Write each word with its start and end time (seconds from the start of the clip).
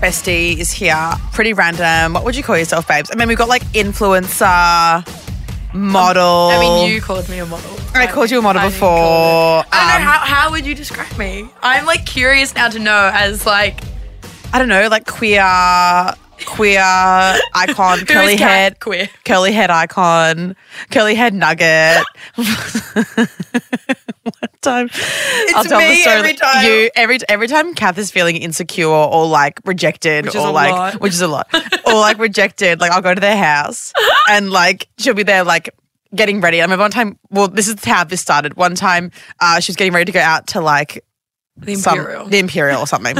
bestie 0.00 0.58
is 0.58 0.70
here. 0.72 1.10
Pretty 1.32 1.52
random. 1.52 2.14
What 2.14 2.24
would 2.24 2.36
you 2.36 2.42
call 2.42 2.56
yourself, 2.58 2.86
babes? 2.88 3.10
I 3.12 3.16
mean, 3.16 3.28
we've 3.28 3.38
got 3.38 3.48
like 3.48 3.62
influencer, 3.72 5.06
model. 5.74 6.48
I 6.52 6.58
mean, 6.60 6.90
you 6.92 7.00
called 7.00 7.28
me 7.28 7.38
a 7.38 7.46
model. 7.46 7.70
I 7.94 8.06
called 8.06 8.30
you 8.30 8.38
a 8.38 8.42
model 8.42 8.62
I 8.62 8.66
before. 8.68 8.88
I 8.88 9.64
don't 9.70 9.96
Um, 9.96 10.04
know 10.04 10.10
how, 10.10 10.18
how 10.18 10.50
would 10.50 10.66
you 10.66 10.74
describe 10.74 11.16
me? 11.18 11.48
I'm 11.62 11.86
like 11.86 12.04
curious 12.06 12.54
now 12.54 12.68
to 12.68 12.78
know 12.78 13.10
as 13.12 13.46
like 13.46 13.80
I 14.52 14.58
don't 14.58 14.68
know, 14.68 14.88
like 14.88 15.06
queer, 15.06 15.42
queer 16.44 16.80
icon, 17.54 18.04
curly 18.06 18.36
head, 18.36 18.80
queer. 18.80 19.08
curly 19.24 19.52
head 19.52 19.70
icon, 19.70 20.56
curly 20.90 21.14
head 21.14 21.34
nugget. 21.34 22.04
One 22.36 22.46
time, 24.60 24.90
I'll 25.54 25.64
tell 25.64 25.78
the 25.78 25.94
story. 25.94 26.04
every 26.06 26.34
time. 26.34 26.64
You 26.66 26.90
every 26.96 27.18
every 27.28 27.46
time 27.48 27.74
Kath 27.74 27.96
is 27.98 28.10
feeling 28.10 28.36
insecure 28.36 28.88
or 28.88 29.26
like 29.26 29.60
rejected 29.64 30.34
or 30.34 30.50
like 30.50 30.72
lot. 30.72 31.00
which 31.00 31.12
is 31.12 31.20
a 31.20 31.28
lot 31.28 31.48
or 31.86 31.94
like 31.94 32.18
rejected, 32.18 32.80
like 32.80 32.90
I'll 32.90 33.02
go 33.02 33.14
to 33.14 33.20
their 33.20 33.36
house 33.36 33.92
and 34.28 34.50
like 34.50 34.88
she'll 34.98 35.14
be 35.14 35.22
there 35.22 35.44
like 35.44 35.70
getting 36.14 36.40
ready. 36.40 36.60
I 36.60 36.64
remember 36.64 36.82
one 36.82 36.90
time. 36.90 37.18
Well, 37.30 37.46
this 37.48 37.68
is 37.68 37.82
how 37.84 38.02
this 38.04 38.20
started. 38.20 38.56
One 38.56 38.74
time, 38.74 39.12
uh, 39.40 39.60
she 39.60 39.70
was 39.70 39.76
getting 39.76 39.92
ready 39.92 40.06
to 40.06 40.12
go 40.12 40.20
out 40.20 40.48
to 40.48 40.60
like 40.60 41.04
The 41.56 41.76
some- 41.76 41.98
Imperial. 41.98 42.26
the 42.26 42.38
Imperial 42.38 42.80
or 42.80 42.86
something. 42.88 43.16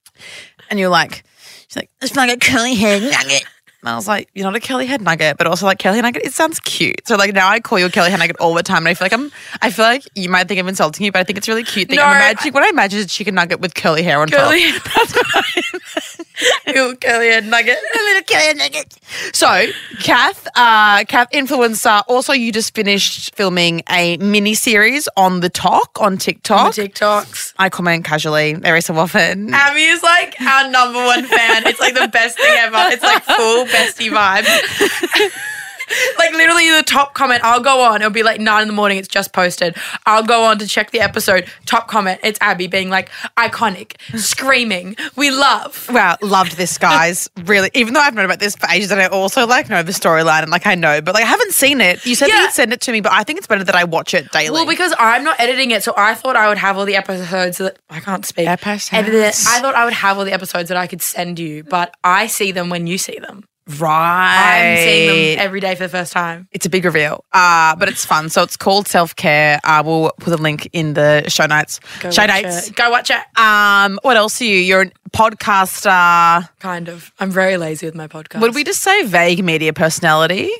and 0.70 0.78
you're 0.78 0.88
like, 0.88 1.24
she's 1.70 1.76
like, 1.76 1.90
it's 2.02 2.16
like 2.16 2.30
a 2.30 2.36
curly 2.38 2.74
head 2.74 3.02
nugget. 3.02 3.44
And 3.82 3.88
I 3.88 3.96
was 3.96 4.06
like, 4.06 4.28
you're 4.34 4.44
not 4.44 4.54
a 4.54 4.60
curly 4.60 4.84
head 4.86 5.00
nugget, 5.00 5.38
but 5.38 5.46
also 5.46 5.64
like 5.64 5.78
Kelly 5.78 5.96
head 5.96 6.02
nugget, 6.02 6.22
it 6.24 6.32
sounds 6.34 6.60
cute. 6.60 7.06
So 7.08 7.16
like 7.16 7.32
now 7.32 7.48
I 7.48 7.60
call 7.60 7.78
you 7.78 7.86
a 7.86 7.90
curly 7.90 8.10
head 8.10 8.18
nugget 8.18 8.36
all 8.38 8.52
the 8.54 8.62
time. 8.62 8.78
And 8.78 8.88
I 8.88 8.94
feel 8.94 9.06
like 9.06 9.12
I'm, 9.14 9.30
I 9.62 9.70
feel 9.70 9.86
like 9.86 10.04
you 10.14 10.28
might 10.28 10.48
think 10.48 10.60
I'm 10.60 10.68
insulting 10.68 11.06
you, 11.06 11.12
but 11.12 11.20
I 11.20 11.24
think 11.24 11.38
it's 11.38 11.48
really 11.48 11.64
cute 11.64 11.88
thing. 11.88 11.96
No, 11.96 12.04
I'm 12.04 12.16
imagining, 12.16 12.52
what 12.52 12.62
I 12.62 12.68
imagine 12.68 12.98
is 12.98 13.06
a 13.06 13.08
chicken 13.08 13.34
nugget 13.36 13.60
with 13.60 13.74
curly 13.74 14.02
hair 14.02 14.20
on 14.20 14.28
Curly 14.28 14.72
top. 14.78 14.84
That's 14.94 15.14
what 15.16 15.26
I 15.34 16.72
Ew, 16.74 16.96
curly 16.96 17.28
head 17.28 17.46
nugget. 17.46 17.76
a 17.76 17.98
little 17.98 18.22
curly 18.22 18.44
head 18.44 18.56
nugget. 18.56 18.94
So, 19.34 19.66
Kath, 20.00 20.46
uh, 20.56 21.04
Kath 21.04 21.30
influencer. 21.32 22.02
Also, 22.08 22.32
you 22.32 22.50
just 22.52 22.74
finished 22.74 23.34
filming 23.34 23.82
a 23.90 24.16
mini 24.18 24.54
series 24.54 25.08
on 25.16 25.40
the 25.40 25.50
talk 25.50 25.98
on 26.00 26.16
TikTok. 26.16 26.72
TikToks. 26.74 27.54
I 27.58 27.68
comment 27.68 28.04
casually 28.04 28.56
every 28.64 28.80
so 28.80 28.94
often. 28.96 29.52
Abby 29.52 29.82
is 29.84 30.02
like 30.02 30.40
our 30.40 30.70
number 30.70 31.04
one 31.04 31.24
fan. 31.24 31.66
It's 31.66 31.80
like 31.80 31.94
the 31.94 32.08
best 32.08 32.36
thing 32.38 32.54
ever. 32.58 32.76
It's 32.92 33.02
like 33.02 33.22
full 33.24 33.66
bestie 33.70 34.10
vibes. 34.10 35.30
like 36.18 36.32
literally 36.32 36.70
the 36.70 36.84
top 36.84 37.14
comment, 37.14 37.42
I'll 37.42 37.60
go 37.60 37.80
on. 37.80 37.96
It'll 38.00 38.10
be 38.12 38.22
like 38.22 38.40
nine 38.40 38.62
in 38.62 38.68
the 38.68 38.74
morning. 38.74 38.98
It's 38.98 39.08
just 39.08 39.32
posted. 39.32 39.76
I'll 40.06 40.22
go 40.22 40.44
on 40.44 40.58
to 40.58 40.66
check 40.66 40.92
the 40.92 41.00
episode. 41.00 41.48
Top 41.66 41.88
comment. 41.88 42.20
It's 42.22 42.38
Abby 42.40 42.68
being 42.68 42.90
like 42.90 43.10
iconic, 43.36 43.96
screaming. 44.16 44.94
We 45.16 45.30
love. 45.32 45.88
Wow, 45.92 46.16
loved 46.22 46.56
this, 46.56 46.78
guys. 46.78 47.28
really, 47.44 47.70
even 47.74 47.94
though 47.94 48.00
I've 48.00 48.14
known 48.14 48.24
about 48.24 48.38
this 48.38 48.54
for 48.54 48.68
ages, 48.70 48.90
and 48.92 49.00
I 49.00 49.06
also 49.06 49.46
like 49.48 49.68
know 49.68 49.82
the 49.82 49.92
storyline 49.92 50.42
and 50.42 50.50
like 50.52 50.66
I 50.66 50.76
know, 50.76 51.00
but 51.00 51.14
like 51.14 51.24
I 51.24 51.28
haven't 51.28 51.52
seen 51.52 51.80
it. 51.80 52.04
You 52.06 52.14
said 52.14 52.28
that 52.28 52.34
Yeah. 52.36 52.42
you'd 52.42 52.52
send 52.52 52.72
it 52.72 52.80
to 52.82 52.92
me, 52.92 53.00
but 53.00 53.12
I 53.12 53.24
think 53.24 53.38
it's 53.38 53.48
better 53.48 53.64
that 53.64 53.74
I 53.74 53.84
watch 53.84 54.14
it 54.14 54.30
daily. 54.30 54.50
Well, 54.52 54.66
because 54.66 54.94
I'm 54.98 55.24
not 55.24 55.40
editing 55.40 55.72
it, 55.72 55.82
so 55.82 55.92
I 55.96 56.14
thought 56.14 56.36
I 56.36 56.48
would 56.48 56.58
have 56.58 56.78
all 56.78 56.84
the 56.84 56.96
episodes 56.96 57.58
that 57.58 57.78
I 57.88 57.98
can't 58.00 58.24
speak. 58.24 58.46
Episodes. 58.46 59.46
I 59.48 59.60
thought 59.60 59.74
I 59.74 59.84
would 59.84 59.94
have 59.94 60.18
all 60.18 60.24
the 60.24 60.32
episodes 60.32 60.68
that 60.68 60.78
I 60.78 60.86
could 60.86 61.02
send 61.02 61.38
you, 61.40 61.64
but 61.64 61.94
I 62.04 62.28
see 62.28 62.52
them 62.52 62.68
when 62.70 62.86
you 62.86 62.96
see 62.96 63.18
them. 63.18 63.44
Right, 63.78 64.72
I'm 64.72 64.76
seeing 64.78 65.36
them 65.36 65.44
every 65.46 65.60
day 65.60 65.74
for 65.74 65.84
the 65.84 65.88
first 65.88 66.12
time. 66.12 66.48
it's 66.52 66.66
a 66.66 66.70
big 66.70 66.84
reveal, 66.84 67.24
uh, 67.32 67.76
but 67.76 67.88
it's 67.88 68.04
fun. 68.04 68.28
So 68.30 68.42
it's 68.42 68.56
called 68.56 68.88
self 68.88 69.14
care. 69.16 69.60
Uh, 69.64 69.82
we'll 69.84 70.10
put 70.18 70.32
a 70.32 70.36
link 70.42 70.68
in 70.72 70.94
the 70.94 71.24
show 71.28 71.46
notes. 71.46 71.80
Go 72.00 72.10
show 72.10 72.22
watch 72.26 72.42
notes. 72.42 72.68
it. 72.68 72.74
Go 72.76 72.90
watch 72.90 73.10
it. 73.10 73.38
Um, 73.38 73.98
what 74.02 74.16
else 74.16 74.40
are 74.40 74.44
you? 74.44 74.56
You're 74.56 74.82
a 74.82 74.90
podcaster. 75.10 76.48
Kind 76.58 76.88
of. 76.88 77.12
I'm 77.20 77.30
very 77.30 77.56
lazy 77.56 77.86
with 77.86 77.94
my 77.94 78.06
podcast. 78.08 78.40
Would 78.40 78.54
we 78.54 78.64
just 78.64 78.80
say 78.80 79.04
vague 79.04 79.44
media 79.44 79.72
personality? 79.72 80.50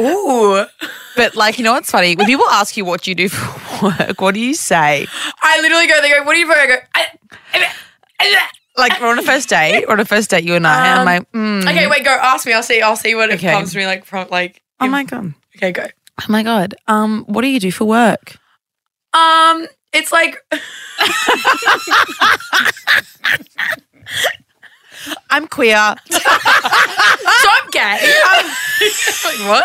Ooh. 0.00 0.64
But 1.16 1.36
like, 1.36 1.58
you 1.58 1.64
know 1.64 1.72
what's 1.72 1.90
funny? 1.90 2.16
When 2.16 2.26
people 2.26 2.46
ask 2.50 2.76
you 2.76 2.84
what 2.84 3.06
you 3.06 3.14
do 3.14 3.28
for 3.28 3.86
work, 3.98 4.20
what 4.20 4.34
do 4.34 4.40
you 4.40 4.54
say? 4.54 5.06
I 5.42 5.60
literally 5.60 5.86
go, 5.86 6.00
they 6.00 6.10
go, 6.10 6.24
what 6.24 6.32
do 6.34 6.40
you 6.40 6.46
for? 6.46 6.58
I 6.58 6.66
go, 6.66 6.76
I, 6.94 7.06
I- 7.54 7.72
Like 8.76 9.00
we're 9.00 9.08
on 9.08 9.18
a 9.18 9.22
first 9.22 9.48
date. 9.48 9.84
We're 9.86 9.94
on 9.94 10.00
a 10.00 10.04
first 10.04 10.30
date, 10.30 10.44
you 10.44 10.54
and 10.54 10.66
I. 10.66 10.78
and 10.78 10.86
I'm 10.86 10.98
Um, 11.00 11.04
like, 11.04 11.32
mm, 11.32 11.62
okay, 11.70 11.86
wait, 11.86 12.04
go 12.04 12.10
ask 12.10 12.44
me. 12.46 12.52
I'll 12.52 12.62
see. 12.62 12.82
I'll 12.82 12.96
see 12.96 13.14
what 13.14 13.30
it 13.30 13.34
Okay. 13.34 13.52
comes 13.52 13.72
to 13.72 13.78
me 13.78 13.86
like 13.86 14.04
from 14.04 14.28
like. 14.30 14.62
oh 14.80 14.88
my 14.88 15.04
god, 15.04 15.34
Okay, 15.56 15.70
go. 15.72 15.86
oh 16.20 16.24
my 16.28 16.42
god. 16.42 16.74
Um, 16.88 17.24
what 17.28 17.42
do 17.42 17.48
you 17.48 17.60
do 17.60 17.70
for 17.70 17.84
work? 17.84 18.36
Um, 19.12 19.66
it's 19.92 20.10
like 20.10 20.36
I'm 25.30 25.46
queer. 25.46 25.94
so 26.10 26.18
I'm 26.28 27.70
gay. 27.70 28.14
I'm, 28.26 28.46
like 29.24 29.48
what? 29.48 29.64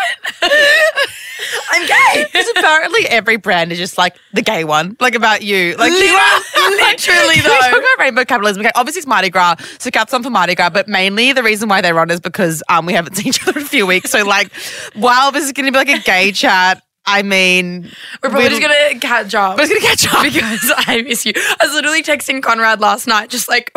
I'm 1.72 1.86
gay. 1.86 2.24
Because 2.24 2.48
apparently 2.56 3.06
every 3.06 3.36
brand 3.36 3.72
is 3.72 3.78
just 3.78 3.96
like 3.96 4.16
the 4.34 4.42
gay 4.42 4.64
one, 4.64 4.96
like 5.00 5.14
about 5.14 5.42
you. 5.42 5.74
Like 5.76 5.92
you 5.92 6.08
are 6.14 6.70
Literally, 6.70 7.28
We 7.36 7.40
though. 7.42 7.48
talk 7.58 7.70
about 7.72 7.98
rainbow 7.98 8.24
capitalism. 8.24 8.60
Okay, 8.60 8.70
obviously 8.74 9.00
it's 9.00 9.06
Mardi 9.06 9.30
Gras, 9.30 9.56
so 9.78 9.90
Kath's 9.90 10.12
on 10.14 10.22
for 10.22 10.30
Mardi 10.30 10.54
Gras, 10.54 10.70
but 10.70 10.88
mainly 10.88 11.32
the 11.32 11.42
reason 11.42 11.68
why 11.68 11.80
they're 11.80 11.98
on 11.98 12.10
is 12.10 12.20
because 12.20 12.62
um 12.68 12.86
we 12.86 12.92
haven't 12.92 13.14
seen 13.16 13.28
each 13.28 13.42
other 13.46 13.58
in 13.58 13.64
a 13.64 13.68
few 13.68 13.86
weeks. 13.86 14.10
So 14.10 14.24
like, 14.24 14.52
while 14.94 15.32
this 15.32 15.44
is 15.44 15.52
going 15.52 15.66
to 15.66 15.72
be 15.72 15.78
like 15.78 15.88
a 15.88 16.02
gay 16.02 16.32
chat, 16.32 16.82
I 17.06 17.22
mean, 17.22 17.90
We're 18.22 18.28
probably 18.30 18.48
we'll- 18.50 18.60
just 18.60 18.62
gonna 18.62 19.00
catch 19.00 19.34
up. 19.34 19.56
we're 19.56 19.66
just 19.66 19.72
gonna 19.82 19.86
catch 19.96 20.14
up. 20.14 20.22
because 20.22 20.72
I 20.76 21.02
miss 21.02 21.24
you. 21.24 21.32
I 21.36 21.56
was 21.64 21.72
literally 21.72 22.02
texting 22.02 22.42
Konrad 22.42 22.80
last 22.80 23.06
night, 23.06 23.30
just 23.30 23.48
like 23.48 23.72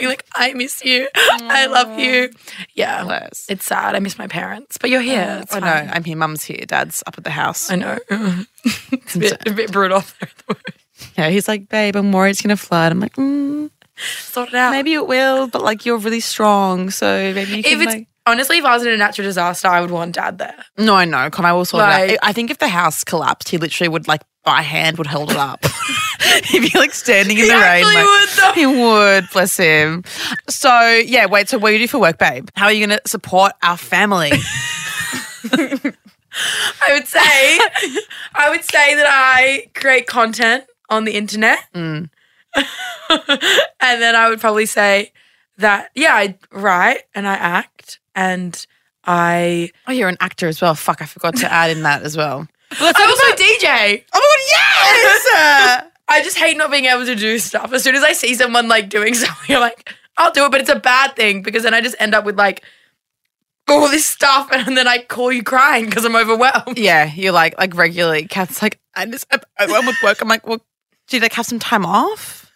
being 0.00 0.10
like, 0.10 0.24
I 0.34 0.52
miss 0.54 0.84
you. 0.84 1.08
I 1.14 1.66
love 1.66 1.98
you. 1.98 2.30
Yeah. 2.74 3.04
Bless. 3.04 3.46
It's 3.48 3.64
sad. 3.64 3.94
I 3.94 4.00
miss 4.00 4.18
my 4.18 4.26
parents. 4.26 4.76
But 4.78 4.90
you're 4.90 5.00
here. 5.00 5.40
It's 5.42 5.54
I 5.54 5.60
know. 5.60 5.66
fine. 5.66 5.90
I'm 5.92 6.04
here. 6.04 6.16
Mum's 6.16 6.42
here. 6.42 6.64
Dad's 6.66 7.02
up 7.06 7.16
at 7.18 7.24
the 7.24 7.30
house. 7.30 7.70
I 7.70 7.76
know. 7.76 7.98
it's 8.92 9.14
a 9.14 9.18
bit, 9.18 9.46
a 9.48 9.52
bit 9.52 9.72
brutal. 9.72 10.02
Yeah, 11.16 11.30
he's 11.30 11.48
like, 11.48 11.70
babe, 11.70 11.96
I'm 11.96 12.12
worried 12.12 12.32
it's 12.32 12.42
gonna 12.42 12.58
flood. 12.58 12.92
I'm 12.92 13.00
like, 13.00 13.16
mm, 13.16 13.70
Sort 13.96 14.50
it 14.50 14.54
out. 14.54 14.70
maybe 14.72 14.92
it 14.92 15.06
will, 15.06 15.46
but 15.46 15.62
like 15.62 15.86
you're 15.86 15.96
really 15.96 16.20
strong, 16.20 16.90
so 16.90 17.32
maybe 17.32 17.56
you 17.56 17.62
can. 17.62 17.72
If 17.72 17.86
it's 17.86 17.94
like- 17.94 18.06
honestly, 18.26 18.58
if 18.58 18.66
I 18.66 18.74
was 18.74 18.84
in 18.84 18.92
a 18.92 18.98
natural 18.98 19.26
disaster, 19.26 19.66
I 19.68 19.80
would 19.80 19.90
want 19.90 20.14
dad 20.16 20.36
there. 20.36 20.62
no, 20.76 20.94
I 20.94 21.06
know. 21.06 21.30
Con, 21.30 21.46
I 21.46 21.54
will 21.54 21.64
sort 21.64 21.84
it 21.84 21.86
Like- 21.86 22.10
out. 22.12 22.18
I 22.22 22.32
think 22.34 22.50
if 22.50 22.58
the 22.58 22.68
house 22.68 23.02
collapsed, 23.02 23.48
he 23.48 23.56
literally 23.56 23.88
would 23.88 24.08
like 24.08 24.20
by 24.44 24.62
hand 24.62 24.98
would 24.98 25.06
hold 25.06 25.30
it 25.30 25.36
up. 25.36 25.64
He'd 26.44 26.60
be 26.72 26.78
like 26.78 26.92
standing 26.92 27.36
in 27.38 27.44
He 27.44 27.50
the 27.50 27.56
rain. 27.56 27.84
like- 27.84 28.04
would, 28.04 28.28
though. 28.36 28.52
He 28.52 28.66
would, 28.66 29.28
bless 29.32 29.56
him. 29.56 30.04
So 30.48 30.70
yeah, 31.04 31.26
wait. 31.26 31.48
So 31.48 31.58
what 31.58 31.70
do 31.70 31.72
you 31.74 31.78
do 31.80 31.88
for 31.88 31.98
work, 31.98 32.18
babe? 32.18 32.48
How 32.56 32.66
are 32.66 32.72
you 32.72 32.86
gonna 32.86 33.00
support 33.06 33.52
our 33.62 33.76
family? 33.76 34.30
I 35.52 36.92
would 36.92 37.06
say, 37.06 37.58
I 38.34 38.48
would 38.50 38.64
say 38.64 38.94
that 38.94 39.06
I 39.08 39.66
create 39.74 40.06
content 40.06 40.64
on 40.88 41.04
the 41.04 41.12
internet, 41.16 41.58
Mm. 41.74 42.08
and 42.56 44.02
then 44.02 44.14
I 44.14 44.28
would 44.28 44.40
probably 44.40 44.66
say 44.66 45.12
that 45.58 45.90
yeah, 45.94 46.14
I 46.14 46.36
write 46.52 47.02
and 47.14 47.26
I 47.28 47.34
act 47.34 48.00
and 48.14 48.66
I. 49.04 49.70
oh, 49.86 49.92
you're 49.92 50.08
an 50.08 50.16
actor 50.20 50.46
as 50.48 50.60
well. 50.60 50.74
Fuck, 50.74 51.02
I 51.02 51.06
forgot 51.06 51.36
to 51.38 51.52
add 51.52 51.70
in 51.70 51.82
that 51.82 52.02
as 52.02 52.16
well. 52.16 52.46
I'm 52.72 53.10
also 53.10 53.36
DJ. 53.36 54.04
Oh 54.12 54.20
my 54.20 54.38
god, 54.52 55.82
yes! 55.82 55.84
I 56.08 56.22
just 56.22 56.38
hate 56.38 56.56
not 56.56 56.70
being 56.70 56.86
able 56.86 57.04
to 57.06 57.14
do 57.14 57.38
stuff. 57.38 57.72
As 57.72 57.84
soon 57.84 57.94
as 57.94 58.02
I 58.02 58.12
see 58.12 58.34
someone 58.34 58.68
like 58.68 58.88
doing 58.88 59.14
something, 59.14 59.54
I'm 59.54 59.60
like, 59.60 59.94
I'll 60.16 60.32
do 60.32 60.44
it, 60.44 60.50
but 60.50 60.60
it's 60.60 60.70
a 60.70 60.78
bad 60.78 61.16
thing 61.16 61.42
because 61.42 61.62
then 61.62 61.74
I 61.74 61.80
just 61.80 61.96
end 62.00 62.14
up 62.14 62.24
with 62.24 62.36
like 62.36 62.62
all 63.68 63.88
this 63.88 64.06
stuff, 64.06 64.48
and 64.52 64.76
then 64.76 64.86
I 64.86 64.98
call 64.98 65.32
you 65.32 65.42
crying 65.42 65.86
because 65.86 66.04
I'm 66.04 66.16
overwhelmed. 66.16 66.78
yeah, 66.78 67.12
you're 67.14 67.32
like 67.32 67.58
like 67.58 67.74
regularly. 67.76 68.26
Kath's 68.26 68.62
like, 68.62 68.78
I 68.94 69.06
just 69.06 69.26
I'm 69.58 69.86
with 69.86 70.02
work. 70.02 70.20
I'm 70.20 70.28
like, 70.28 70.46
well, 70.46 70.60
do 71.08 71.16
you 71.16 71.22
like 71.22 71.32
have 71.34 71.46
some 71.46 71.58
time 71.58 71.86
off? 71.86 72.52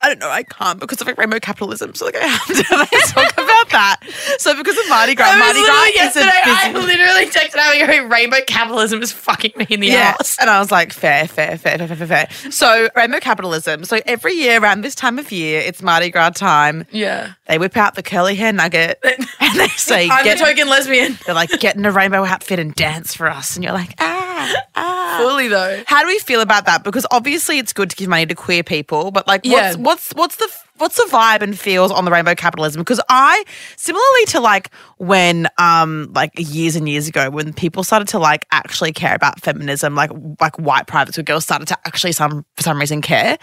I 0.00 0.08
don't 0.08 0.20
know. 0.20 0.30
I 0.30 0.44
can't 0.44 0.78
because 0.78 1.00
of 1.00 1.08
like 1.08 1.18
rainbow 1.18 1.40
capitalism. 1.40 1.94
So 1.94 2.04
like 2.04 2.16
I 2.16 2.26
have 2.26 2.46
to 2.46 2.76
like, 2.76 2.90
talk 2.90 3.32
about 3.32 3.47
about 3.62 3.70
that. 3.72 4.00
So 4.38 4.56
because 4.56 4.76
of 4.78 4.88
Mardi 4.88 5.14
Gras, 5.14 5.36
Mardi 5.36 5.60
Gras 5.62 5.86
yesterday. 5.94 6.26
a 6.26 6.50
I 6.50 6.72
literally 6.72 7.26
texted 7.26 7.56
out 7.56 7.86
going, 7.86 8.08
"Rainbow 8.08 8.38
capitalism 8.46 9.02
is 9.02 9.12
fucking 9.12 9.52
me 9.56 9.66
in 9.70 9.80
the 9.80 9.88
Yeah. 9.88 10.14
ass." 10.20 10.36
And 10.40 10.48
I 10.50 10.58
was 10.60 10.70
like, 10.70 10.92
fair, 10.92 11.26
fair, 11.26 11.58
fair, 11.58 11.78
fair, 11.78 11.88
fair, 11.96 12.06
fair. 12.06 12.28
So 12.50 12.88
rainbow 12.94 13.20
capitalism. 13.20 13.84
So 13.84 14.00
every 14.06 14.34
year 14.34 14.60
around 14.62 14.82
this 14.82 14.94
time 14.94 15.18
of 15.18 15.30
year, 15.32 15.60
it's 15.60 15.82
Mardi 15.82 16.10
Gras 16.10 16.30
time. 16.30 16.86
Yeah, 16.90 17.32
They 17.46 17.58
whip 17.58 17.76
out 17.76 17.94
the 17.94 18.02
curly 18.02 18.34
hair 18.34 18.52
nugget 18.52 18.98
and 19.40 19.54
they 19.58 19.68
say, 19.68 20.08
I'm 20.08 20.24
get, 20.24 20.38
the 20.38 20.44
token 20.44 20.68
lesbian. 20.68 21.18
they're 21.26 21.34
like, 21.34 21.50
get 21.60 21.76
in 21.76 21.84
a 21.86 21.92
rainbow 21.92 22.24
outfit 22.24 22.58
and 22.58 22.74
dance 22.74 23.14
for 23.14 23.28
us. 23.28 23.56
And 23.56 23.64
you're 23.64 23.72
like, 23.74 23.94
ah, 23.98 24.54
ah. 24.76 25.18
Fully 25.20 25.48
though. 25.48 25.82
How 25.86 26.02
do 26.02 26.06
we 26.08 26.18
feel 26.20 26.40
about 26.40 26.66
that? 26.66 26.84
Because 26.84 27.06
obviously 27.10 27.58
it's 27.58 27.72
good 27.72 27.90
to 27.90 27.96
give 27.96 28.08
money 28.08 28.26
to 28.26 28.34
queer 28.34 28.62
people, 28.62 29.10
but 29.10 29.26
like, 29.26 29.44
what's 29.44 29.76
what's 29.76 30.12
what's 30.12 30.36
the 30.36 30.48
what's 30.78 30.96
the 30.96 31.08
vibe 31.10 31.42
and 31.42 31.58
feels 31.58 31.90
on 31.90 32.04
the 32.04 32.10
rainbow 32.10 32.34
capitalism? 32.34 32.80
Because 32.80 33.00
I, 33.08 33.44
similarly 33.76 34.24
to 34.28 34.40
like 34.40 34.70
when 34.96 35.48
um 35.58 36.10
like 36.14 36.32
years 36.36 36.76
and 36.76 36.88
years 36.88 37.08
ago 37.08 37.30
when 37.30 37.52
people 37.52 37.84
started 37.84 38.08
to 38.08 38.18
like 38.18 38.46
actually 38.52 38.92
care 38.92 39.14
about 39.14 39.40
feminism, 39.40 39.94
like 39.94 40.10
like 40.40 40.56
white 40.56 40.86
private 40.86 41.14
school 41.14 41.24
girls 41.24 41.44
started 41.44 41.68
to 41.68 41.78
actually 41.84 42.12
some 42.12 42.44
for 42.56 42.62
some 42.62 42.78
reason 42.78 43.02
care. 43.02 43.38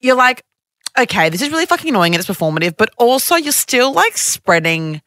You're 0.00 0.16
like, 0.16 0.44
okay, 0.98 1.28
this 1.28 1.42
is 1.42 1.50
really 1.50 1.66
fucking 1.66 1.88
annoying 1.88 2.14
and 2.14 2.20
it's 2.20 2.28
performative, 2.28 2.76
but 2.76 2.90
also 2.98 3.36
you're 3.36 3.52
still 3.52 3.92
like 3.92 4.16
spreading. 4.16 5.02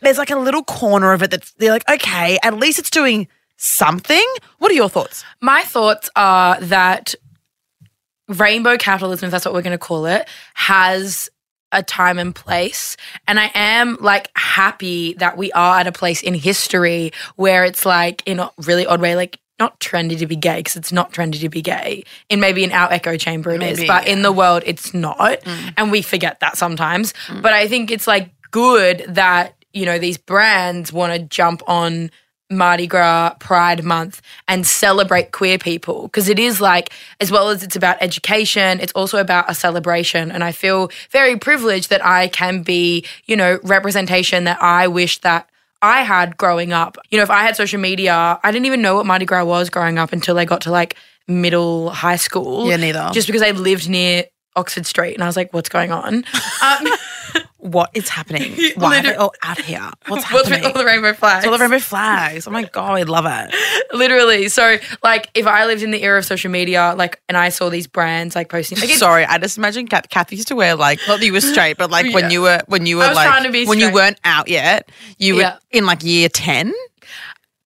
There's 0.00 0.18
like 0.18 0.30
a 0.30 0.38
little 0.38 0.62
corner 0.64 1.12
of 1.12 1.22
it 1.22 1.30
that's 1.30 1.52
they're 1.52 1.72
like, 1.72 1.88
okay, 1.88 2.38
at 2.42 2.54
least 2.54 2.78
it's 2.78 2.90
doing 2.90 3.26
something. 3.56 4.24
What 4.58 4.70
are 4.70 4.74
your 4.74 4.88
thoughts? 4.88 5.24
My 5.40 5.62
thoughts 5.62 6.10
are 6.16 6.60
that 6.60 7.14
rainbow 8.28 8.76
capitalism, 8.76 9.26
if 9.26 9.30
that's 9.30 9.44
what 9.44 9.54
we're 9.54 9.62
going 9.62 9.72
to 9.72 9.78
call 9.78 10.06
it, 10.06 10.28
has 10.54 11.30
a 11.72 11.82
time 11.82 12.18
and 12.18 12.34
place. 12.34 12.96
And 13.26 13.38
I 13.40 13.50
am 13.54 13.96
like 14.00 14.30
happy 14.36 15.14
that 15.14 15.36
we 15.36 15.50
are 15.52 15.80
at 15.80 15.86
a 15.86 15.92
place 15.92 16.22
in 16.22 16.34
history 16.34 17.12
where 17.36 17.64
it's 17.64 17.84
like, 17.84 18.22
in 18.26 18.38
a 18.40 18.50
really 18.58 18.86
odd 18.86 19.00
way, 19.00 19.16
like, 19.16 19.38
not 19.58 19.78
trendy 19.78 20.18
to 20.18 20.26
be 20.26 20.36
gay 20.36 20.58
because 20.58 20.76
it's 20.76 20.92
not 20.92 21.12
trendy 21.12 21.40
to 21.40 21.48
be 21.48 21.62
gay. 21.62 22.04
In 22.28 22.40
maybe 22.40 22.64
in 22.64 22.72
our 22.72 22.92
echo 22.92 23.16
chamber 23.16 23.52
it 23.52 23.62
is, 23.62 23.78
Maybe, 23.78 23.86
but 23.86 24.08
in 24.08 24.22
the 24.22 24.32
world 24.32 24.62
it's 24.66 24.92
not, 24.92 25.40
mm. 25.40 25.74
and 25.76 25.92
we 25.92 26.02
forget 26.02 26.40
that 26.40 26.56
sometimes. 26.56 27.14
Mm. 27.28 27.42
But 27.42 27.52
I 27.52 27.68
think 27.68 27.90
it's 27.90 28.06
like 28.06 28.30
good 28.50 29.04
that 29.08 29.54
you 29.72 29.86
know 29.86 29.98
these 29.98 30.18
brands 30.18 30.92
want 30.92 31.12
to 31.12 31.20
jump 31.20 31.62
on 31.68 32.10
Mardi 32.56 32.86
Gras 32.86 33.34
Pride 33.40 33.84
Month 33.84 34.22
and 34.48 34.66
celebrate 34.66 35.32
queer 35.32 35.58
people 35.58 36.02
because 36.04 36.28
it 36.28 36.38
is 36.38 36.60
like, 36.60 36.90
as 37.20 37.30
well 37.30 37.50
as 37.50 37.62
it's 37.62 37.76
about 37.76 37.96
education, 38.00 38.80
it's 38.80 38.92
also 38.92 39.18
about 39.18 39.50
a 39.50 39.54
celebration. 39.54 40.30
And 40.30 40.42
I 40.44 40.52
feel 40.52 40.90
very 41.10 41.38
privileged 41.38 41.90
that 41.90 42.04
I 42.04 42.28
can 42.28 42.62
be, 42.62 43.04
you 43.26 43.36
know, 43.36 43.58
representation 43.62 44.44
that 44.44 44.62
I 44.62 44.88
wish 44.88 45.18
that 45.20 45.48
I 45.82 46.02
had 46.02 46.36
growing 46.36 46.72
up. 46.72 46.96
You 47.10 47.18
know, 47.18 47.24
if 47.24 47.30
I 47.30 47.42
had 47.42 47.56
social 47.56 47.80
media, 47.80 48.40
I 48.42 48.50
didn't 48.50 48.66
even 48.66 48.80
know 48.80 48.96
what 48.96 49.06
Mardi 49.06 49.26
Gras 49.26 49.44
was 49.44 49.68
growing 49.68 49.98
up 49.98 50.12
until 50.12 50.38
I 50.38 50.44
got 50.44 50.62
to 50.62 50.70
like 50.70 50.96
middle 51.28 51.90
high 51.90 52.16
school. 52.16 52.68
Yeah, 52.68 52.76
neither. 52.76 53.10
Just 53.12 53.26
because 53.26 53.42
I 53.42 53.50
lived 53.50 53.88
near 53.88 54.24
Oxford 54.56 54.86
Street 54.86 55.14
and 55.14 55.22
I 55.22 55.26
was 55.26 55.36
like, 55.36 55.52
what's 55.52 55.68
going 55.68 55.92
on? 55.92 56.24
Um, 56.62 56.86
what 57.64 57.88
is 57.94 58.10
happening? 58.10 58.54
Why 58.76 58.98
are 58.98 59.02
they 59.02 59.14
all 59.14 59.32
out 59.42 59.58
here? 59.58 59.88
What's 60.08 60.24
happening? 60.30 60.60
with 60.60 60.66
all 60.66 60.72
the 60.74 60.84
rainbow 60.84 61.14
flags? 61.14 61.44
It's 61.44 61.50
all 61.50 61.56
the 61.58 61.62
rainbow 61.62 61.78
flags. 61.78 62.46
Oh 62.46 62.50
my 62.50 62.64
god, 62.64 62.92
I 62.98 63.02
love 63.04 63.24
it. 63.26 63.54
Literally. 63.96 64.48
So, 64.50 64.76
like, 65.02 65.30
if 65.34 65.46
I 65.46 65.64
lived 65.64 65.82
in 65.82 65.90
the 65.90 66.02
era 66.02 66.18
of 66.18 66.26
social 66.26 66.50
media, 66.50 66.94
like, 66.96 67.20
and 67.28 67.38
I 67.38 67.48
saw 67.48 67.70
these 67.70 67.86
brands 67.86 68.34
like 68.36 68.50
posting, 68.50 68.78
like, 68.78 68.90
Sorry, 68.90 69.24
I 69.24 69.38
just 69.38 69.56
imagine 69.56 69.88
Kath, 69.88 70.10
Kathy 70.10 70.36
used 70.36 70.48
to 70.48 70.56
wear 70.56 70.76
like 70.76 70.98
not 71.08 71.20
that 71.20 71.26
you 71.26 71.32
were 71.32 71.40
straight, 71.40 71.78
but 71.78 71.90
like 71.90 72.06
Yeah. 72.06 72.12
when 72.14 72.30
you 72.30 72.42
were 72.42 72.60
when 72.66 72.84
you 72.84 72.98
were 72.98 73.04
I 73.04 73.08
was 73.08 73.16
like 73.16 73.28
trying 73.28 73.44
to 73.44 73.50
be 73.50 73.64
when 73.66 73.78
you 73.78 73.86
straight. 73.86 73.94
weren't 73.94 74.20
out 74.24 74.48
yet, 74.48 74.90
you 75.18 75.38
Yeah. 75.38 75.52
were 75.54 75.58
in 75.70 75.86
like 75.86 76.04
year 76.04 76.28
ten. 76.28 76.72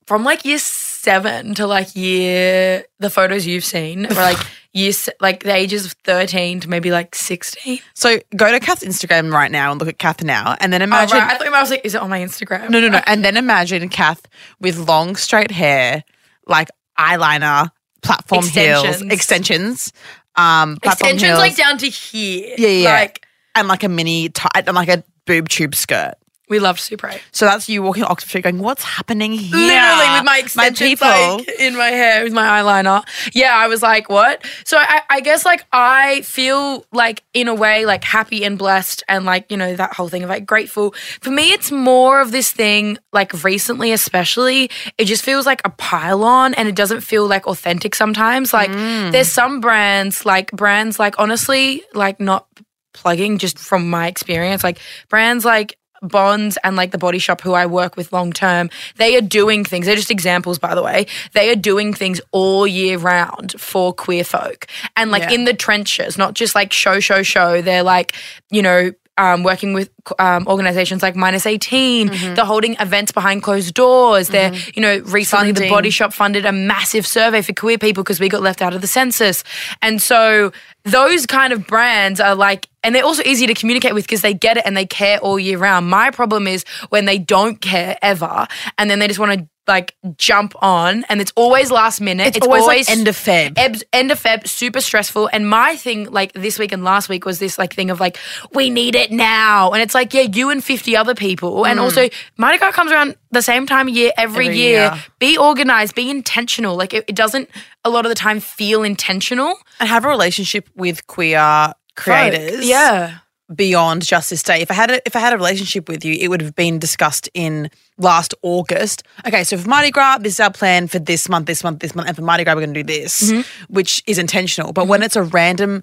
from 0.07 0.23
like 0.25 0.45
year 0.45 0.59
seven 0.59 1.55
to 1.57 1.67
like 1.67 1.95
year, 1.97 2.85
the 2.99 3.11
photos 3.11 3.47
you've 3.47 3.65
seen 3.65 4.03
were 4.09 4.15
like 4.15 4.39
year, 4.73 4.93
like 5.21 5.43
the 5.45 5.53
ages 5.55 5.87
of 5.87 5.93
13 6.05 6.61
to 6.61 6.69
maybe 6.69 6.91
like 6.91 7.15
16. 7.15 7.81
So 7.95 8.19
go 8.37 8.51
to 8.51 8.61
Kath's 8.61 8.85
Instagram 8.85 9.33
right 9.33 9.51
now 9.51 9.71
and 9.73 9.81
look 9.81 9.89
at 9.89 9.99
Kath 9.99 10.23
now, 10.23 10.57
and 10.61 10.73
then 10.73 10.83
Oh, 10.83 10.85
imagine 10.85 11.19
right. 11.19 11.33
I 11.33 11.39
thought 11.39 11.47
I 11.53 11.61
was 11.61 11.71
like, 11.71 11.85
is 11.85 11.95
it 11.95 12.01
on 12.03 12.11
my 12.11 12.21
Instagram? 12.21 12.71
no, 12.71 12.81
no, 12.81 12.89
no, 12.89 13.01
and 13.07 13.25
then 13.25 13.37
imagine 13.37 13.89
Kath 13.89 14.23
with 14.61 14.77
long 14.79 15.17
straight 15.17 15.51
hair, 15.51 16.05
like 16.47 16.69
eyeliner, 16.99 17.71
platform 18.03 18.45
heels, 18.45 18.85
Extensions. 18.85 19.13
extensions, 19.13 19.93
um, 20.37 20.77
platform 20.83 21.11
Extensions 21.15 21.23
heels, 21.23 21.39
like 21.39 21.57
down 21.57 21.79
to 21.79 21.87
here. 21.89 22.55
Yeah, 22.59 22.69
yeah. 22.69 22.93
Like, 22.93 23.27
and 23.55 23.67
like 23.69 23.83
a 23.85 23.89
mini 23.89 24.29
tight 24.29 24.65
and 24.67 24.75
like 24.75 24.89
a 24.89 25.03
boob 25.27 25.49
tube 25.49 25.75
skirt. 25.75 26.15
We 26.49 26.59
loved 26.59 26.81
8. 26.93 27.21
So 27.33 27.45
that's 27.45 27.69
you 27.69 27.83
walking 27.83 28.05
Oxford 28.05 28.29
Street 28.29 28.45
going, 28.45 28.59
what's 28.59 28.83
happening 28.83 29.33
here? 29.33 29.57
Literally 29.57 30.13
with 30.15 30.25
my 30.25 30.39
extensions 30.43 30.79
people. 30.79 31.09
like 31.09 31.49
in 31.59 31.77
my 31.77 31.89
hair 31.89 32.25
with 32.25 32.33
my 32.33 32.47
eyeliner. 32.47 33.05
Yeah, 33.35 33.55
I 33.55 33.69
was 33.69 33.83
like, 33.83 34.09
what? 34.09 34.45
So 34.65 34.79
I, 34.79 35.03
I 35.11 35.21
guess 35.21 35.45
like 35.45 35.65
I 35.73 36.23
feel 36.23 36.85
like 36.93 37.23
in 37.35 37.49
a 37.49 37.55
way 37.55 37.85
like 37.85 38.05
happy 38.05 38.45
and 38.45 38.59
blessed 38.59 39.03
and 39.09 39.25
like, 39.25 39.51
you 39.51 39.57
know, 39.57 39.75
that 39.77 39.95
whole 39.95 40.09
thing 40.09 40.23
of 40.23 40.29
like 40.29 40.47
grateful. 40.47 40.95
For 41.21 41.31
me, 41.31 41.53
it's 41.53 41.71
more 41.71 42.21
of 42.21 42.33
this 42.33 42.53
thing 42.53 42.99
like 43.13 43.45
recently, 43.45 43.93
especially, 43.93 44.71
it 44.97 45.05
just 45.05 45.25
feels 45.25 45.47
like 45.47 45.61
a 45.65 45.71
pile 45.71 46.25
on 46.25 46.55
and 46.55 46.69
it 46.69 46.75
doesn't 46.75 47.01
feel 47.03 47.27
like 47.27 47.47
authentic 47.47 47.95
sometimes. 47.95 48.53
Like 48.53 48.71
mm. 48.71 49.13
there's 49.13 49.31
some 49.31 49.61
brands, 49.61 50.25
like 50.25 50.51
brands 50.53 50.99
like 50.99 51.19
honestly, 51.19 51.83
like 51.95 52.21
not 52.21 52.47
plugging 52.93 53.39
just 53.39 53.59
from 53.59 53.89
my 53.89 54.07
experience, 54.09 54.65
like 54.65 54.79
brands 55.09 55.45
like 55.45 55.79
Bonds 56.03 56.59
and 56.63 56.77
like 56.77 56.91
the 56.93 56.99
body 56.99 57.19
shop 57.19 57.41
who 57.41 57.53
I 57.55 57.67
work 57.67 57.97
with 57.97 58.13
long 58.13 58.33
term, 58.33 58.71
they 58.97 59.17
are 59.17 59.21
doing 59.21 59.65
things. 59.65 59.87
They're 59.87 59.97
just 59.97 60.11
examples, 60.11 60.59
by 60.59 60.75
the 60.75 60.83
way. 60.83 61.07
They 61.33 61.51
are 61.51 61.57
doing 61.57 61.93
things 61.95 62.21
all 62.31 62.67
year 62.67 62.99
round 62.99 63.61
for 63.61 63.93
queer 63.93 64.25
folk 64.25 64.67
and 64.97 65.11
like 65.11 65.23
Yeah. 65.25 65.33
in 65.33 65.45
the 65.45 65.55
trenches, 65.55 66.17
not 66.17 66.35
just 66.35 66.55
like 66.55 66.73
show, 66.73 67.01
show, 67.01 67.23
show. 67.23 67.61
They're 67.63 67.83
like, 67.83 68.15
you 68.51 68.63
know, 68.63 68.93
um, 69.19 69.43
working 69.43 69.75
with 69.75 69.91
um, 70.19 70.47
organizations 70.47 71.03
like 71.03 71.17
Minus 71.17 71.45
18. 71.45 72.09
Mm-hmm. 72.09 72.35
They're 72.35 72.45
holding 72.45 72.77
events 72.81 73.13
behind 73.13 73.43
closed 73.43 73.75
doors. 73.75 74.29
They're, 74.29 74.55
you 74.75 74.81
know, 74.81 74.99
recently 75.01 75.53
the 75.53 75.69
Body 75.69 75.91
Shop 75.91 76.13
funded 76.13 76.47
a 76.47 76.53
massive 76.53 77.07
survey 77.07 77.43
for 77.43 77.53
queer 77.53 77.79
people 77.79 78.03
because 78.03 78.21
we 78.21 78.29
got 78.29 78.41
left 78.41 78.63
out 78.63 78.75
of 78.75 78.81
the 78.81 78.87
census. 78.87 79.45
And 79.83 80.01
so 80.01 80.53
those 80.85 81.27
kind 81.27 81.53
of 81.53 81.67
brands 81.67 82.21
are 82.21 82.35
like, 82.35 82.69
and 82.83 82.95
they're 82.95 83.05
also 83.05 83.23
easy 83.25 83.47
to 83.47 83.55
communicate 83.55 83.93
with 83.93 84.05
because 84.05 84.23
they 84.23 84.33
get 84.33 84.57
it 84.57 84.63
and 84.65 84.77
they 84.77 84.87
care 84.87 85.19
all 85.19 85.39
year 85.39 85.59
round. 85.59 85.91
My 85.91 86.11
problem 86.11 86.47
is 86.47 86.65
when 86.89 87.05
they 87.05 87.19
don't 87.19 87.61
care 87.61 87.99
ever 88.01 88.47
and 88.79 88.89
then 88.89 89.01
they 89.01 89.09
just 89.09 89.19
want 89.19 89.33
to 89.33 89.49
like 89.69 89.95
jump 90.17 90.55
on 90.63 91.05
and 91.09 91.21
it's 91.21 91.33
always 91.37 91.71
last 91.71 92.01
minute. 92.01 92.37
It's, 92.37 92.47
always, 92.47 92.67
like 92.67 92.91
end 92.91 93.07
of 93.07 93.17
Feb. 93.17 93.55
Ebbs, 93.57 93.85
end 93.93 94.11
of 94.11 94.21
Feb, 94.21 94.49
super 94.49 94.81
stressful. 94.81 95.29
And 95.33 95.49
my 95.49 95.77
thing, 95.77 96.11
like 96.11 96.33
this 96.33 96.59
week 96.59 96.73
and 96.73 96.83
last 96.83 97.09
week, 97.09 97.25
was 97.25 97.39
this 97.39 97.59
like 97.59 97.75
thing 97.75 97.91
of 97.91 98.01
like, 98.01 98.19
we 98.53 98.71
need 98.71 98.95
it 98.95 99.13
now. 99.13 99.71
And 99.73 99.83
it's 99.83 99.95
like, 99.95 100.15
yeah, 100.15 100.23
you 100.23 100.51
and 100.51 100.65
50 100.65 100.97
other 100.97 101.15
people. 101.15 101.67
And 101.67 101.79
mm. 101.79 101.83
also, 101.83 102.09
Mardi 102.39 102.59
Gras 102.59 102.73
comes 102.73 102.91
around 102.91 103.17
the 103.31 103.43
same 103.43 103.67
time 103.67 103.89
of 103.89 103.95
year 103.95 104.13
every, 104.17 104.47
Every 104.47 104.57
year. 104.57 104.81
year. 104.81 105.05
Be 105.19 105.37
organized, 105.37 105.95
be 105.95 106.11
intentional. 106.11 106.77
Like, 106.77 106.95
it, 106.95 107.05
it 107.07 107.15
doesn't 107.15 107.51
a 107.85 107.91
lot 107.91 108.07
of 108.07 108.11
the 108.11 108.17
time 108.17 108.41
feel 108.41 108.83
intentional. 108.83 109.55
and 109.81 109.89
have 109.89 110.05
a 110.05 110.09
relationship 110.09 110.69
with 110.75 111.07
queer 111.07 111.73
creators. 111.97 112.67
Yeah. 112.67 113.19
Beyond 113.55 114.05
just 114.05 114.31
this 114.31 114.43
day. 114.43 114.61
If 114.61 114.71
I 114.71 114.75
had 114.75 114.91
a, 114.91 115.07
if 115.07 115.17
I 115.17 115.21
had 115.21 115.33
a 115.33 115.37
relationship 115.37 115.89
with 115.89 116.05
you, 116.05 116.15
it 116.15 116.29
would 116.29 116.41
have 116.43 116.55
been 116.55 116.79
discussed 116.79 117.29
in 117.35 117.71
last 117.97 118.35
August. 118.43 119.03
Okay, 119.27 119.45
so 119.45 119.57
for 119.57 119.69
Mardi 119.69 119.91
Gras, 119.91 120.19
this 120.19 120.35
is 120.35 120.41
our 120.41 120.53
plan 120.53 120.87
for 120.87 120.99
this 120.99 121.29
month, 121.29 121.47
this 121.47 121.65
month, 121.65 121.81
this 121.81 121.95
month, 121.95 122.09
and 122.09 122.17
for 122.17 122.23
Mardi 122.23 122.45
Gras, 122.45 122.55
we're 122.55 122.63
going 122.63 122.75
to 122.75 122.83
do 122.83 122.87
this, 122.87 123.31
mm-hmm. 123.31 123.73
which 123.73 124.03
is 124.07 124.19
intentional. 124.19 124.73
But 124.73 124.87
when 124.87 125.01
mm-hmm. 125.01 125.07
it's 125.07 125.17
a 125.17 125.23
random 125.23 125.83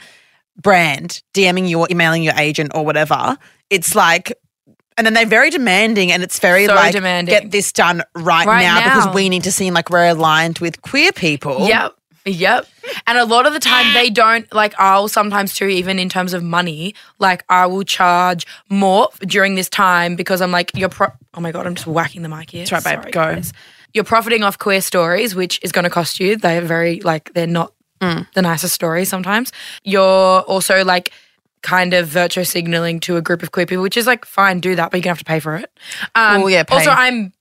brand 0.61 1.21
DMing 1.33 1.67
you 1.67 1.79
or 1.79 1.87
emailing 1.89 2.23
your 2.23 2.35
agent 2.37 2.71
or 2.75 2.85
whatever, 2.85 3.37
it's 3.69 3.95
like. 3.95 4.33
And 4.97 5.05
then 5.05 5.13
they're 5.13 5.25
very 5.25 5.49
demanding, 5.49 6.09
and 6.13 6.23
it's 6.23 6.39
very 6.39 6.67
So 6.67 6.73
like 6.73 6.93
demanding. 6.93 7.33
get 7.33 7.51
this 7.51 7.73
done 7.73 8.01
right, 8.15 8.47
Right 8.47 8.61
now, 8.61 8.79
now. 8.79 8.95
because 8.95 9.13
we 9.13 9.27
need 9.27 9.43
to 9.43 9.51
seem 9.51 9.73
like 9.73 9.89
we're 9.89 10.07
aligned 10.07 10.59
with 10.59 10.81
queer 10.83 11.11
people. 11.11 11.67
Yep. 11.67 11.97
Yep. 12.25 12.67
And 13.07 13.17
a 13.17 13.25
lot 13.25 13.45
of 13.45 13.53
the 13.53 13.59
time 13.59 13.93
they 13.93 14.09
don't 14.09 14.51
like 14.53 14.73
I'll 14.79 15.07
sometimes 15.07 15.53
too, 15.53 15.67
even 15.67 15.99
in 15.99 16.09
terms 16.09 16.33
of 16.33 16.41
money, 16.43 16.95
like 17.19 17.43
I 17.49 17.65
will 17.67 17.83
charge 17.83 18.47
more 18.69 19.09
during 19.21 19.55
this 19.55 19.69
time 19.69 20.15
because 20.15 20.41
I'm 20.41 20.51
like, 20.51 20.71
you're 20.75 20.89
pro- 20.89 21.13
oh 21.35 21.39
my 21.41 21.51
god, 21.51 21.67
I'm 21.67 21.75
just 21.75 21.87
whacking 21.87 22.23
the 22.23 22.29
mic 22.29 22.49
here. 22.51 22.65
That's 22.65 22.85
right, 22.85 23.01
babe. 23.03 23.11
Go. 23.13 23.41
You're 23.93 24.03
profiting 24.03 24.43
off 24.43 24.57
queer 24.57 24.81
stories, 24.81 25.35
which 25.35 25.59
is 25.61 25.71
gonna 25.71 25.89
cost 25.89 26.19
you. 26.19 26.35
They're 26.35 26.61
very 26.61 26.99
like 27.01 27.33
they're 27.33 27.47
not 27.47 27.71
Mm. 28.01 28.27
the 28.33 28.41
nicest 28.41 28.73
stories 28.73 29.07
sometimes. 29.07 29.53
You're 29.85 30.01
also 30.41 30.83
like 30.83 31.11
kind 31.61 31.93
of 31.93 32.07
virtue 32.07 32.43
signaling 32.43 32.99
to 32.99 33.15
a 33.15 33.21
group 33.21 33.41
of 33.41 33.51
queer 33.53 33.65
people, 33.65 33.81
which 33.83 33.95
is 33.95 34.05
like 34.05 34.25
fine, 34.25 34.59
do 34.59 34.75
that, 34.75 34.91
but 34.91 34.97
you're 34.97 35.03
gonna 35.03 35.11
have 35.11 35.19
to 35.19 35.23
pay 35.25 35.39
for 35.39 35.55
it. 35.55 35.71
Um, 36.13 36.41
Well, 36.41 36.49
yeah, 36.49 36.63
pay. 36.63 36.75
Also, 36.75 36.89
I'm 36.89 37.31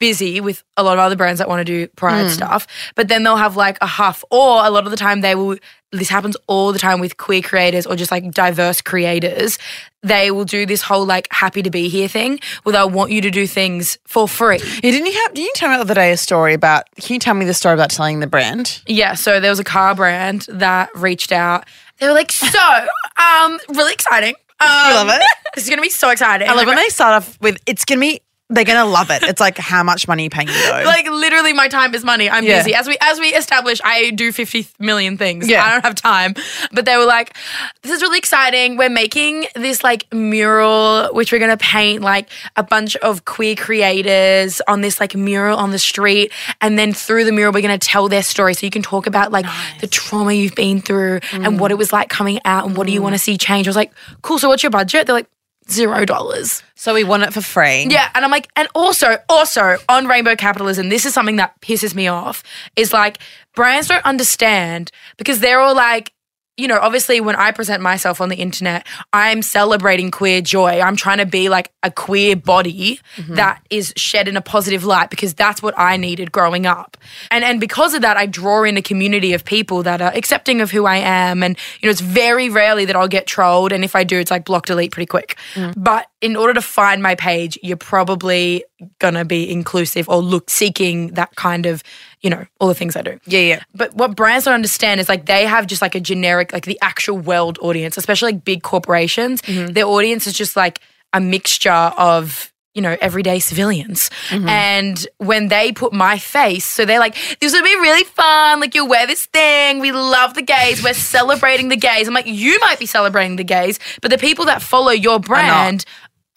busy 0.00 0.40
with 0.40 0.64
a 0.76 0.82
lot 0.82 0.94
of 0.94 0.98
other 0.98 1.14
brands 1.14 1.38
that 1.38 1.48
want 1.48 1.60
to 1.60 1.64
do 1.64 1.86
pride 1.94 2.24
Hmm. 2.24 2.28
stuff, 2.30 2.66
but 2.96 3.06
then 3.08 3.22
they'll 3.22 3.36
have 3.36 3.54
like 3.56 3.78
a 3.80 3.86
huff, 3.86 4.24
or 4.30 4.64
a 4.66 4.70
lot 4.70 4.84
of 4.84 4.90
the 4.90 4.96
time 4.96 5.20
they 5.20 5.36
will. 5.36 5.56
This 5.92 6.08
happens 6.08 6.36
all 6.46 6.72
the 6.72 6.78
time 6.78 7.00
with 7.00 7.16
queer 7.16 7.42
creators 7.42 7.84
or 7.84 7.96
just 7.96 8.12
like 8.12 8.30
diverse 8.30 8.80
creators. 8.80 9.58
They 10.04 10.30
will 10.30 10.44
do 10.44 10.64
this 10.64 10.82
whole 10.82 11.04
like 11.04 11.26
happy 11.32 11.62
to 11.62 11.70
be 11.70 11.88
here 11.88 12.06
thing 12.08 12.38
where 12.62 12.72
they'll 12.74 12.88
want 12.88 13.10
you 13.10 13.20
to 13.22 13.30
do 13.30 13.44
things 13.46 13.98
for 14.06 14.28
free. 14.28 14.58
Yeah, 14.58 14.90
didn't 14.92 15.06
you 15.06 15.12
have? 15.20 15.34
Didn't 15.34 15.46
you 15.46 15.52
tell 15.56 15.68
me 15.68 15.74
the 15.76 15.80
other 15.82 15.94
day 15.94 16.12
a 16.12 16.16
story 16.16 16.54
about? 16.54 16.84
Can 17.00 17.14
you 17.14 17.20
tell 17.20 17.34
me 17.34 17.44
the 17.44 17.54
story 17.54 17.74
about 17.74 17.90
telling 17.90 18.20
the 18.20 18.26
brand? 18.28 18.82
Yeah, 18.86 19.14
so 19.14 19.40
there 19.40 19.50
was 19.50 19.58
a 19.58 19.64
car 19.64 19.94
brand 19.96 20.46
that 20.48 20.90
reached 20.94 21.32
out. 21.32 21.64
They 21.98 22.06
were 22.06 22.14
like, 22.14 22.30
"So, 22.32 22.86
um, 23.16 23.58
really 23.68 23.92
exciting. 23.92 24.34
Um, 24.62 24.92
love 24.94 25.08
it. 25.08 25.22
This 25.54 25.64
is 25.64 25.70
gonna 25.70 25.82
be 25.82 25.88
so 25.90 26.10
exciting." 26.10 26.46
I 26.48 26.52
love 26.52 26.66
when 26.66 26.76
they 26.76 26.88
start 26.90 27.14
off 27.22 27.36
with, 27.40 27.56
"It's 27.66 27.84
gonna 27.84 28.00
be." 28.00 28.20
They're 28.50 28.64
gonna 28.64 28.84
love 28.84 29.10
it. 29.10 29.22
It's 29.22 29.40
like 29.40 29.58
how 29.58 29.84
much 29.84 30.08
money 30.08 30.24
you 30.24 30.30
paying 30.30 30.48
me 30.48 30.54
though. 30.54 30.82
like 30.84 31.08
literally, 31.08 31.52
my 31.52 31.68
time 31.68 31.94
is 31.94 32.02
money. 32.02 32.28
I'm 32.28 32.44
Yeah. 32.44 32.58
busy. 32.58 32.74
As 32.74 32.88
we 32.88 32.96
as 33.00 33.20
we 33.20 33.28
establish, 33.28 33.80
I 33.84 34.10
do 34.10 34.32
50 34.32 34.66
million 34.80 35.16
things. 35.16 35.48
Yeah. 35.48 35.64
I 35.64 35.70
don't 35.70 35.84
have 35.84 35.94
time. 35.94 36.34
But 36.72 36.84
they 36.84 36.96
were 36.96 37.04
like, 37.04 37.34
"This 37.82 37.92
is 37.92 38.02
really 38.02 38.18
exciting. 38.18 38.76
We're 38.76 38.88
making 38.90 39.46
this 39.54 39.84
like 39.84 40.12
mural, 40.12 41.10
which 41.12 41.30
we're 41.30 41.38
gonna 41.38 41.56
paint 41.56 42.02
like 42.02 42.28
a 42.56 42.64
bunch 42.64 42.96
of 42.96 43.24
queer 43.24 43.54
creators 43.54 44.60
on 44.66 44.80
this 44.80 44.98
like 44.98 45.14
mural 45.14 45.56
on 45.56 45.70
the 45.70 45.78
street, 45.78 46.32
and 46.60 46.76
then 46.76 46.92
through 46.92 47.26
the 47.26 47.32
mural, 47.32 47.52
we're 47.52 47.62
gonna 47.62 47.78
tell 47.78 48.08
their 48.08 48.24
story. 48.24 48.54
So 48.54 48.66
you 48.66 48.70
can 48.70 48.82
talk 48.82 49.06
about 49.06 49.30
like 49.30 49.46
the 49.80 49.86
trauma 49.86 50.32
you've 50.32 50.56
been 50.56 50.80
through 50.80 51.20
and 51.32 51.60
what 51.60 51.70
it 51.70 51.74
mm. 51.74 51.78
was 51.78 51.92
like 51.92 52.08
coming 52.08 52.40
out, 52.44 52.66
and 52.66 52.76
what 52.76 52.88
do 52.88 52.92
you 52.92 53.00
mm. 53.00 53.04
want 53.04 53.14
to 53.14 53.18
see 53.20 53.38
change." 53.38 53.68
I 53.68 53.70
was 53.70 53.76
like, 53.76 53.92
"Cool. 54.22 54.40
So 54.40 54.48
what's 54.48 54.64
your 54.64 54.70
budget?" 54.70 55.06
They're 55.06 55.14
like. 55.14 55.28
Zero 55.70 56.04
dollars. 56.04 56.62
so 56.74 56.94
we 56.94 57.04
want 57.04 57.22
it 57.22 57.32
for 57.32 57.40
free. 57.40 57.86
Yeah, 57.88 58.10
and 58.14 58.24
I'm 58.24 58.30
like, 58.30 58.48
and 58.56 58.68
also, 58.74 59.18
also 59.28 59.76
on 59.88 60.06
rainbow 60.06 60.34
capitalism, 60.34 60.88
this 60.88 61.04
is 61.06 61.14
something 61.14 61.36
that 61.36 61.60
pisses 61.60 61.94
me 61.94 62.08
off. 62.08 62.42
Is 62.76 62.92
like 62.92 63.18
brands 63.54 63.88
don't 63.88 64.04
understand 64.04 64.90
because 65.16 65.40
they're 65.40 65.60
all 65.60 65.74
like, 65.74 66.12
you 66.60 66.68
know, 66.68 66.78
obviously 66.80 67.20
when 67.20 67.36
I 67.36 67.50
present 67.52 67.82
myself 67.82 68.20
on 68.20 68.28
the 68.28 68.36
internet, 68.36 68.86
I'm 69.12 69.40
celebrating 69.40 70.10
queer 70.10 70.42
joy. 70.42 70.80
I'm 70.80 70.94
trying 70.94 71.18
to 71.18 71.26
be 71.26 71.48
like 71.48 71.72
a 71.82 71.90
queer 71.90 72.36
body 72.36 73.00
mm-hmm. 73.16 73.34
that 73.36 73.62
is 73.70 73.94
shed 73.96 74.28
in 74.28 74.36
a 74.36 74.42
positive 74.42 74.84
light 74.84 75.08
because 75.08 75.32
that's 75.32 75.62
what 75.62 75.72
I 75.78 75.96
needed 75.96 76.32
growing 76.32 76.66
up. 76.66 76.98
And 77.30 77.42
and 77.44 77.60
because 77.60 77.94
of 77.94 78.02
that, 78.02 78.18
I 78.18 78.26
draw 78.26 78.64
in 78.64 78.76
a 78.76 78.82
community 78.82 79.32
of 79.32 79.44
people 79.44 79.82
that 79.84 80.02
are 80.02 80.12
accepting 80.14 80.60
of 80.60 80.70
who 80.70 80.84
I 80.84 80.96
am. 80.96 81.42
And 81.42 81.56
you 81.80 81.86
know, 81.86 81.90
it's 81.90 82.02
very 82.02 82.50
rarely 82.50 82.84
that 82.84 82.94
I'll 82.94 83.08
get 83.08 83.26
trolled. 83.26 83.72
And 83.72 83.82
if 83.82 83.96
I 83.96 84.04
do, 84.04 84.18
it's 84.18 84.30
like 84.30 84.44
block 84.44 84.66
delete 84.66 84.92
pretty 84.92 85.06
quick. 85.06 85.38
Mm. 85.54 85.74
But 85.76 86.08
in 86.20 86.36
order 86.36 86.52
to 86.52 86.62
find 86.62 87.02
my 87.02 87.14
page, 87.14 87.58
you're 87.62 87.78
probably 87.78 88.64
gonna 88.98 89.24
be 89.24 89.50
inclusive 89.50 90.08
or 90.08 90.18
look 90.18 90.50
seeking 90.50 91.08
that 91.14 91.34
kind 91.36 91.64
of, 91.64 91.82
you 92.22 92.30
know, 92.30 92.44
all 92.60 92.68
the 92.68 92.74
things 92.74 92.96
I 92.96 93.02
do. 93.02 93.18
yeah, 93.26 93.40
yeah. 93.40 93.62
But 93.74 93.94
what 93.94 94.14
brands 94.14 94.44
don't 94.44 94.54
understand 94.54 95.00
is 95.00 95.08
like 95.08 95.26
they 95.26 95.46
have 95.46 95.66
just 95.66 95.80
like 95.80 95.94
a 95.94 96.00
generic, 96.00 96.52
like 96.52 96.66
the 96.66 96.78
actual 96.82 97.18
world 97.18 97.58
audience, 97.62 97.96
especially 97.96 98.32
like 98.32 98.44
big 98.44 98.62
corporations. 98.62 99.40
Mm-hmm. 99.42 99.72
Their 99.72 99.86
audience 99.86 100.26
is 100.26 100.34
just 100.34 100.56
like 100.56 100.80
a 101.12 101.20
mixture 101.20 101.70
of, 101.70 102.52
you 102.74 102.82
know, 102.82 102.96
everyday 103.00 103.38
civilians. 103.38 104.10
Mm-hmm. 104.28 104.48
And 104.48 105.08
when 105.16 105.48
they 105.48 105.72
put 105.72 105.92
my 105.92 106.18
face, 106.18 106.64
so 106.64 106.84
they're 106.84 107.00
like, 107.00 107.16
this 107.40 107.52
would 107.52 107.64
be 107.64 107.74
really 107.74 108.04
fun. 108.04 108.60
Like, 108.60 108.74
you'll 108.74 108.86
wear 108.86 109.06
this 109.06 109.26
thing. 109.26 109.80
We 109.80 109.90
love 109.90 110.34
the 110.34 110.42
gays. 110.42 110.84
We're 110.84 110.94
celebrating 110.94 111.68
the 111.68 111.76
gays. 111.76 112.06
I'm 112.06 112.14
like, 112.14 112.26
you 112.26 112.60
might 112.60 112.78
be 112.78 112.86
celebrating 112.86 113.36
the 113.36 113.44
gays, 113.44 113.80
but 114.02 114.10
the 114.10 114.18
people 114.18 114.44
that 114.44 114.62
follow 114.62 114.92
your 114.92 115.18
brand 115.18 115.84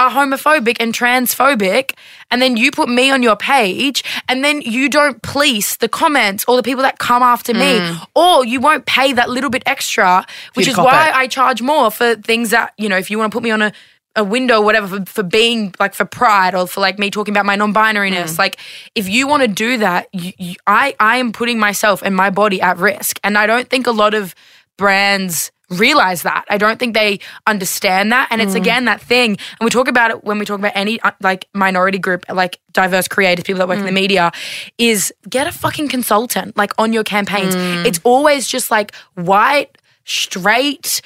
are 0.03 0.11
homophobic 0.11 0.77
and 0.79 0.93
transphobic, 0.93 1.85
and 2.29 2.41
then 2.41 2.57
you 2.57 2.71
put 2.71 2.89
me 2.89 3.05
on 3.15 3.23
your 3.23 3.35
page, 3.35 4.03
and 4.27 4.43
then 4.43 4.61
you 4.61 4.89
don't 4.89 5.21
police 5.21 5.77
the 5.77 5.89
comments 5.89 6.45
or 6.47 6.55
the 6.57 6.63
people 6.63 6.83
that 6.83 6.99
come 6.99 7.23
after 7.23 7.53
me, 7.53 7.71
or 8.15 8.45
you 8.45 8.59
won't 8.59 8.85
pay 8.85 9.13
that 9.13 9.29
little 9.29 9.49
bit 9.49 9.63
extra, 9.65 10.25
which 10.55 10.67
is 10.67 10.77
why 10.77 11.09
it. 11.09 11.15
I 11.15 11.27
charge 11.27 11.61
more 11.61 11.89
for 11.91 12.15
things 12.15 12.49
that, 12.51 12.73
you 12.77 12.89
know, 12.89 12.97
if 12.97 13.09
you 13.09 13.17
want 13.17 13.31
to 13.31 13.35
put 13.35 13.43
me 13.43 13.51
on 13.51 13.61
a 13.61 13.71
a 14.15 14.23
window, 14.23 14.59
or 14.59 14.65
whatever, 14.65 14.87
for, 14.87 15.05
for 15.05 15.23
being 15.23 15.73
like 15.79 15.95
for 15.95 16.05
pride 16.05 16.53
or 16.53 16.67
for 16.67 16.81
like 16.81 16.99
me 16.99 17.09
talking 17.09 17.33
about 17.33 17.47
my 17.47 17.55
non-binariness. 17.55 18.37
Like, 18.37 18.57
if 18.93 19.09
you 19.09 19.27
want 19.27 19.41
to 19.41 19.47
do 19.47 19.77
that, 19.79 20.07
you, 20.13 20.31
you, 20.37 20.55
I 20.67 20.95
I 20.99 21.17
am 21.17 21.31
putting 21.31 21.57
myself 21.57 22.03
and 22.05 22.15
my 22.15 22.29
body 22.29 22.61
at 22.61 22.77
risk, 22.77 23.19
and 23.23 23.39
I 23.39 23.47
don't 23.47 23.67
think 23.69 23.87
a 23.87 23.91
lot 23.91 24.13
of 24.13 24.35
brands 24.77 25.51
realize 25.73 26.23
that. 26.23 26.45
I 26.49 26.57
don't 26.57 26.79
think 26.79 26.93
they 26.93 27.19
understand 27.47 28.11
that. 28.11 28.27
And 28.31 28.41
it's 28.41 28.53
hmm. 28.53 28.57
again 28.57 28.85
that 28.85 29.01
thing. 29.01 29.31
And 29.31 29.61
we 29.61 29.69
talk 29.69 29.87
about 29.87 30.11
it 30.11 30.23
when 30.23 30.39
we 30.39 30.45
talk 30.45 30.59
about 30.59 30.73
any 30.75 30.99
uh, 31.01 31.11
like 31.21 31.47
minority 31.53 31.99
group, 31.99 32.25
like 32.29 32.59
diverse 32.71 33.07
creators, 33.07 33.43
people 33.43 33.59
that 33.59 33.67
work 33.67 33.79
in 33.79 33.85
the 33.85 33.89
hmm. 33.89 33.95
media, 33.95 34.31
is 34.77 35.13
get 35.29 35.47
a 35.47 35.51
fucking 35.51 35.89
consultant 35.89 36.55
like 36.57 36.73
on 36.77 36.93
your 36.93 37.03
campaigns. 37.03 37.55
Hmm. 37.55 37.85
It's 37.85 37.99
always 38.03 38.47
just 38.47 38.71
like 38.71 38.95
white, 39.15 39.77
straight, 40.05 41.01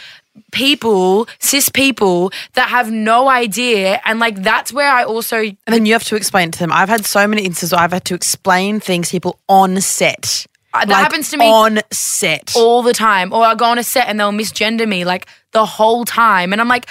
people, 0.52 1.28
cis 1.40 1.70
people 1.70 2.32
that 2.54 2.70
have 2.70 2.92
no 2.92 3.30
idea. 3.30 4.02
And 4.06 4.20
like 4.20 4.44
that's 4.44 4.72
where 4.72 4.92
I 4.92 5.04
also 5.04 5.38
And 5.38 5.58
then 5.68 5.86
you 5.86 5.94
have 5.94 6.04
to 6.06 6.16
explain 6.16 6.50
it 6.50 6.54
to 6.54 6.60
them. 6.60 6.72
I've 6.72 6.90
had 6.90 7.06
so 7.06 7.28
many 7.28 7.44
instances 7.44 7.72
where 7.74 7.82
I've 7.82 7.94
had 7.94 8.06
to 8.06 8.16
explain 8.16 8.80
things 8.80 9.10
to 9.10 9.14
people 9.14 9.40
on 9.48 9.80
set. 9.82 10.46
Uh, 10.74 10.86
that 10.86 10.96
happens 10.96 11.30
to 11.32 11.38
me 11.38 11.50
on 11.50 11.80
set. 11.92 12.54
all 12.56 12.84
the 12.84 12.94
time. 12.94 13.34
Or 13.34 13.44
I'll 13.44 13.56
go 13.56 13.66
on 13.66 13.78
a 13.78 13.84
set 13.84 14.08
and 14.08 14.20
they'll 14.20 14.32
misgender 14.32 14.88
me 14.88 15.06
like 15.06 15.28
the 15.52 15.66
whole 15.66 16.06
time. 16.06 16.52
And 16.52 16.62
I'm 16.62 16.68
like, 16.68 16.88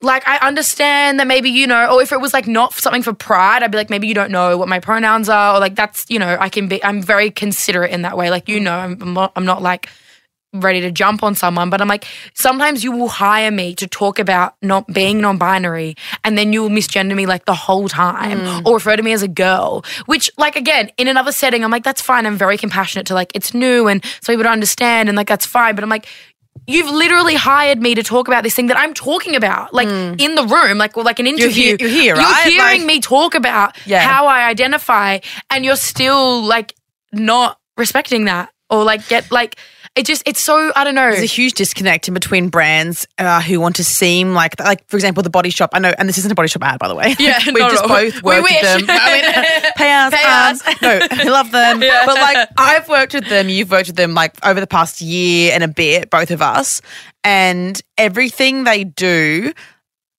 like 0.00 0.26
I 0.28 0.38
understand 0.38 1.18
that 1.18 1.26
maybe 1.26 1.50
you 1.50 1.66
know, 1.66 1.94
or 1.94 2.02
if 2.02 2.12
it 2.12 2.20
was 2.20 2.32
like 2.32 2.46
not 2.46 2.72
something 2.72 3.02
for 3.02 3.12
pride, 3.12 3.62
I'd 3.62 3.70
be 3.70 3.78
like, 3.78 3.90
maybe 3.90 4.06
you 4.06 4.14
don't 4.14 4.30
know 4.30 4.56
what 4.56 4.68
my 4.68 4.78
pronouns 4.78 5.28
are, 5.28 5.56
or 5.56 5.60
like 5.60 5.74
that's 5.74 6.06
you 6.08 6.18
know, 6.18 6.36
I 6.38 6.48
can 6.48 6.68
be. 6.68 6.82
I'm 6.84 7.02
very 7.02 7.30
considerate 7.30 7.90
in 7.90 8.02
that 8.02 8.16
way. 8.16 8.30
Like 8.30 8.48
you 8.48 8.60
know, 8.60 8.76
I'm 8.76 9.00
I'm 9.02 9.14
not, 9.14 9.32
I'm 9.34 9.44
not 9.44 9.60
like 9.60 9.88
ready 10.54 10.80
to 10.80 10.90
jump 10.90 11.22
on 11.22 11.34
someone, 11.34 11.68
but 11.70 11.80
I'm 11.80 11.88
like, 11.88 12.06
sometimes 12.34 12.82
you 12.82 12.92
will 12.92 13.08
hire 13.08 13.50
me 13.50 13.74
to 13.74 13.86
talk 13.86 14.18
about 14.18 14.54
not 14.62 14.86
being 14.86 15.20
non-binary, 15.20 15.94
and 16.24 16.38
then 16.38 16.52
you 16.52 16.62
will 16.62 16.70
misgender 16.70 17.14
me 17.14 17.26
like 17.26 17.44
the 17.44 17.54
whole 17.54 17.88
time, 17.88 18.40
mm. 18.40 18.66
or 18.66 18.74
refer 18.74 18.96
to 18.96 19.02
me 19.02 19.12
as 19.12 19.22
a 19.22 19.28
girl. 19.28 19.84
Which, 20.06 20.30
like, 20.38 20.56
again, 20.56 20.90
in 20.96 21.06
another 21.08 21.32
setting, 21.32 21.64
I'm 21.64 21.70
like, 21.70 21.84
that's 21.84 22.00
fine. 22.00 22.24
I'm 22.24 22.36
very 22.36 22.56
compassionate 22.56 23.06
to 23.08 23.14
like, 23.14 23.30
it's 23.34 23.52
new, 23.52 23.88
and 23.88 24.02
so 24.22 24.32
people 24.32 24.44
don't 24.44 24.52
understand, 24.52 25.08
and 25.08 25.16
like 25.16 25.28
that's 25.28 25.46
fine. 25.46 25.74
But 25.74 25.84
I'm 25.84 25.90
like. 25.90 26.06
You've 26.66 26.90
literally 26.90 27.34
hired 27.34 27.80
me 27.80 27.94
to 27.94 28.02
talk 28.02 28.28
about 28.28 28.42
this 28.42 28.54
thing 28.54 28.66
that 28.66 28.76
I'm 28.76 28.92
talking 28.92 29.36
about, 29.36 29.72
like 29.72 29.88
mm. 29.88 30.20
in 30.20 30.34
the 30.34 30.42
room, 30.44 30.76
like 30.76 30.98
or 30.98 31.04
like 31.04 31.18
an 31.18 31.26
interview. 31.26 31.76
he- 31.76 31.76
you're 31.80 31.88
here, 31.88 32.14
right? 32.14 32.44
You're 32.44 32.62
hearing 32.62 32.80
Like- 32.80 32.86
me 32.86 33.00
talk 33.00 33.34
about 33.34 33.76
Yeah. 33.86 34.00
how 34.00 34.26
I 34.26 34.48
identify, 34.48 35.20
and 35.48 35.64
you're 35.64 35.76
still 35.76 36.42
like 36.42 36.74
not 37.12 37.58
respecting 37.78 38.26
that, 38.26 38.50
or 38.68 38.84
like 38.84 39.08
get 39.08 39.30
like 39.30 39.56
it 39.94 40.06
just 40.06 40.22
it's 40.26 40.40
so 40.40 40.72
I 40.76 40.84
don't 40.84 40.94
know. 40.94 41.10
There's 41.10 41.22
a 41.22 41.26
huge 41.26 41.54
disconnect 41.54 42.08
in 42.08 42.14
between 42.14 42.48
brands 42.48 43.06
uh, 43.18 43.40
who 43.40 43.60
want 43.60 43.76
to 43.76 43.84
seem 43.84 44.34
like, 44.34 44.58
like 44.60 44.86
for 44.88 44.96
example, 44.96 45.22
the 45.22 45.30
Body 45.30 45.50
Shop. 45.50 45.70
I 45.72 45.78
know, 45.78 45.92
and 45.98 46.08
this 46.08 46.18
isn't 46.18 46.30
a 46.30 46.34
Body 46.34 46.48
Shop 46.48 46.62
ad, 46.62 46.78
by 46.78 46.88
the 46.88 46.94
way. 46.94 47.14
Yeah, 47.18 47.38
no, 47.46 47.68
just 47.68 47.86
both 47.86 48.22
We 48.22 48.40
worked 48.40 48.42
with 48.42 48.62
them. 48.62 48.84
I 48.88 49.62
mean, 49.62 49.72
pay 49.76 49.92
us. 49.92 50.14
Pay 50.14 50.22
um, 50.22 50.54
us. 50.54 50.82
no, 50.82 51.00
I 51.10 51.22
love 51.30 51.50
them. 51.50 51.80
But 51.80 52.14
like, 52.14 52.48
I've 52.56 52.88
worked 52.88 53.14
with 53.14 53.28
them. 53.28 53.48
You've 53.48 53.70
worked 53.70 53.88
with 53.88 53.96
them 53.96 54.14
like 54.14 54.34
over 54.46 54.60
the 54.60 54.66
past 54.66 55.00
year 55.00 55.52
and 55.54 55.64
a 55.64 55.68
bit, 55.68 56.10
both 56.10 56.30
of 56.30 56.42
us, 56.42 56.80
and 57.24 57.80
everything 57.96 58.64
they 58.64 58.84
do. 58.84 59.52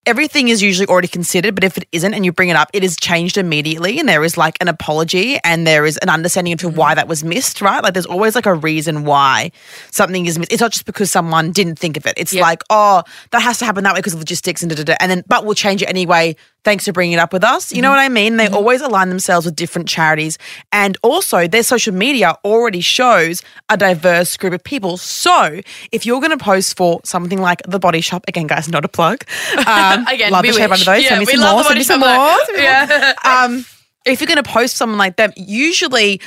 Everything 0.10 0.48
is 0.50 0.60
usually 0.64 0.88
already 0.88 1.08
considered, 1.08 1.54
but 1.54 1.64
if 1.64 1.78
it 1.78 1.88
isn't 1.92 2.16
and 2.16 2.26
you 2.26 2.32
bring 2.32 2.50
it 2.50 2.56
up, 2.56 2.68
it 2.74 2.84
is 2.84 2.98
changed 2.98 3.38
immediately. 3.38 4.00
And 4.00 4.10
there 4.10 4.24
is 4.24 4.38
like 4.38 4.58
an 4.60 4.68
apology 4.68 5.38
and 5.44 5.68
there 5.68 5.86
is 5.86 5.98
an 5.98 6.10
understanding 6.10 6.52
into 6.52 6.68
why 6.68 6.96
that 6.96 7.08
was 7.08 7.24
missed, 7.24 7.62
right? 7.62 7.84
Like 7.84 7.94
there's 7.94 8.08
always 8.08 8.34
like 8.34 8.48
a 8.48 8.56
reason 8.56 9.06
why 9.06 9.52
something 9.92 10.26
is 10.26 10.40
missed. 10.40 10.52
It's 10.52 10.62
not 10.62 10.72
just 10.72 10.86
because 10.88 11.12
someone 11.12 11.52
didn't 11.52 11.78
think 11.78 11.96
of 11.96 12.08
it. 12.08 12.16
It's 12.18 12.34
Yeah. 12.34 12.42
like, 12.42 12.64
oh, 12.72 13.04
that 13.30 13.44
has 13.44 13.60
to 13.60 13.66
happen 13.66 13.84
that 13.84 13.94
way 13.94 14.00
because 14.00 14.16
of 14.16 14.20
logistics 14.20 14.64
and 14.64 14.72
da 14.72 14.78
da 14.78 14.84
da. 14.84 14.96
And 15.00 15.12
then, 15.12 15.24
but 15.28 15.46
we'll 15.46 15.54
change 15.54 15.84
it 15.84 15.90
anyway. 15.90 16.36
Thanks 16.66 16.86
for 16.86 16.92
bringing 16.92 17.14
it 17.14 17.20
up 17.20 17.32
with 17.32 17.44
us. 17.44 17.72
You 17.72 17.82
know 17.82 17.90
what 17.90 18.00
I 18.00 18.10
mean? 18.10 18.36
They 18.36 18.48
always 18.48 18.82
align 18.82 19.08
themselves 19.10 19.46
with 19.46 19.56
different 19.56 19.88
charities. 19.88 20.38
And 20.74 20.98
also, 21.04 21.48
their 21.48 21.64
social 21.64 21.94
media 21.94 22.36
already 22.44 22.82
shows 22.82 23.42
a 23.70 23.78
diverse 23.78 24.36
group 24.36 24.54
of 24.54 24.64
people. 24.64 24.98
So, 24.98 25.62
if 25.94 26.06
you're 26.06 26.20
going 26.20 26.38
to 26.38 26.44
post 26.44 26.76
for 26.76 27.00
something 27.06 27.40
like 27.40 27.62
The 27.66 27.80
Body 27.80 28.02
Shop, 28.02 28.26
again, 28.28 28.48
guys, 28.48 28.68
not 28.68 28.84
a 28.86 28.90
plug. 28.90 29.24
Um, 29.70 30.06
Again, 30.08 30.32
love 30.32 30.44
we 30.44 30.52
the 30.52 30.58
shape 30.58 30.72
under 30.72 30.84
those. 30.84 31.04
Yeah, 31.04 31.10
send 31.10 31.20
me 31.20 31.26
some 31.26 31.42
more. 31.42 31.64
Send 31.64 31.78
me 31.78 31.84
some 31.84 32.00
more. 32.00 32.10
like- 32.10 32.46
send 32.46 32.58
me 32.58 32.64
more. 32.64 32.72
Yeah. 32.72 33.14
um, 33.24 33.66
if 34.06 34.20
you're 34.20 34.28
going 34.28 34.42
to 34.44 34.50
post 34.50 34.76
someone 34.78 34.98
like 34.98 35.16
them, 35.18 35.32
usually 35.36 36.20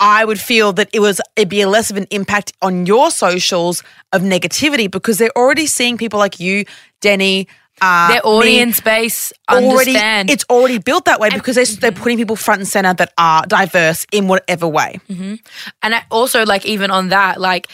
I 0.00 0.24
would 0.24 0.40
feel 0.40 0.72
that 0.74 0.88
it 0.92 0.98
was 1.00 1.20
it'd 1.36 1.48
be 1.48 1.64
less 1.64 1.90
of 1.90 1.96
an 1.96 2.06
impact 2.10 2.52
on 2.60 2.86
your 2.86 3.10
socials 3.10 3.84
of 4.12 4.22
negativity 4.22 4.90
because 4.90 5.18
they're 5.18 5.36
already 5.36 5.66
seeing 5.66 5.96
people 5.96 6.18
like 6.18 6.40
you, 6.40 6.64
Denny. 7.00 7.46
Uh, 7.84 8.08
Their 8.12 8.20
audience 8.24 8.78
base 8.80 9.32
already 9.50 9.68
understand. 9.90 10.30
it's 10.30 10.44
already 10.48 10.78
built 10.78 11.06
that 11.06 11.18
way 11.18 11.30
because 11.30 11.56
they, 11.56 11.64
they're 11.64 11.90
putting 11.90 12.16
people 12.16 12.36
front 12.36 12.60
and 12.60 12.68
center 12.68 12.94
that 12.94 13.12
are 13.18 13.44
diverse 13.46 14.06
in 14.12 14.28
whatever 14.28 14.68
way. 14.68 15.00
and 15.10 15.40
I 15.82 16.04
also 16.08 16.46
like 16.46 16.64
even 16.64 16.92
on 16.92 17.08
that, 17.08 17.40
like 17.40 17.66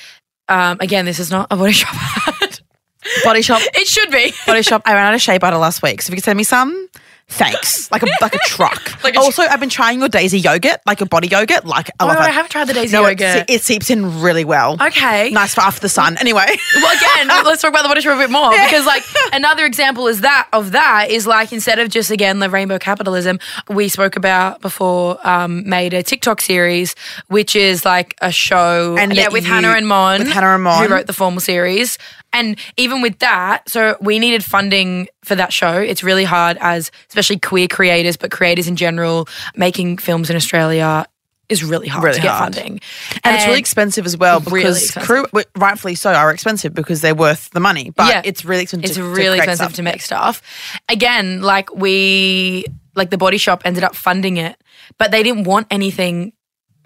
um 0.49 0.79
again, 0.81 1.05
this 1.05 1.19
is 1.19 1.31
not 1.31 1.47
a 1.51 1.57
body 1.57 1.73
shop 1.73 1.95
ad. 2.43 2.61
Body 3.25 3.43
shop, 3.43 3.61
it 3.75 3.87
should 3.87 4.11
be. 4.11 4.33
body 4.47 4.63
shop. 4.63 4.83
I 4.85 4.93
ran 4.95 5.07
out 5.07 5.15
of 5.15 5.21
shea 5.21 5.39
butter 5.39 5.57
last 5.57 5.83
week, 5.83 6.03
so 6.03 6.07
if 6.09 6.11
you 6.11 6.17
could 6.17 6.25
send 6.25 6.37
me 6.37 6.43
some, 6.45 6.89
Thanks. 7.31 7.91
Like 7.93 8.03
a 8.03 8.07
like 8.21 8.35
a 8.35 8.39
truck. 8.39 8.83
Like 9.05 9.15
a 9.15 9.21
also, 9.21 9.43
I've 9.43 9.61
been 9.61 9.69
trying 9.69 10.01
your 10.01 10.09
Daisy 10.09 10.41
yogurt, 10.41 10.81
like 10.85 10.99
your 11.01 11.07
body 11.07 11.29
yogurt. 11.29 11.65
Like 11.65 11.89
I 11.91 11.93
Oh, 12.05 12.07
love 12.09 12.17
I 12.19 12.29
it. 12.29 12.33
haven't 12.33 12.51
tried 12.51 12.65
the 12.67 12.73
Daisy 12.75 12.93
no, 12.97 13.03
yogurt. 13.07 13.37
It, 13.49 13.51
it 13.51 13.63
seeps 13.63 13.91
in 13.91 14.21
really 14.21 14.45
well. 14.45 14.77
Okay. 14.81 15.31
Nice 15.31 15.55
for 15.55 15.61
after 15.61 15.81
the 15.81 15.89
sun. 15.89 16.17
Anyway. 16.19 16.45
well, 16.77 16.97
again, 16.97 17.29
let's 17.45 17.63
talk 17.63 17.71
about 17.71 17.83
the 17.83 17.89
body 17.89 18.01
shop 18.01 18.17
a 18.17 18.19
bit 18.19 18.31
more 18.31 18.51
because, 18.51 18.85
like, 18.87 19.05
another 19.33 19.65
example 19.65 20.09
is 20.09 20.23
that 20.23 20.49
of 20.53 20.73
that 20.73 21.11
is 21.11 21.27
like 21.27 21.53
instead 21.53 21.79
of 21.79 21.89
just 21.91 22.11
again 22.11 22.41
the 22.41 22.51
rainbow 22.51 22.79
capitalism 22.79 23.39
we 23.69 23.89
spoke 23.89 24.17
about 24.17 24.61
before, 24.61 25.19
um, 25.27 25.67
made 25.69 25.95
a 25.95 26.03
TikTok 26.03 26.41
series 26.41 26.95
which 27.29 27.55
is 27.55 27.85
like 27.85 28.17
a 28.21 28.33
show, 28.33 28.97
And 28.99 29.15
yeah, 29.15 29.29
with 29.29 29.45
you- 29.45 29.51
Hannah 29.53 29.69
and 29.77 29.87
Mon, 29.87 30.19
with 30.21 30.29
Hannah 30.29 30.55
and 30.55 30.65
Mon. 30.65 30.83
who 30.87 30.93
wrote 30.93 31.07
the 31.07 31.13
formal 31.13 31.41
series. 31.41 31.99
And 32.33 32.59
even 32.77 33.01
with 33.01 33.19
that, 33.21 33.69
so 33.69 33.97
we 34.01 34.19
needed 34.19 34.45
funding 34.45 35.09
for 35.25 35.35
that 35.35 35.53
show. 35.53 35.73
It's 35.79 36.03
really 36.05 36.25
hard 36.25 36.59
as 36.61 36.91
especially 37.09 37.39
queer 37.39 37.69
creators, 37.69 38.17
but 38.17 38.31
creators 38.31 38.69
in 38.69 38.77
general, 38.77 39.29
making 39.57 39.99
films 39.99 40.29
in 40.31 40.37
Australia 40.37 41.07
is 41.49 41.65
really 41.65 41.89
hard 41.89 42.05
Really 42.05 42.17
to 42.17 42.23
get 42.23 42.31
hard. 42.33 42.55
funding. 42.55 42.81
And, 43.25 43.35
it's 43.37 43.47
really 43.47 43.59
expensive 43.59 44.05
as 44.05 44.19
well 44.19 44.39
because 44.41 44.83
expensive. 44.85 45.31
crew, 45.33 45.43
rightfully 45.57 45.95
so, 45.95 46.13
are 46.13 46.31
expensive 46.31 46.75
because 46.75 47.01
they're 47.01 47.15
worth 47.15 47.49
the 47.51 47.61
money. 47.61 47.89
But 47.97 48.09
Yeah. 48.09 48.23
it's 48.23 48.45
really 48.45 48.65
expensive. 48.65 48.85
It's 48.85 48.95
to- 48.97 49.01
to 49.01 49.09
really 49.09 49.39
create 49.39 49.49
expensive 49.49 49.65
stuff. 49.65 49.73
to 49.77 49.83
make 49.83 50.03
stuff. 50.03 50.43
Again, 50.91 51.41
like 51.41 51.75
we, 51.75 52.67
like 52.95 53.09
the 53.09 53.17
body 53.17 53.39
shop 53.39 53.63
ended 53.65 53.83
up 53.83 53.97
funding 53.97 54.37
it, 54.37 54.57
but 54.99 55.11
they 55.11 55.23
didn't 55.23 55.45
want 55.45 55.67
anything 55.71 56.33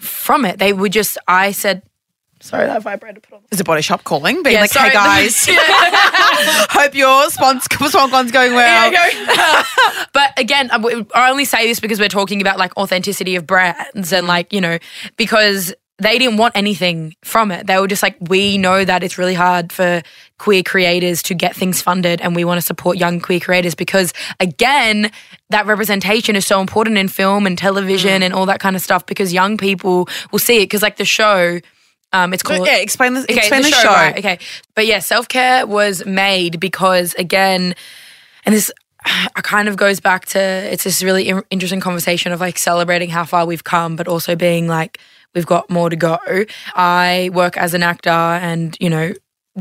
from 0.01 0.45
it. 0.45 0.61
They 0.61 0.73
would 0.73 0.93
just, 0.93 1.19
I 1.27 1.51
said, 1.51 1.83
sorry, 2.43 2.67
that 2.67 2.83
vibrator 2.83 3.21
put 3.21 3.35
on. 3.35 3.41
Is 3.51 3.61
a 3.61 3.65
body 3.65 3.83
shop 3.83 4.05
calling, 4.05 4.43
being 4.43 4.55
Yeah, 4.55 4.63
like, 4.63 4.71
sorry. 4.71 4.91
"Hey 4.91 4.95
guys, 4.95 5.47
hope 5.49 6.95
your 6.95 7.27
spons- 7.29 7.69
SponCon's 7.69 8.33
going 8.33 8.53
well." 8.53 8.93
but 10.13 10.39
again, 10.39 10.71
I 10.71 10.79
w- 10.79 11.07
I 11.15 11.31
only 11.31 11.45
say 11.45 11.67
this 11.67 11.81
because 11.81 11.99
we're 11.99 12.09
talking 12.09 12.41
about 12.41 12.59
like 12.59 12.77
authenticity 12.77 13.37
of 13.37 13.47
brands 13.47 14.13
and 14.13 14.27
like, 14.27 14.53
you 14.53 14.61
know, 14.61 14.79
because 15.17 15.75
they 16.03 16.19
didn't 16.19 16.37
want 16.37 16.57
anything 16.57 17.15
from 17.23 17.51
it. 17.51 17.67
They 17.67 17.79
were 17.79 17.87
just 17.87 18.03
like, 18.03 18.17
we 18.21 18.59
know 18.59 18.85
that 18.85 19.03
it's 19.03 19.19
really 19.19 19.35
hard 19.35 19.73
for 19.73 20.03
queer 20.39 20.63
creators 20.63 21.23
to 21.25 21.35
get 21.35 21.55
things 21.55 21.81
funded 21.81 22.21
and 22.21 22.35
we 22.35 22.45
want 22.45 22.59
to 22.59 22.67
support 22.67 22.97
young 22.97 23.21
queer 23.21 23.39
creators 23.39 23.75
because 23.75 24.13
again, 24.41 25.13
that 25.51 25.67
representation 25.67 26.35
is 26.35 26.45
so 26.45 26.61
important 26.61 26.99
in 26.99 27.09
film 27.09 27.47
and 27.47 27.57
television 27.57 28.21
mm. 28.23 28.25
and 28.25 28.35
all 28.35 28.47
that 28.47 28.59
kind 28.59 28.75
of 28.75 28.83
stuff 28.83 29.07
because 29.07 29.33
young 29.33 29.57
people 29.57 30.09
will 30.33 30.39
see 30.39 30.59
it 30.59 30.65
because 30.65 30.83
like 30.83 30.97
the 30.97 31.05
show 31.05 31.61
um, 32.13 32.35
it's 32.35 32.43
called 32.43 32.67
yeah, 32.67 32.77
explain 32.77 33.15
the, 33.15 33.23
Okay, 33.23 33.37
explain 33.37 33.63
the, 33.63 33.71
show. 33.71 33.89
right, 33.89 34.19
okay. 34.19 34.39
But 34.75 34.87
yeah, 34.87 34.99
self 34.99 35.29
care 35.29 35.67
was 35.67 36.05
made 36.05 36.61
because, 36.61 37.15
again, 37.15 37.75
and 38.45 38.55
this 38.55 38.71
kind 39.37 39.69
of 39.69 39.77
goes 39.77 40.01
back 40.01 40.27
to 40.27 40.39
it's 40.39 40.85
this 40.85 41.03
really 41.03 41.29
in- 41.29 41.45
interesting 41.51 41.81
conversation 41.81 42.33
of 42.33 42.41
like 42.41 42.59
celebrating 42.59 43.11
how 43.11 43.25
far 43.25 43.47
we've 43.47 43.65
come, 43.65 43.97
but 43.97 44.09
also 44.09 44.37
being 44.37 44.69
like, 44.69 44.99
we've 45.35 45.47
got 45.47 45.71
more 45.71 45.89
to 45.91 45.97
go. 45.97 46.19
I 46.75 47.31
work 47.33 47.57
as 47.57 47.75
an 47.75 47.83
actor 47.83 48.11
and, 48.11 48.77
you 48.81 48.91
know, 48.91 49.13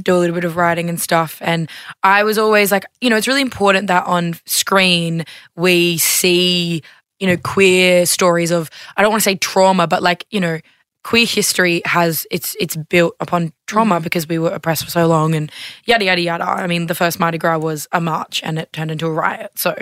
do 0.02 0.16
a 0.16 0.20
little 0.20 0.34
bit 0.36 0.44
of 0.46 0.56
writing 0.56 0.90
and 0.90 1.00
stuff. 1.00 1.38
And 1.42 1.70
I 2.04 2.24
was 2.24 2.38
always 2.38 2.72
like, 2.72 2.86
you 3.02 3.10
know, 3.10 3.18
it's 3.18 3.28
really 3.28 3.42
important 3.42 3.88
that 3.88 4.06
on 4.06 4.36
screen 4.46 5.26
we 5.56 5.98
see, 5.98 6.82
you 7.20 7.28
know, 7.28 7.38
queer 7.38 8.06
stories 8.06 8.52
of, 8.52 8.70
I 8.96 9.02
don't 9.02 9.12
want 9.12 9.22
to 9.22 9.30
say 9.30 9.36
trauma, 9.36 9.88
but 9.88 10.02
like, 10.02 10.26
you 10.32 10.40
know, 10.40 10.60
queer 11.04 11.26
history 11.26 11.82
has 11.86 12.28
it's 12.30 12.56
it's 12.60 12.76
built 12.76 13.16
upon 13.20 13.54
trauma 13.68 14.00
because 14.00 14.28
we 14.28 14.38
were 14.38 14.50
oppressed 14.50 14.84
for 14.84 14.92
so 14.92 15.08
long 15.08 15.34
and 15.34 15.52
yada 15.86 16.06
yada 16.06 16.22
yada. 16.22 16.44
I 16.44 16.68
mean, 16.68 16.88
the 16.88 16.96
first 16.96 17.20
Mardi 17.20 17.38
Gras 17.38 17.58
was 17.58 17.88
a 17.92 18.02
march 18.02 18.42
and 18.44 18.60
it 18.60 18.72
turned 18.74 18.92
into 18.92 19.08
a 19.08 19.12
riot. 19.12 19.52
So, 19.56 19.76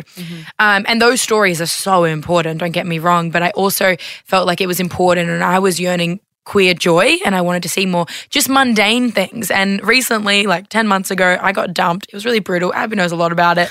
um, 0.59 0.85
and 0.88 1.01
those 1.01 1.21
stories 1.21 1.61
are 1.61 1.65
so 1.65 2.03
important. 2.03 2.59
Don't 2.59 2.71
get 2.71 2.88
me 2.88 2.99
wrong, 2.99 3.31
but 3.31 3.43
I 3.43 3.49
also 3.51 3.95
felt 4.25 4.47
like 4.47 4.61
it 4.61 4.67
was 4.67 4.79
important, 4.79 5.29
and 5.29 5.43
I 5.43 5.59
was 5.59 5.79
yearning 5.79 6.19
queer 6.49 6.73
joy 6.73 7.17
and 7.23 7.35
I 7.35 7.41
wanted 7.41 7.61
to 7.61 7.69
see 7.69 7.85
more 7.85 8.07
just 8.31 8.49
mundane 8.49 9.11
things. 9.11 9.51
And 9.51 9.85
recently, 9.85 10.47
like 10.47 10.67
10 10.69 10.88
months 10.88 11.11
ago, 11.11 11.38
I 11.39 11.51
got 11.51 11.75
dumped. 11.75 12.07
It 12.07 12.13
was 12.13 12.25
really 12.25 12.39
brutal. 12.39 12.73
Abby 12.73 12.95
knows 12.95 13.11
a 13.11 13.15
lot 13.15 13.31
about 13.31 13.59
it. 13.59 13.69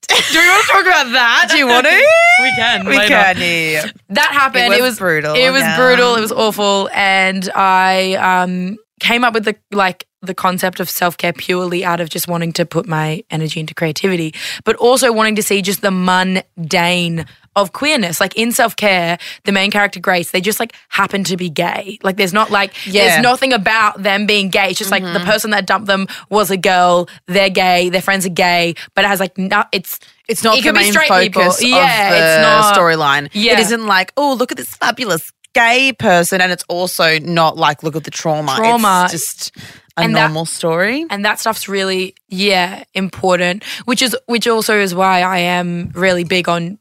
Do 0.08 0.38
we 0.40 0.48
want 0.48 0.66
to 0.66 0.72
talk 0.72 0.86
about 0.86 1.12
that? 1.12 1.48
Do 1.50 1.58
you 1.58 1.66
want 1.66 1.86
to? 1.86 1.90
We 2.40 2.54
can. 2.54 2.86
we 2.86 2.96
can. 3.08 3.36
Yeah. 3.38 3.90
that 4.10 4.30
happened. 4.30 4.72
It 4.72 4.78
It 4.78 4.82
was 4.82 4.92
was, 4.92 4.98
brutal, 5.00 5.34
It 5.34 5.50
was 5.50 5.62
yeah. 5.62 5.76
brutal. 5.76 6.14
It 6.14 6.20
was 6.20 6.30
awful, 6.30 6.88
and 6.92 7.50
I 7.52 8.14
um, 8.14 8.76
came 9.00 9.24
up 9.24 9.34
with 9.34 9.44
the 9.44 9.56
like 9.72 10.06
the 10.22 10.34
concept 10.34 10.78
of 10.78 10.88
self 10.88 11.16
care 11.16 11.32
purely 11.32 11.84
out 11.84 12.00
of 12.00 12.10
just 12.10 12.28
wanting 12.28 12.52
to 12.52 12.64
put 12.64 12.86
my 12.86 13.24
energy 13.30 13.58
into 13.58 13.74
creativity, 13.74 14.34
but 14.64 14.76
also 14.76 15.12
wanting 15.12 15.34
to 15.34 15.42
see 15.42 15.62
just 15.62 15.80
the 15.82 15.90
mundane 15.90 17.26
of 17.62 17.72
queerness. 17.72 18.20
Like 18.20 18.36
in 18.36 18.52
self 18.52 18.76
care, 18.76 19.18
the 19.44 19.52
main 19.52 19.70
character 19.70 20.00
Grace, 20.00 20.30
they 20.30 20.40
just 20.40 20.60
like 20.60 20.74
happen 20.88 21.24
to 21.24 21.36
be 21.36 21.50
gay. 21.50 21.98
Like 22.02 22.16
there's 22.16 22.32
not 22.32 22.50
like 22.50 22.74
Yeah. 22.86 23.04
there's 23.08 23.22
nothing 23.22 23.52
about 23.52 24.02
them 24.02 24.26
being 24.26 24.48
gay. 24.50 24.70
It's 24.70 24.78
just 24.78 24.90
like 24.90 25.02
the 25.02 25.08
mm-hmm. 25.10 25.26
person 25.26 25.50
that 25.50 25.66
dumped 25.66 25.86
them 25.86 26.06
was 26.30 26.50
a 26.50 26.56
girl. 26.56 27.08
They're 27.26 27.50
gay. 27.50 27.88
Their 27.90 28.02
friends 28.02 28.26
are 28.26 28.30
gay, 28.30 28.74
but 28.94 29.04
it 29.04 29.08
has 29.08 29.20
like 29.20 29.36
no, 29.38 29.64
it's 29.72 29.98
It's 30.28 30.44
not 30.44 30.54
It 30.58 30.62
the 30.62 30.68
could 30.70 30.74
be 30.74 30.80
main 30.84 30.92
focus 30.92 31.58
people. 31.58 31.78
Yeah, 31.78 32.10
it's 32.12 32.42
not- 32.42 32.76
a 32.76 32.80
storyline. 32.80 33.28
Yeah. 33.32 33.52
It 33.54 33.60
isn't 33.60 33.86
like, 33.86 34.12
oh, 34.16 34.34
look 34.34 34.50
at 34.52 34.58
this 34.58 34.74
fabulous 34.76 35.32
gay 35.54 35.92
person, 35.94 36.40
and 36.42 36.52
it's 36.52 36.64
also 36.68 37.18
not 37.18 37.56
like, 37.56 37.82
look 37.82 37.96
at 37.96 38.04
the 38.04 38.10
trauma. 38.10 38.54
Trauma. 38.56 39.08
It's 39.10 39.12
just 39.12 39.56
a 39.96 40.02
And 40.02 40.14
that- 40.14 40.26
normal 40.28 40.44
story. 40.44 41.06
and 41.10 41.24
that 41.24 41.40
stuff's 41.40 41.68
really 41.68 42.14
yeah 42.28 42.84
important 42.94 43.64
which 43.86 44.00
is 44.02 44.14
which 44.26 44.46
also 44.46 44.78
is 44.78 44.94
why 44.94 45.22
i 45.22 45.38
am 45.38 45.90
really 45.94 46.22
big 46.24 46.46
on 46.48 46.78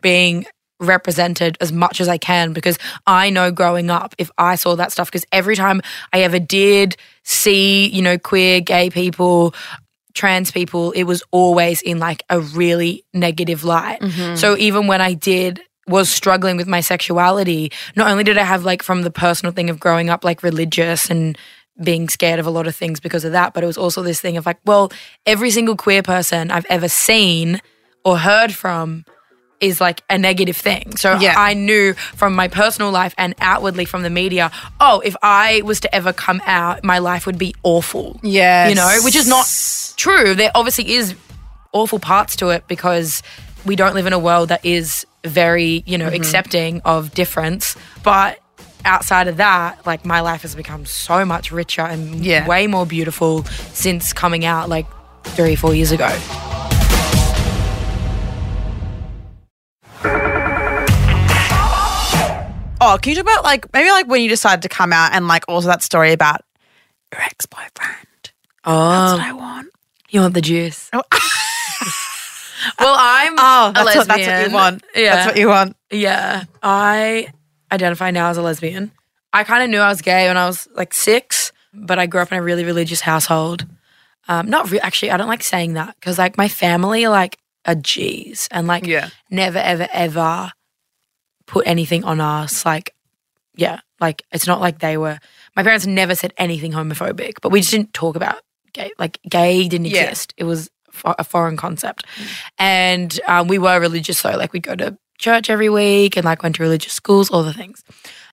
being 0.00 0.46
represented 0.80 1.56
as 1.60 1.70
much 1.70 2.00
as 2.00 2.08
i 2.08 2.18
can 2.18 2.52
because 2.52 2.76
i 3.06 3.30
know 3.30 3.52
growing 3.52 3.88
up 3.88 4.16
if 4.18 4.32
i 4.36 4.56
saw 4.56 4.74
that 4.74 4.90
stuff 4.90 5.06
because 5.06 5.24
every 5.30 5.54
time 5.54 5.80
i 6.12 6.22
ever 6.22 6.40
did 6.40 6.96
see 7.22 7.86
you 7.88 8.02
know 8.02 8.18
queer 8.18 8.60
gay 8.60 8.90
people 8.90 9.54
trans 10.14 10.50
people 10.50 10.90
it 10.92 11.04
was 11.04 11.22
always 11.30 11.82
in 11.82 11.98
like 11.98 12.22
a 12.28 12.40
really 12.40 13.04
negative 13.14 13.64
light. 13.64 14.00
Mm-hmm. 14.00 14.36
So 14.36 14.56
even 14.56 14.86
when 14.86 15.00
i 15.00 15.14
did 15.14 15.60
was 15.88 16.08
struggling 16.08 16.56
with 16.56 16.68
my 16.68 16.80
sexuality 16.80 17.72
not 17.96 18.10
only 18.10 18.24
did 18.24 18.38
i 18.38 18.44
have 18.44 18.64
like 18.64 18.82
from 18.82 19.02
the 19.02 19.10
personal 19.10 19.52
thing 19.52 19.70
of 19.70 19.80
growing 19.80 20.10
up 20.10 20.24
like 20.24 20.42
religious 20.42 21.10
and 21.10 21.36
being 21.82 22.08
scared 22.08 22.38
of 22.38 22.46
a 22.46 22.50
lot 22.50 22.66
of 22.66 22.76
things 22.76 23.00
because 23.00 23.24
of 23.24 23.32
that 23.32 23.52
but 23.52 23.64
it 23.64 23.66
was 23.66 23.78
also 23.78 24.02
this 24.02 24.20
thing 24.20 24.36
of 24.36 24.46
like 24.46 24.58
well 24.64 24.92
every 25.26 25.50
single 25.50 25.76
queer 25.76 26.02
person 26.02 26.50
i've 26.50 26.66
ever 26.68 26.88
seen 26.88 27.60
or 28.04 28.18
heard 28.18 28.54
from 28.54 29.04
is 29.62 29.80
like 29.80 30.02
a 30.10 30.18
negative 30.18 30.56
thing. 30.56 30.96
So 30.96 31.16
Yeah. 31.18 31.34
I 31.38 31.54
knew 31.54 31.94
from 31.94 32.34
my 32.34 32.48
personal 32.48 32.90
life 32.90 33.14
and 33.16 33.34
outwardly 33.40 33.84
from 33.86 34.02
the 34.02 34.10
media, 34.10 34.50
oh, 34.80 35.00
if 35.04 35.16
I 35.22 35.62
was 35.64 35.80
to 35.80 35.94
ever 35.94 36.12
come 36.12 36.42
out, 36.46 36.82
my 36.84 36.98
life 36.98 37.24
would 37.26 37.38
be 37.38 37.54
awful. 37.62 38.18
Yeah. 38.22 38.68
You 38.68 38.74
know, 38.74 38.98
which 39.02 39.16
is 39.16 39.26
not 39.28 39.46
true. 39.96 40.34
There 40.34 40.50
obviously 40.54 40.92
is 40.94 41.14
awful 41.72 41.98
parts 42.00 42.36
to 42.36 42.50
it 42.50 42.64
because 42.68 43.22
we 43.64 43.76
don't 43.76 43.94
live 43.94 44.06
in 44.06 44.12
a 44.12 44.18
world 44.18 44.48
that 44.50 44.64
is 44.66 45.06
very, 45.24 45.84
you 45.86 45.96
know, 45.96 46.06
Mm-hmm. 46.06 46.16
accepting 46.16 46.80
of 46.84 47.14
difference. 47.14 47.76
But 48.02 48.40
outside 48.84 49.28
of 49.28 49.36
that, 49.36 49.86
like 49.86 50.04
my 50.04 50.20
life 50.20 50.42
has 50.42 50.56
become 50.56 50.84
so 50.86 51.24
much 51.24 51.52
richer 51.52 51.82
and 51.82 52.24
Yeah. 52.24 52.46
way 52.48 52.66
more 52.66 52.84
beautiful 52.84 53.44
since 53.72 54.12
coming 54.12 54.44
out 54.44 54.68
like 54.68 54.86
three, 55.22 55.54
four 55.54 55.72
years 55.72 55.92
ago. 55.92 56.10
Oh, 62.84 62.98
can 63.00 63.10
you 63.10 63.16
talk 63.16 63.24
about 63.32 63.44
like 63.44 63.72
maybe 63.72 63.90
like 63.90 64.08
when 64.08 64.20
you 64.22 64.28
decided 64.28 64.62
to 64.62 64.68
come 64.68 64.92
out 64.92 65.12
and 65.14 65.28
like 65.28 65.44
also 65.48 65.68
that 65.68 65.82
story 65.82 66.12
about 66.12 66.40
your 67.12 67.22
ex 67.22 67.46
boyfriend? 67.46 68.32
Oh, 68.64 68.90
That's 68.90 69.12
what 69.18 69.28
I 69.28 69.32
want. 69.32 69.68
you 70.10 70.20
want 70.20 70.34
the 70.34 70.40
juice? 70.40 70.90
Oh. 70.92 71.02
well, 72.78 72.96
I'm 72.98 73.34
Oh, 73.38 73.68
a 73.70 73.72
that's 73.72 73.96
what, 73.96 74.08
that's 74.08 74.26
what 74.26 74.48
you 74.48 74.54
want. 74.54 74.82
Yeah, 74.94 75.14
That's 75.16 75.26
what 75.28 75.36
you 75.36 75.48
want. 75.48 75.76
Yeah, 75.90 76.44
I 76.62 77.28
identify 77.70 78.10
now 78.10 78.28
as 78.30 78.36
a 78.36 78.42
lesbian. 78.42 78.92
I 79.32 79.44
kind 79.44 79.62
of 79.62 79.70
knew 79.70 79.78
I 79.78 79.88
was 79.88 80.02
gay 80.02 80.28
when 80.28 80.36
I 80.36 80.46
was 80.46 80.68
like 80.74 80.92
six, 80.94 81.52
but 81.72 81.98
I 81.98 82.06
grew 82.06 82.20
up 82.20 82.30
in 82.32 82.38
a 82.38 82.42
really 82.42 82.64
religious 82.64 83.00
household. 83.00 83.66
Um, 84.28 84.48
not 84.48 84.70
re- 84.70 84.80
actually, 84.80 85.10
I 85.10 85.16
don't 85.16 85.28
like 85.28 85.42
saying 85.42 85.74
that 85.74 85.94
because 85.98 86.18
like 86.18 86.36
my 86.36 86.48
family 86.48 87.04
are 87.04 87.10
like 87.10 87.38
are 87.64 87.74
G's 87.74 88.48
and 88.50 88.66
like 88.66 88.86
Yeah. 88.86 89.08
never 89.30 89.58
ever 89.58 89.88
ever 89.92 90.52
put 91.52 91.66
anything 91.66 92.02
on 92.04 92.18
us. 92.20 92.64
Like, 92.66 92.94
yeah, 93.54 93.80
like 94.00 94.22
it's 94.32 94.46
not 94.46 94.60
like 94.60 94.78
they 94.80 94.96
were. 94.96 95.18
My 95.54 95.62
parents 95.62 95.86
never 95.86 96.14
said 96.14 96.32
anything 96.38 96.72
homophobic, 96.72 97.34
but 97.42 97.52
we 97.52 97.60
just 97.60 97.70
didn't 97.70 97.92
talk 97.94 98.16
about 98.16 98.36
gay. 98.72 98.90
Like, 98.98 99.20
gay 99.28 99.68
didn't 99.68 99.86
Yeah. 99.86 100.04
exist. 100.04 100.32
It 100.38 100.44
was 100.44 100.70
fo- 100.90 101.14
a 101.18 101.24
foreign 101.24 101.58
concept, 101.58 102.06
and 102.58 103.20
um, 103.28 103.48
we 103.48 103.58
were 103.58 103.78
religious. 103.78 104.18
So, 104.18 104.30
like, 104.30 104.52
we'd 104.54 104.62
go 104.62 104.74
to 104.74 104.96
church 105.18 105.50
every 105.50 105.68
week 105.68 106.16
and 106.16 106.24
like 106.24 106.42
went 106.42 106.56
to 106.56 106.62
religious 106.62 106.92
schools, 106.94 107.30
all 107.30 107.42
the 107.44 107.52
things. 107.52 107.84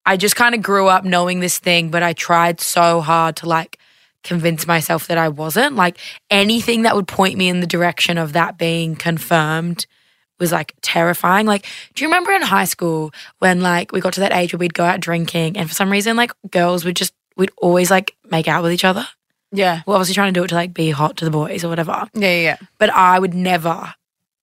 I 0.05 0.17
just 0.17 0.35
kind 0.35 0.55
of 0.55 0.61
grew 0.63 0.87
up 0.87 1.03
knowing 1.03 1.39
this 1.41 1.59
thing, 1.59 1.91
but 1.91 2.01
I 2.01 2.13
tried 2.13 2.61
so 2.61 3.01
hard 3.01 3.35
to 3.37 3.45
like 3.49 3.77
convince 4.23 4.65
myself 4.65 5.07
that 5.07 5.17
I 5.17 5.27
wasn't. 5.29 5.75
Like 5.75 5.97
anything 6.31 6.83
that 6.83 6.95
would 6.95 7.07
point 7.07 7.37
me 7.37 7.47
in 7.49 7.59
the 7.59 7.67
direction 7.67 8.17
of 8.17 8.33
that 8.33 8.57
being 8.57 8.95
confirmed 8.95 9.85
was 10.39 10.51
like 10.51 10.73
terrifying. 10.81 11.45
Like, 11.45 11.65
do 11.93 12.03
you 12.03 12.09
remember 12.09 12.31
in 12.31 12.41
high 12.41 12.65
school 12.65 13.11
when 13.39 13.61
like 13.61 13.91
we 13.91 14.01
got 14.01 14.13
to 14.13 14.21
that 14.21 14.33
age 14.33 14.53
where 14.53 14.59
we'd 14.59 14.73
go 14.73 14.85
out 14.85 14.99
drinking 14.99 15.57
and 15.57 15.67
for 15.67 15.75
some 15.75 15.91
reason 15.91 16.15
like 16.15 16.31
girls 16.49 16.85
would 16.85 16.95
just 16.95 17.13
we'd 17.35 17.51
always 17.57 17.91
like 17.91 18.15
make 18.29 18.47
out 18.47 18.63
with 18.63 18.71
each 18.71 18.85
other? 18.85 19.07
Yeah. 19.51 19.81
We're 19.85 19.95
obviously 19.95 20.15
trying 20.15 20.33
to 20.33 20.39
do 20.39 20.43
it 20.43 20.49
to 20.49 20.55
like 20.55 20.73
be 20.73 20.91
hot 20.91 21.17
to 21.17 21.25
the 21.25 21.31
boys 21.31 21.63
or 21.63 21.69
whatever. 21.69 22.07
Yeah, 22.13 22.29
yeah, 22.29 22.41
yeah. 22.41 22.57
But 22.77 22.91
I 22.91 23.17
would 23.17 23.33
never, 23.33 23.93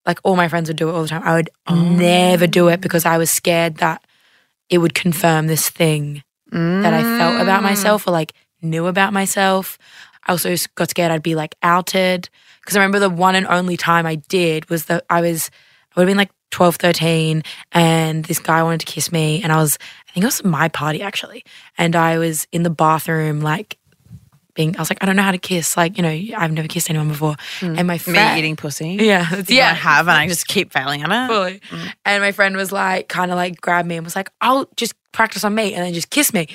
like 0.05 0.19
all 0.25 0.37
my 0.37 0.49
friends 0.49 0.69
would 0.69 0.77
do 0.77 0.89
it 0.89 0.93
all 0.93 1.03
the 1.03 1.09
time. 1.09 1.23
I 1.25 1.35
would 1.35 1.51
oh. 1.67 1.75
never 1.75 2.47
do 2.47 2.69
it 2.69 2.81
because 2.81 3.05
I 3.05 3.19
was 3.19 3.31
scared 3.31 3.77
that 3.77 4.05
it 4.69 4.79
would 4.79 4.95
confirm 4.95 5.47
this 5.47 5.69
thing 5.69 6.23
that 6.51 6.95
I 6.95 7.03
felt 7.19 7.41
about 7.41 7.61
mm. 7.61 7.65
myself 7.65 8.07
or 8.07 8.13
like 8.13 8.33
knew 8.63 8.87
about 8.87 9.13
myself. 9.13 9.79
I 10.27 10.33
also 10.33 10.55
got 10.75 10.91
scared 10.91 11.13
I'd 11.13 11.23
be 11.23 11.35
like 11.35 11.55
outed. 11.63 12.29
Because 12.61 12.77
I 12.77 12.81
remember 12.81 12.99
the 12.99 13.11
one 13.11 13.37
and 13.37 13.47
only 13.47 13.77
time 13.77 14.07
I 14.07 14.17
did 14.17 14.69
was 14.71 14.87
that 14.87 15.05
I 15.11 15.21
was, 15.21 15.51
I 15.97 16.01
would 16.01 16.09
have 16.09 16.11
been 16.11 16.19
like 16.19 16.31
12, 16.51 16.77
13, 16.77 17.43
and 17.73 18.25
this 18.27 18.39
guy 18.39 18.63
wanted 18.63 18.81
to 18.81 18.87
kiss 18.87 19.11
me. 19.11 19.43
And 19.43 19.53
I 19.53 19.57
was, 19.57 19.79
I 20.09 20.13
think 20.13 20.25
it 20.25 20.27
was 20.27 20.45
my 20.45 20.69
party 20.69 21.03
actually. 21.03 21.45
And 21.79 21.97
I 21.97 22.19
was 22.19 22.47
in 22.53 22.63
the 22.63 22.71
bathroom, 22.71 23.41
like, 23.41 23.79
being, 24.55 24.75
I 24.77 24.81
was 24.81 24.89
like, 24.91 25.03
I 25.03 25.07
don't 25.07 25.17
know 25.17 25.23
how 25.23 25.33
to 25.33 25.39
kiss. 25.39 25.77
Like, 25.77 25.99
you 25.99 26.03
know, 26.03 26.37
I've 26.39 26.51
never 26.53 26.67
kissed 26.69 26.89
anyone 26.89 27.09
before. 27.09 27.37
And 27.61 27.87
my 27.87 27.99
friend, 27.99 28.35
Me 28.35 28.39
eating 28.39 28.57
pussy. 28.57 28.97
yeah, 29.01 29.21
that's- 29.31 29.51
Yeah, 29.51 29.71
I 29.71 29.75
have, 29.75 30.09
and 30.09 30.17
I 30.17 30.27
just 30.29 30.47
keep 30.49 30.73
failing 30.73 31.03
at 31.03 31.11
it. 31.11 31.29
fully. 31.29 31.61
And 32.07 32.23
my 32.23 32.33
friend 32.33 32.57
was 32.57 32.73
like, 32.73 33.09
kind 33.09 33.31
of 33.31 33.37
like 33.37 33.61
grabbed 33.61 33.87
me 33.87 33.97
and 33.97 34.05
was 34.07 34.17
like, 34.17 34.31
I'll 34.41 34.67
just 34.77 34.95
practice 35.13 35.45
on 35.45 35.55
me 35.55 35.75
and 35.75 35.85
then 35.85 35.93
just 35.93 36.09
kiss 36.11 36.33
me. 36.33 36.49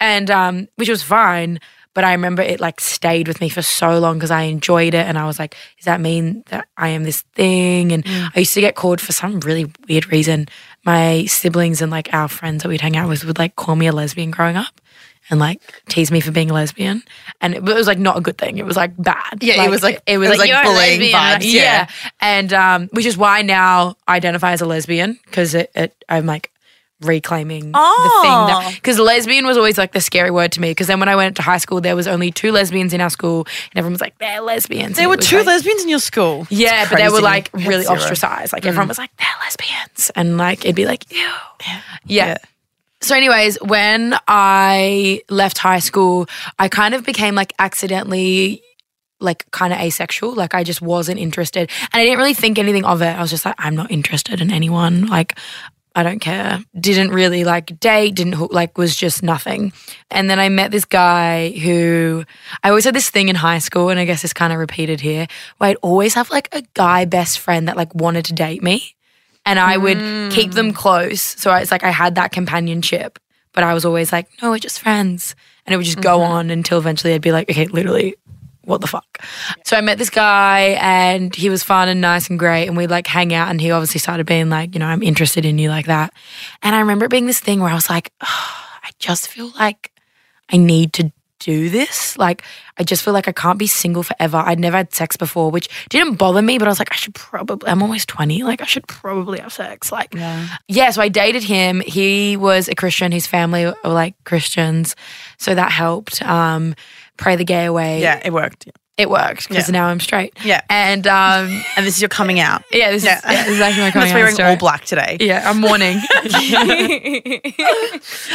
And 0.00 0.30
um, 0.30 0.68
which 0.76 0.88
was 0.88 1.02
fine. 1.02 1.60
But 1.94 2.04
I 2.04 2.12
remember 2.12 2.42
it 2.42 2.60
like 2.60 2.80
stayed 2.80 3.28
with 3.28 3.40
me 3.40 3.48
for 3.48 3.62
so 3.62 3.98
long 3.98 4.16
because 4.16 4.30
I 4.30 4.42
enjoyed 4.42 4.94
it. 4.94 5.06
And 5.06 5.18
I 5.18 5.26
was 5.26 5.38
like, 5.38 5.56
does 5.76 5.84
that 5.84 6.00
mean 6.00 6.42
that 6.46 6.66
I 6.76 6.88
am 6.88 7.04
this 7.04 7.22
thing? 7.34 7.92
And 7.92 8.02
I 8.06 8.40
used 8.40 8.54
to 8.54 8.60
get 8.60 8.76
called 8.76 9.00
for 9.00 9.12
some 9.12 9.40
really 9.40 9.70
weird 9.88 10.10
reason. 10.10 10.48
My 10.84 11.26
siblings 11.26 11.82
and 11.82 11.90
like 11.92 12.12
our 12.12 12.28
friends 12.28 12.62
that 12.62 12.68
we'd 12.68 12.80
hang 12.80 12.96
out 12.96 13.08
with 13.08 13.24
would 13.24 13.38
like 13.38 13.56
call 13.56 13.76
me 13.76 13.86
a 13.86 13.92
lesbian 13.92 14.30
growing 14.30 14.56
up 14.56 14.80
and 15.30 15.38
like 15.38 15.60
tease 15.88 16.10
me 16.10 16.20
for 16.20 16.30
being 16.30 16.50
a 16.50 16.54
lesbian. 16.54 17.02
And 17.40 17.54
it, 17.54 17.62
was 17.62 17.86
like 17.86 17.98
not 17.98 18.16
a 18.16 18.20
good 18.20 18.38
thing. 18.38 18.58
It 18.58 18.64
was 18.64 18.76
like 18.76 18.92
bad. 18.96 19.38
Yeah, 19.40 19.64
it 19.64 19.70
was, 19.70 19.82
like- 19.82 20.02
it 20.06 20.18
was 20.18 20.28
it 20.28 20.30
was, 20.30 20.38
like, 20.38 20.50
like, 20.50 20.64
bullying 20.64 21.00
lesbian. 21.00 21.12
vibes, 21.12 21.52
yeah. 21.52 21.62
yeah. 21.62 21.88
And 22.20 22.52
um, 22.52 22.88
which 22.92 23.06
is 23.06 23.16
why 23.16 23.42
now 23.42 23.96
I 24.08 24.16
identify 24.16 24.52
as 24.52 24.60
a 24.60 24.66
lesbian 24.66 25.18
because 25.26 25.54
it, 25.54 25.70
it 25.74 26.04
I'm 26.08 26.26
like 26.26 26.50
reclaiming 27.04 27.70
Oh. 27.74 28.02
the 28.04 28.28
thing 28.28 28.46
that 28.56 28.66
oh. 28.66 28.74
because 28.74 28.98
lesbian 28.98 29.46
was 29.46 29.56
always 29.56 29.78
like 29.78 29.92
the 29.92 30.00
scary 30.00 30.30
word 30.30 30.52
to 30.52 30.60
me 30.60 30.70
because 30.70 30.86
then 30.86 31.00
when 31.00 31.08
I 31.08 31.16
went 31.16 31.36
to 31.36 31.42
high 31.42 31.58
school 31.58 31.80
there 31.80 31.96
was 31.96 32.06
only 32.06 32.30
two 32.30 32.52
lesbians 32.52 32.92
in 32.92 33.00
our 33.00 33.10
school 33.10 33.40
and 33.46 33.76
everyone 33.76 33.92
was 33.92 34.00
like 34.00 34.16
they're 34.18 34.40
lesbians 34.40 34.96
There 34.96 35.04
And 35.04 35.10
were 35.10 35.16
two 35.16 35.38
like- 35.38 35.46
lesbians 35.46 35.82
in 35.82 35.88
your 35.88 35.98
school. 35.98 36.46
yeah 36.50 36.88
but 36.88 36.96
they 36.98 37.08
were 37.08 37.20
like 37.20 37.50
really 37.52 37.86
ostracized 37.86 38.52
like 38.52 38.64
everyone 38.66 38.86
mm. 38.86 38.90
was 38.90 38.98
like 38.98 39.16
they're 39.16 39.28
lesbians 39.42 40.10
and 40.16 40.36
like 40.38 40.64
it'd 40.64 40.76
be 40.76 40.86
like 40.86 41.10
ew 41.12 41.18
yeah. 41.66 41.80
Yeah. 42.06 42.36
So, 43.00 43.16
anyways, 43.16 43.58
when 43.62 44.14
I 44.28 45.22
left 45.28 45.58
high 45.58 45.80
school, 45.80 46.26
I 46.58 46.68
kind 46.68 46.94
of 46.94 47.04
became 47.04 47.34
like 47.34 47.52
accidentally 47.58 48.62
like 49.18 49.48
kind 49.50 49.72
of 49.72 49.80
asexual. 49.80 50.34
Like 50.34 50.54
I 50.54 50.62
just 50.64 50.80
wasn't 50.82 51.18
interested. 51.18 51.70
And 51.92 52.00
I 52.00 52.04
didn't 52.04 52.18
really 52.18 52.34
think 52.34 52.58
anything 52.58 52.84
of 52.84 53.02
it. 53.02 53.06
I 53.06 53.20
was 53.20 53.30
just 53.30 53.44
like, 53.44 53.54
I'm 53.58 53.74
not 53.74 53.90
interested 53.90 54.40
in 54.40 54.52
anyone. 54.52 55.06
Like, 55.06 55.36
I 55.94 56.02
don't 56.02 56.20
care. 56.20 56.64
Didn't 56.78 57.10
really 57.10 57.44
like 57.44 57.78
date, 57.78 58.14
didn't 58.14 58.34
hook, 58.34 58.52
like 58.52 58.78
was 58.78 58.96
just 58.96 59.22
nothing. 59.22 59.72
And 60.10 60.30
then 60.30 60.38
I 60.40 60.48
met 60.48 60.70
this 60.70 60.84
guy 60.84 61.50
who 61.50 62.24
I 62.62 62.70
always 62.70 62.84
had 62.84 62.94
this 62.94 63.10
thing 63.10 63.28
in 63.28 63.36
high 63.36 63.58
school, 63.58 63.90
and 63.90 64.00
I 64.00 64.04
guess 64.04 64.24
it's 64.24 64.32
kind 64.32 64.52
of 64.52 64.58
repeated 64.58 65.00
here, 65.00 65.26
where 65.58 65.70
I'd 65.70 65.76
always 65.82 66.14
have 66.14 66.30
like 66.30 66.48
a 66.52 66.62
guy 66.74 67.04
best 67.04 67.38
friend 67.38 67.68
that 67.68 67.76
like 67.76 67.94
wanted 67.94 68.24
to 68.26 68.32
date 68.32 68.62
me 68.62 68.94
and 69.44 69.58
I 69.58 69.76
would 69.76 70.32
keep 70.32 70.52
them 70.52 70.70
hmm. 70.70 70.76
close. 70.76 71.20
So 71.20 71.52
it's 71.54 71.70
like 71.70 71.84
I 71.84 71.90
had 71.90 72.14
that 72.14 72.32
companionship, 72.32 73.18
but 73.52 73.64
I 73.64 73.74
was 73.74 73.84
always 73.84 74.12
like, 74.12 74.28
no, 74.40 74.50
we're 74.50 74.58
just 74.58 74.80
friends. 74.80 75.34
And 75.64 75.72
it 75.72 75.76
would 75.76 75.86
just 75.86 76.00
go 76.00 76.18
mm-hmm. 76.18 76.32
on 76.32 76.50
until 76.50 76.78
eventually 76.78 77.14
I'd 77.14 77.22
be 77.22 77.30
like, 77.30 77.48
okay, 77.48 77.66
literally, 77.66 78.16
what 78.64 78.80
the 78.80 78.86
fuck? 78.86 79.18
So 79.64 79.76
I 79.76 79.80
met 79.80 79.98
this 79.98 80.10
guy 80.10 80.76
and 80.80 81.34
he 81.34 81.50
was 81.50 81.62
fun 81.62 81.88
and 81.88 82.00
nice 82.00 82.30
and 82.30 82.38
great. 82.38 82.66
And 82.66 82.76
we'd 82.76 82.90
like 82.90 83.06
hang 83.06 83.34
out. 83.34 83.48
And 83.48 83.60
he 83.60 83.70
obviously 83.70 83.98
started 83.98 84.26
being 84.26 84.50
like, 84.50 84.74
you 84.74 84.78
know, 84.78 84.86
I'm 84.86 85.02
interested 85.02 85.44
in 85.44 85.58
you 85.58 85.68
like 85.68 85.86
that. 85.86 86.12
And 86.62 86.74
I 86.74 86.80
remember 86.80 87.04
it 87.04 87.10
being 87.10 87.26
this 87.26 87.40
thing 87.40 87.60
where 87.60 87.70
I 87.70 87.74
was 87.74 87.90
like, 87.90 88.12
oh, 88.20 88.64
I 88.82 88.90
just 88.98 89.28
feel 89.28 89.52
like 89.58 89.90
I 90.50 90.56
need 90.56 90.92
to 90.94 91.12
do 91.42 91.68
this. 91.70 92.16
Like, 92.16 92.42
I 92.78 92.84
just 92.84 93.02
feel 93.02 93.12
like 93.12 93.28
I 93.28 93.32
can't 93.32 93.58
be 93.58 93.66
single 93.66 94.02
forever. 94.02 94.36
I'd 94.36 94.60
never 94.60 94.76
had 94.76 94.94
sex 94.94 95.16
before, 95.16 95.50
which 95.50 95.68
didn't 95.88 96.14
bother 96.14 96.40
me, 96.40 96.58
but 96.58 96.68
I 96.68 96.70
was 96.70 96.78
like, 96.78 96.92
I 96.92 96.96
should 96.96 97.14
probably, 97.14 97.68
I'm 97.68 97.82
almost 97.82 98.08
20. 98.08 98.44
Like, 98.44 98.62
I 98.62 98.66
should 98.66 98.86
probably 98.86 99.40
have 99.40 99.52
sex. 99.52 99.90
Like, 99.90 100.14
yeah. 100.14 100.90
so 100.90 101.02
I 101.02 101.08
dated 101.08 101.42
him. 101.42 101.80
He 101.80 102.36
was 102.36 102.68
a 102.68 102.74
Christian. 102.74 103.12
His 103.12 103.26
family 103.26 103.64
were 103.64 103.76
like 103.84 104.14
Christians. 104.24 104.94
So 105.38 105.54
that 105.54 105.72
helped. 105.72 106.22
Um, 106.22 106.74
pray 107.16 107.36
the 107.36 107.44
gay 107.44 107.64
away. 107.66 108.00
Yeah, 108.00 108.20
it 108.24 108.32
worked. 108.32 108.68
It 108.98 109.08
worked 109.08 109.48
because 109.48 109.68
Yeah. 109.68 109.72
now 109.72 109.86
I'm 109.86 110.00
straight. 110.00 110.34
Yeah. 110.44 110.60
And 110.68 111.06
um, 111.06 111.46
And 111.76 111.86
this 111.86 111.96
is 111.96 112.02
your 112.02 112.10
coming 112.10 112.40
out. 112.40 112.62
yeah, 112.70 112.90
this, 112.90 113.02
Yeah. 113.04 113.18
Is, 113.18 113.24
yeah, 113.24 113.44
this 113.44 113.54
is 113.54 113.60
actually 113.60 113.82
my 113.84 113.90
coming 113.90 114.08
That's 114.08 114.14
out 114.14 114.18
wearing 114.18 114.34
story. 114.34 114.48
all 114.50 114.56
black 114.56 114.84
today. 114.84 115.16
Yeah, 115.18 115.48
I'm 115.48 115.60
mourning. 115.60 115.96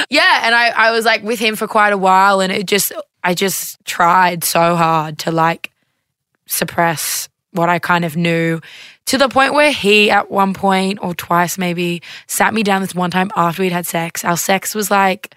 yeah, 0.09 0.41
and 0.43 0.55
I, 0.55 0.71
I 0.75 0.91
was 0.91 1.05
like 1.05 1.23
with 1.23 1.39
him 1.39 1.55
for 1.55 1.67
quite 1.67 1.93
a 1.93 1.97
while, 1.97 2.39
and 2.41 2.51
it 2.51 2.65
just, 2.65 2.91
I 3.23 3.33
just 3.35 3.83
tried 3.85 4.43
so 4.43 4.75
hard 4.75 5.19
to 5.19 5.31
like 5.31 5.71
suppress 6.47 7.29
what 7.51 7.69
I 7.69 7.77
kind 7.79 8.03
of 8.05 8.15
knew 8.17 8.59
to 9.05 9.17
the 9.17 9.29
point 9.29 9.53
where 9.53 9.71
he, 9.71 10.09
at 10.11 10.29
one 10.31 10.53
point 10.53 10.99
or 11.01 11.13
twice 11.13 11.57
maybe, 11.57 12.01
sat 12.27 12.53
me 12.53 12.63
down 12.63 12.81
this 12.81 12.95
one 12.95 13.11
time 13.11 13.31
after 13.35 13.61
we'd 13.61 13.71
had 13.71 13.85
sex. 13.85 14.25
Our 14.25 14.37
sex 14.37 14.73
was 14.75 14.89
like, 14.91 15.33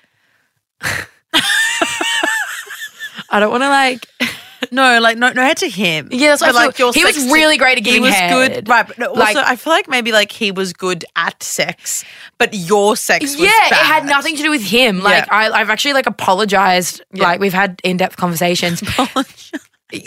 I 3.30 3.40
don't 3.40 3.50
want 3.50 3.62
to 3.62 3.68
like, 3.68 4.06
No, 4.72 5.00
like 5.00 5.16
no, 5.16 5.30
no 5.32 5.42
head 5.42 5.56
to 5.58 5.68
him. 5.70 6.08
Yeah, 6.12 6.28
that's 6.28 6.42
what 6.42 6.50
I 6.54 6.66
like 6.66 6.74
feel. 6.76 6.88
your 6.88 6.92
He 6.92 7.04
was 7.04 7.16
really 7.32 7.56
great 7.56 7.72
at 7.72 7.78
He 7.78 7.82
giving 7.82 8.02
was 8.02 8.12
head. 8.12 8.30
good, 8.30 8.68
right? 8.68 8.86
But 8.86 9.00
also, 9.08 9.18
Like- 9.20 9.36
I 9.38 9.56
feel 9.56 9.72
like 9.72 9.88
maybe 9.88 10.12
like 10.12 10.30
he 10.30 10.52
was 10.52 10.74
good 10.74 11.04
at 11.16 11.42
sex, 11.42 12.04
but 12.36 12.52
your 12.52 12.94
sex 12.94 13.24
was 13.24 13.36
yeah, 13.40 13.48
it 13.68 13.72
had 13.72 14.04
nothing 14.04 14.36
to 14.36 14.42
do 14.42 14.50
with 14.50 14.62
him. 14.62 15.00
Like 15.00 15.24
Yeah. 15.26 15.34
I, 15.34 15.50
I've 15.50 15.70
actually 15.70 15.94
like 15.94 16.06
apologized. 16.06 17.00
Yeah. 17.12 17.22
Like 17.24 17.40
we've 17.40 17.54
had 17.54 17.80
in 17.84 17.96
depth 17.96 18.16
conversations. 18.16 18.82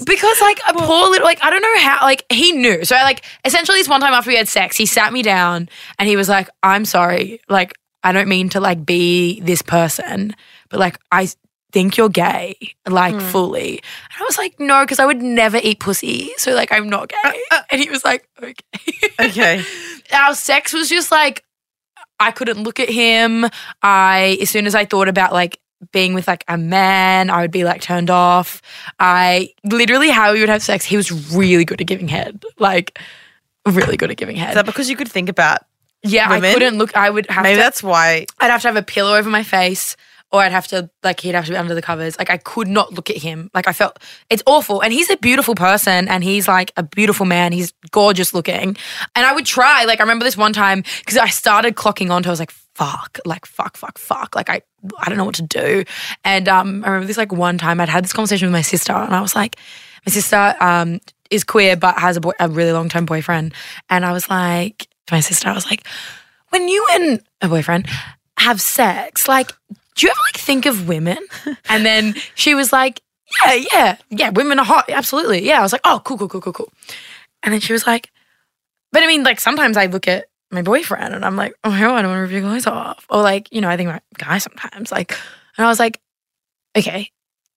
Because 0.05 0.39
like 0.39 0.61
a 0.69 0.73
poor 0.75 1.09
little 1.09 1.25
like 1.25 1.43
I 1.43 1.49
don't 1.49 1.61
know 1.61 1.77
how 1.79 1.99
like 2.03 2.23
he 2.31 2.53
knew. 2.53 2.85
So 2.85 2.95
I 2.95 3.03
like 3.03 3.25
essentially 3.43 3.79
this 3.79 3.89
one 3.89 3.99
time 3.99 4.13
after 4.13 4.29
we 4.29 4.37
had 4.37 4.47
sex, 4.47 4.77
he 4.77 4.85
sat 4.85 5.11
me 5.11 5.21
down 5.23 5.67
and 5.99 6.07
he 6.07 6.15
was 6.15 6.29
like, 6.29 6.47
"I'm 6.63 6.85
sorry, 6.85 7.41
like 7.49 7.73
I 8.01 8.13
don't 8.13 8.29
mean 8.29 8.47
to 8.49 8.61
like 8.61 8.85
be 8.85 9.41
this 9.41 9.61
person, 9.61 10.37
but 10.69 10.79
like 10.79 10.97
I 11.11 11.27
think 11.73 11.97
you're 11.97 12.09
gay, 12.09 12.55
like 12.87 13.15
hmm. 13.15 13.19
fully." 13.19 13.71
And 13.79 14.21
I 14.21 14.23
was 14.23 14.37
like, 14.37 14.59
"No, 14.59 14.83
because 14.83 14.99
I 14.99 15.05
would 15.05 15.21
never 15.21 15.59
eat 15.61 15.79
pussy, 15.79 16.31
so 16.37 16.53
like 16.53 16.71
I'm 16.71 16.89
not 16.89 17.09
gay." 17.09 17.17
Uh, 17.25 17.31
uh. 17.51 17.61
and 17.71 17.81
he 17.81 17.89
was 17.89 18.05
like, 18.05 18.27
"Okay." 18.41 18.83
Okay. 19.19 19.63
Our 20.13 20.35
sex 20.35 20.73
was 20.73 20.89
just 20.89 21.11
like 21.11 21.43
I 22.19 22.31
couldn't 22.31 22.63
look 22.63 22.79
at 22.79 22.89
him. 22.89 23.45
I 23.81 24.37
as 24.41 24.49
soon 24.49 24.65
as 24.65 24.75
I 24.75 24.85
thought 24.85 25.07
about 25.07 25.33
like 25.33 25.59
being 25.91 26.13
with 26.13 26.27
like 26.27 26.43
a 26.47 26.57
man, 26.57 27.29
I 27.29 27.41
would 27.41 27.51
be 27.51 27.63
like 27.63 27.81
turned 27.81 28.09
off. 28.09 28.61
I 28.99 29.49
literally 29.63 30.09
how 30.09 30.33
we 30.33 30.39
would 30.39 30.49
have 30.49 30.63
sex, 30.63 30.85
he 30.85 30.95
was 30.95 31.11
really 31.35 31.65
good 31.65 31.81
at 31.81 31.87
giving 31.87 32.07
head. 32.07 32.43
Like 32.59 32.99
really 33.65 33.97
good 33.97 34.11
at 34.11 34.17
giving 34.17 34.35
head. 34.35 34.49
Is 34.49 34.55
that 34.55 34.65
because 34.65 34.89
you 34.89 34.95
could 34.95 35.11
think 35.11 35.29
about? 35.29 35.59
yeah, 36.03 36.29
I 36.29 36.39
couldn't 36.39 36.77
look 36.77 36.95
I 36.95 37.09
would 37.09 37.29
have 37.29 37.43
Maybe 37.43 37.55
to 37.55 37.61
that's 37.61 37.81
why. 37.81 38.25
I'd 38.39 38.51
have 38.51 38.61
to 38.63 38.67
have 38.67 38.75
a 38.75 38.83
pillow 38.83 39.15
over 39.15 39.29
my 39.29 39.43
face 39.43 39.95
or 40.33 40.41
I'd 40.41 40.51
have 40.51 40.67
to 40.69 40.89
like 41.03 41.19
he'd 41.19 41.35
have 41.35 41.45
to 41.45 41.51
be 41.51 41.57
under 41.57 41.75
the 41.75 41.81
covers. 41.81 42.17
Like 42.17 42.31
I 42.31 42.37
could 42.37 42.67
not 42.67 42.91
look 42.91 43.11
at 43.11 43.17
him. 43.17 43.51
Like 43.53 43.67
I 43.67 43.73
felt 43.73 43.99
it's 44.31 44.41
awful. 44.47 44.81
And 44.81 44.91
he's 44.91 45.09
a 45.11 45.17
beautiful 45.17 45.53
person 45.53 46.07
and 46.07 46.23
he's 46.23 46.47
like 46.47 46.73
a 46.75 46.81
beautiful 46.81 47.27
man. 47.27 47.51
He's 47.51 47.71
gorgeous 47.91 48.33
looking. 48.33 48.75
And 49.15 49.25
I 49.25 49.33
would 49.33 49.45
try. 49.45 49.85
Like 49.85 49.99
I 49.99 50.03
remember 50.03 50.25
this 50.25 50.35
one 50.35 50.51
time 50.51 50.83
because 50.99 51.17
I 51.17 51.27
started 51.27 51.75
clocking 51.75 52.09
onto 52.09 52.29
I 52.29 52.31
was 52.31 52.39
like, 52.39 52.51
fuck, 52.51 53.19
like 53.25 53.45
fuck, 53.45 53.77
fuck, 53.77 53.99
fuck. 53.99 54.35
Like 54.35 54.49
I 54.49 54.63
I 54.97 55.07
don't 55.07 55.17
know 55.17 55.25
what 55.25 55.35
to 55.35 55.43
do. 55.43 55.83
And 56.25 56.49
um 56.49 56.83
I 56.83 56.87
remember 56.87 57.05
this 57.05 57.17
like 57.17 57.31
one 57.31 57.59
time 57.59 57.79
I'd 57.79 57.89
had 57.89 58.03
this 58.03 58.13
conversation 58.13 58.47
with 58.47 58.53
my 58.53 58.63
sister 58.63 58.91
and 58.91 59.15
I 59.15 59.21
was 59.21 59.35
like, 59.35 59.57
my 60.05 60.11
sister 60.11 60.55
um 60.59 60.99
is 61.29 61.43
queer 61.43 61.77
but 61.77 61.99
has 61.99 62.17
a 62.17 62.21
boy, 62.21 62.33
a 62.39 62.49
really 62.49 62.71
long 62.71 62.89
time 62.89 63.05
boyfriend. 63.05 63.53
And 63.87 64.03
I 64.03 64.11
was 64.11 64.27
like 64.29 64.87
to 65.07 65.13
my 65.13 65.19
sister, 65.19 65.47
I 65.47 65.53
was 65.53 65.69
like, 65.69 65.85
when 66.49 66.67
you 66.67 66.87
and 66.91 67.21
a 67.41 67.49
boyfriend 67.49 67.87
have 68.37 68.61
sex, 68.61 69.27
like, 69.27 69.51
do 69.95 70.05
you 70.05 70.11
ever 70.11 70.19
like 70.27 70.37
think 70.37 70.65
of 70.65 70.87
women? 70.87 71.17
And 71.69 71.85
then 71.85 72.15
she 72.35 72.55
was 72.55 72.71
like, 72.71 73.01
yeah, 73.45 73.53
yeah, 73.73 73.97
yeah, 74.09 74.29
women 74.29 74.59
are 74.59 74.65
hot. 74.65 74.89
Absolutely. 74.89 75.45
Yeah. 75.45 75.59
I 75.59 75.61
was 75.61 75.71
like, 75.71 75.81
oh, 75.85 76.01
cool, 76.03 76.17
cool, 76.17 76.27
cool, 76.29 76.41
cool, 76.41 76.53
cool. 76.53 76.73
And 77.41 77.53
then 77.53 77.61
she 77.61 77.73
was 77.73 77.85
like, 77.87 78.11
but 78.91 79.03
I 79.03 79.07
mean, 79.07 79.23
like, 79.23 79.39
sometimes 79.39 79.75
I 79.75 79.87
look 79.87 80.07
at 80.07 80.25
my 80.51 80.61
boyfriend 80.61 81.13
and 81.13 81.25
I'm 81.25 81.35
like, 81.35 81.55
oh, 81.63 81.71
I 81.71 81.81
don't 81.81 81.93
want 81.93 82.05
to 82.05 82.09
rip 82.09 82.31
your 82.31 82.41
clothes 82.41 82.67
off. 82.67 83.05
Or 83.09 83.21
like, 83.21 83.51
you 83.51 83.59
know, 83.59 83.69
I 83.69 83.75
think 83.75 83.89
about 83.89 84.03
guys 84.17 84.43
sometimes. 84.43 84.91
Like, 84.91 85.11
and 85.57 85.65
I 85.65 85.69
was 85.69 85.79
like, 85.79 85.99
okay, 86.77 87.09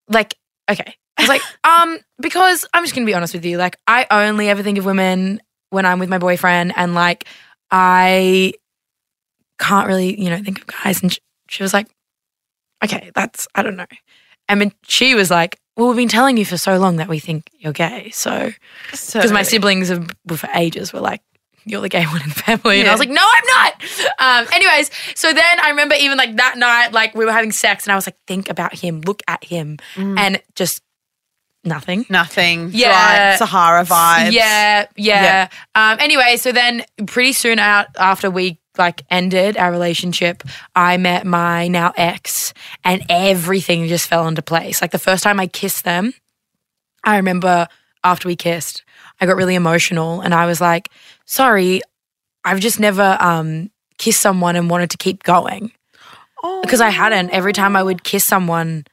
like, 0.09 0.35
okay. 0.71 0.95
I 1.19 1.23
was 1.23 1.29
like, 1.29 1.43
um, 1.65 1.99
because 2.21 2.67
I'm 2.73 2.85
just 2.85 2.95
gonna 2.95 3.07
be 3.07 3.15
honest 3.15 3.35
with 3.35 3.45
you. 3.45 3.59
Like, 3.59 3.79
I 3.87 4.07
only 4.11 4.49
ever 4.49 4.63
think 4.63 4.79
of 4.79 4.85
women 4.85 5.41
when 5.71 5.85
I'm 5.85 5.99
with 5.99 6.09
my 6.09 6.19
boyfriend, 6.19 6.73
and 6.77 6.95
like, 6.95 7.27
I 7.71 8.55
can't 9.59 9.89
really, 9.89 10.21
you 10.21 10.31
know, 10.31 10.43
think 10.43 10.59
of 10.61 10.67
guys. 10.67 11.03
And 11.03 11.13
she, 11.13 11.21
she 11.49 11.63
was 11.63 11.73
like, 11.75 11.89
okay, 12.85 13.11
that's, 13.15 13.49
I 13.55 13.63
don't 13.63 13.77
know. 13.77 13.87
I 14.49 14.55
mean, 14.55 14.73
she 14.83 15.15
was 15.15 15.31
like, 15.31 15.59
well, 15.77 15.89
we've 15.89 15.97
been 15.97 16.09
telling 16.09 16.37
you 16.37 16.45
for 16.45 16.57
so 16.57 16.79
long 16.79 16.97
that 16.97 17.09
we 17.09 17.19
think 17.19 17.51
you're 17.59 17.73
gay. 17.73 18.11
So, 18.11 18.53
So 18.93 19.19
because 19.19 19.33
my 19.33 19.43
siblings 19.43 19.89
have, 19.89 20.09
for 20.29 20.49
ages 20.55 20.93
were 20.93 21.01
like, 21.01 21.21
you're 21.69 21.81
the 21.81 21.89
gay 21.89 22.05
one 22.05 22.23
in 22.23 22.29
the 22.29 22.35
family. 22.35 22.79
And 22.81 22.89
I 22.89 22.93
was 22.93 23.01
like, 23.01 23.09
no, 23.11 23.21
I'm 23.21 23.45
not. 23.49 23.83
Um, 24.21 24.53
anyways, 24.55 24.91
so 25.17 25.33
then 25.33 25.61
I 25.61 25.71
remember 25.71 25.97
even 25.99 26.17
like 26.17 26.37
that 26.37 26.57
night, 26.57 26.93
like 26.93 27.15
we 27.15 27.25
were 27.25 27.33
having 27.33 27.51
sex 27.51 27.85
and 27.87 27.93
I 27.93 27.97
was 27.97 28.07
like, 28.07 28.17
think 28.27 28.49
about 28.49 28.73
him, 28.73 29.01
look 29.01 29.21
at 29.27 29.43
him, 29.43 29.79
and 29.97 30.41
just 30.55 30.81
nothing. 31.65 32.07
nothing. 32.09 32.71
Yeah. 32.73 33.37
Dry 33.37 33.37
Sahara 33.37 33.85
vibes. 33.85 34.33
Yeah, 34.33 34.87
yeah. 34.97 35.49
Um, 35.75 35.99
anyway, 36.01 36.37
so 36.37 36.53
then 36.53 36.85
pretty 37.07 37.33
soon 37.33 37.59
out 37.59 37.89
after 37.99 38.31
we 38.31 38.61
like 38.79 39.03
ended 39.11 39.57
our 39.57 39.71
relationship, 39.71 40.43
I 40.75 40.97
met 40.97 41.27
my 41.27 41.69
now 41.69 41.93
ex, 41.97 42.55
and 42.85 43.05
everything 43.09 43.89
just 43.89 44.09
fell 44.09 44.29
into 44.29 44.43
place. 44.43 44.81
Like 44.81 44.93
the 44.93 44.99
first 44.99 45.23
time 45.23 45.41
I 45.41 45.47
kissed 45.47 45.85
them, 45.85 46.15
I 47.05 47.17
remember 47.17 47.69
after 48.05 48.29
we 48.29 48.37
kissed, 48.37 48.85
I 49.21 49.27
got 49.27 49.37
really 49.37 49.55
emotional, 49.55 50.21
and 50.21 50.35
I 50.35 50.47
was 50.47 50.61
like, 50.61 50.91
"Sorry, 51.25 51.83
I've 52.45 52.61
just 52.61 52.81
never 52.81 53.17
um, 53.21 53.71
kissed 53.99 54.21
someone 54.21 54.57
and 54.57 54.71
wanted 54.71 54.91
to 54.91 54.99
keep 54.99 55.23
going." 55.23 55.73
Oh. 56.43 56.61
because 56.63 56.81
I 56.81 56.91
hadn't. 56.91 57.31
Every 57.31 57.53
time 57.53 57.77
I 57.77 57.83
would 57.83 58.05
kiss 58.05 58.25
someone, 58.25 58.85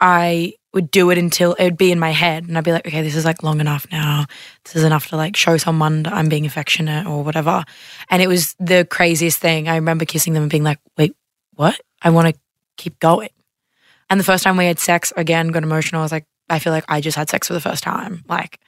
I 0.00 0.54
would 0.74 0.90
do 0.90 1.10
it 1.10 1.18
until 1.18 1.52
it 1.54 1.64
would 1.64 1.76
be 1.76 1.92
in 1.92 1.98
my 1.98 2.10
head, 2.10 2.48
and 2.48 2.56
I'd 2.56 2.64
be 2.64 2.72
like, 2.72 2.86
okay, 2.86 3.02
this 3.02 3.14
is 3.14 3.24
like 3.24 3.42
long 3.42 3.60
enough 3.60 3.86
now. 3.92 4.26
This 4.64 4.76
is 4.76 4.84
enough 4.84 5.08
to 5.08 5.16
like 5.16 5.36
show 5.36 5.56
someone 5.56 6.04
that 6.04 6.12
I'm 6.12 6.28
being 6.28 6.46
affectionate 6.46 7.06
or 7.06 7.22
whatever. 7.22 7.64
And 8.08 8.22
it 8.22 8.28
was 8.28 8.54
the 8.58 8.86
craziest 8.88 9.38
thing. 9.38 9.68
I 9.68 9.76
remember 9.76 10.04
kissing 10.04 10.32
them 10.32 10.44
and 10.44 10.50
being 10.50 10.64
like, 10.64 10.78
wait, 10.96 11.14
what? 11.54 11.78
I 12.00 12.10
want 12.10 12.34
to 12.34 12.40
keep 12.76 12.98
going. 13.00 13.28
And 14.08 14.18
the 14.18 14.24
first 14.24 14.44
time 14.44 14.56
we 14.56 14.66
had 14.66 14.78
sex, 14.78 15.12
again, 15.16 15.48
got 15.48 15.62
emotional. 15.62 16.00
I 16.00 16.04
was 16.04 16.12
like, 16.12 16.26
I 16.48 16.58
feel 16.58 16.72
like 16.72 16.84
I 16.88 17.00
just 17.00 17.16
had 17.16 17.30
sex 17.30 17.48
for 17.48 17.54
the 17.54 17.60
first 17.60 17.82
time, 17.82 18.24
like, 18.28 18.58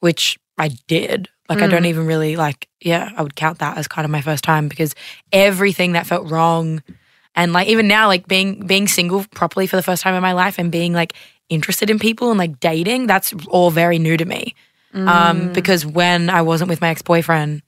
which 0.00 0.38
I 0.58 0.68
did. 0.86 1.28
Like, 1.48 1.62
I 1.62 1.68
don't 1.68 1.84
mm. 1.84 1.88
even 1.88 2.06
really 2.06 2.34
like, 2.34 2.68
yeah, 2.80 3.10
I 3.16 3.22
would 3.22 3.36
count 3.36 3.60
that 3.60 3.78
as 3.78 3.86
kind 3.86 4.04
of 4.04 4.10
my 4.10 4.20
first 4.20 4.42
time 4.42 4.68
because 4.68 4.94
everything 5.32 5.92
that 5.92 6.06
felt 6.06 6.28
wrong 6.28 6.82
and 7.36 7.52
like 7.52 7.68
even 7.68 7.86
now 7.86 8.08
like 8.08 8.26
being 8.26 8.66
being 8.66 8.88
single 8.88 9.24
properly 9.30 9.66
for 9.66 9.76
the 9.76 9.82
first 9.82 10.02
time 10.02 10.14
in 10.14 10.22
my 10.22 10.32
life 10.32 10.58
and 10.58 10.72
being 10.72 10.92
like 10.92 11.12
interested 11.48 11.90
in 11.90 11.98
people 11.98 12.30
and 12.30 12.38
like 12.38 12.58
dating 12.60 13.06
that's 13.06 13.32
all 13.48 13.70
very 13.70 13.98
new 13.98 14.16
to 14.16 14.24
me 14.24 14.54
um 14.94 15.52
because 15.52 15.84
when 15.84 16.30
i 16.30 16.40
wasn't 16.40 16.68
with 16.70 16.80
my 16.80 16.88
ex-boyfriend 16.88 17.60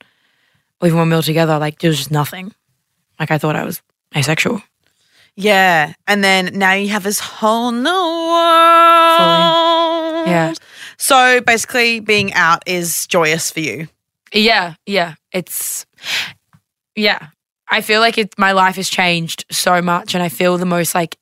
or 0.81 0.87
even 0.87 0.97
when 0.99 1.09
we 1.09 1.15
were 1.15 1.21
together 1.21 1.59
like 1.59 1.77
there 1.79 1.89
was 1.89 1.97
just 1.97 2.11
nothing 2.11 2.51
like 3.19 3.29
i 3.31 3.37
thought 3.37 3.55
i 3.55 3.63
was 3.63 3.81
asexual 4.15 4.61
Yeah. 5.35 5.93
And 6.07 6.21
then 6.23 6.49
now 6.57 6.73
you 6.73 6.89
have 6.89 7.03
this 7.03 7.19
whole 7.21 7.71
new 7.71 7.89
world. 8.99 10.27
Yeah. 10.27 10.53
So 10.97 11.39
basically, 11.41 11.99
being 12.01 12.33
out 12.33 12.63
is 12.67 13.07
joyous 13.07 13.51
for 13.51 13.61
you. 13.61 13.87
yeah 14.33 14.75
yeah 14.85 15.15
it's 15.31 15.85
yeah 16.95 17.27
i 17.69 17.81
feel 17.81 17.99
like 18.01 18.17
it 18.17 18.29
my 18.37 18.51
life 18.51 18.75
has 18.75 18.89
changed 18.89 19.45
so 19.49 19.81
much 19.81 20.13
and 20.13 20.21
i 20.23 20.29
feel 20.29 20.57
the 20.57 20.65
most 20.67 20.93
like 20.93 21.17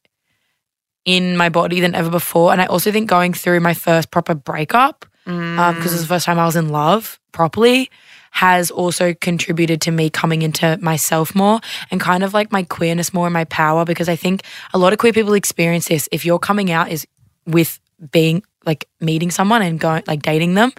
in 1.08 1.36
my 1.36 1.50
body 1.50 1.80
than 1.80 1.96
ever 1.96 2.12
before 2.12 2.52
and 2.52 2.62
i 2.62 2.66
also 2.68 2.92
think 2.92 3.10
going 3.10 3.34
through 3.34 3.60
my 3.60 3.74
first 3.74 4.12
proper 4.12 4.36
breakup 4.36 5.06
um, 5.28 5.76
because 5.76 5.92
it 5.92 5.96
was 5.96 6.02
the 6.02 6.08
first 6.08 6.26
time 6.26 6.40
I 6.40 6.46
was 6.46 6.56
in 6.56 6.70
love 6.70 7.20
properly, 7.34 7.92
has 8.32 8.72
also 8.72 9.14
contributed 9.14 9.82
to 9.82 9.92
me 9.92 10.10
coming 10.10 10.42
into 10.42 10.78
myself 10.78 11.36
more 11.36 11.60
and 11.92 12.00
kind 12.00 12.24
of 12.24 12.34
like 12.34 12.52
my 12.52 12.64
queerness 12.64 13.14
more 13.14 13.28
and 13.28 13.34
my 13.34 13.44
power. 13.46 13.84
Because 13.84 14.08
I 14.08 14.16
think 14.16 14.44
a 14.74 14.78
lot 14.78 14.94
of 14.94 15.00
queer 15.00 15.14
people 15.14 15.34
experience 15.34 15.90
this. 15.90 16.08
If 16.12 16.26
you're 16.26 16.40
coming 16.40 16.72
out 16.72 16.92
is 16.92 17.06
with 17.46 17.80
being 18.12 18.44
like 18.66 18.88
meeting 19.02 19.32
someone 19.32 19.62
and 19.62 19.80
going 19.80 20.04
like 20.08 20.22
dating 20.22 20.54
them, 20.54 20.72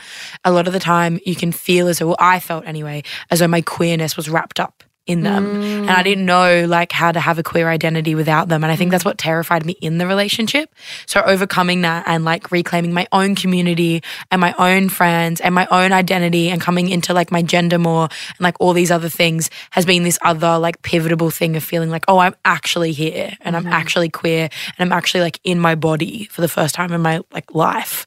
a 0.45 0.53
lot 0.53 0.67
of 0.67 0.73
the 0.73 0.81
time 0.81 1.21
you 1.27 1.35
can 1.35 1.53
feel 1.53 1.89
as 1.89 1.99
though 1.99 2.09
well, 2.09 2.17
I 2.19 2.41
felt 2.41 2.67
anyway, 2.67 3.03
as 3.31 3.41
though 3.41 3.49
my 3.49 3.61
queerness 3.61 4.17
was 4.17 4.31
wrapped 4.31 4.61
up 4.61 4.83
in 5.09 5.23
them. 5.23 5.63
And 5.63 5.91
I 5.91 6.03
didn't 6.03 6.25
mm. 6.25 6.27
know 6.27 6.67
like 6.69 6.93
how 6.93 7.11
to 7.11 7.19
have 7.19 7.39
a 7.39 7.43
queer 7.43 7.69
identity 7.69 8.15
without 8.15 8.49
them. 8.49 8.63
And 8.63 8.71
I 8.71 8.77
think 8.77 8.91
that's 8.91 9.07
what 9.07 9.17
terrified 9.17 9.65
me 9.65 9.73
in 9.81 9.97
the 9.97 10.07
relationship. 10.07 10.73
So 11.07 11.23
overcoming 11.23 11.81
that 11.81 12.05
and 12.07 12.25
like 12.25 12.53
reclaiming 12.53 12.93
my 12.93 13.09
own 13.11 13.35
community 13.35 14.03
and 14.31 14.41
my 14.41 14.55
own 14.59 14.91
friends 14.91 15.41
and 15.41 15.55
my 15.55 15.67
own 15.71 15.93
identity 15.93 16.51
and 16.51 16.61
coming 16.61 16.91
into 16.91 17.15
like 17.15 17.33
my 17.33 17.41
gender 17.41 17.79
more 17.79 18.03
and 18.03 18.41
like 18.41 18.57
all 18.61 18.75
these 18.75 18.91
other 18.91 19.09
things 19.09 19.51
has 19.71 19.87
been 19.87 20.03
this 20.03 20.19
other 20.23 20.59
like 20.59 20.83
pivotal 20.83 21.31
thing 21.31 21.57
of 21.57 21.65
feeling 21.65 21.89
like, 21.89 22.05
oh, 22.07 22.19
I'm 22.19 22.37
actually 22.45 22.93
here 22.93 23.33
and 23.41 23.57
I'm 23.57 23.65
mm-hmm. 23.65 23.73
actually 23.73 24.11
queer 24.11 24.51
and 24.79 24.93
I'm 24.93 24.93
actually 24.93 25.23
like 25.23 25.41
in 25.43 25.59
my 25.59 25.75
body 25.75 26.27
for 26.27 26.43
the 26.43 26.49
first 26.49 26.75
time 26.75 26.93
in 26.93 27.01
my 27.01 27.21
like 27.33 27.55
life. 27.55 28.07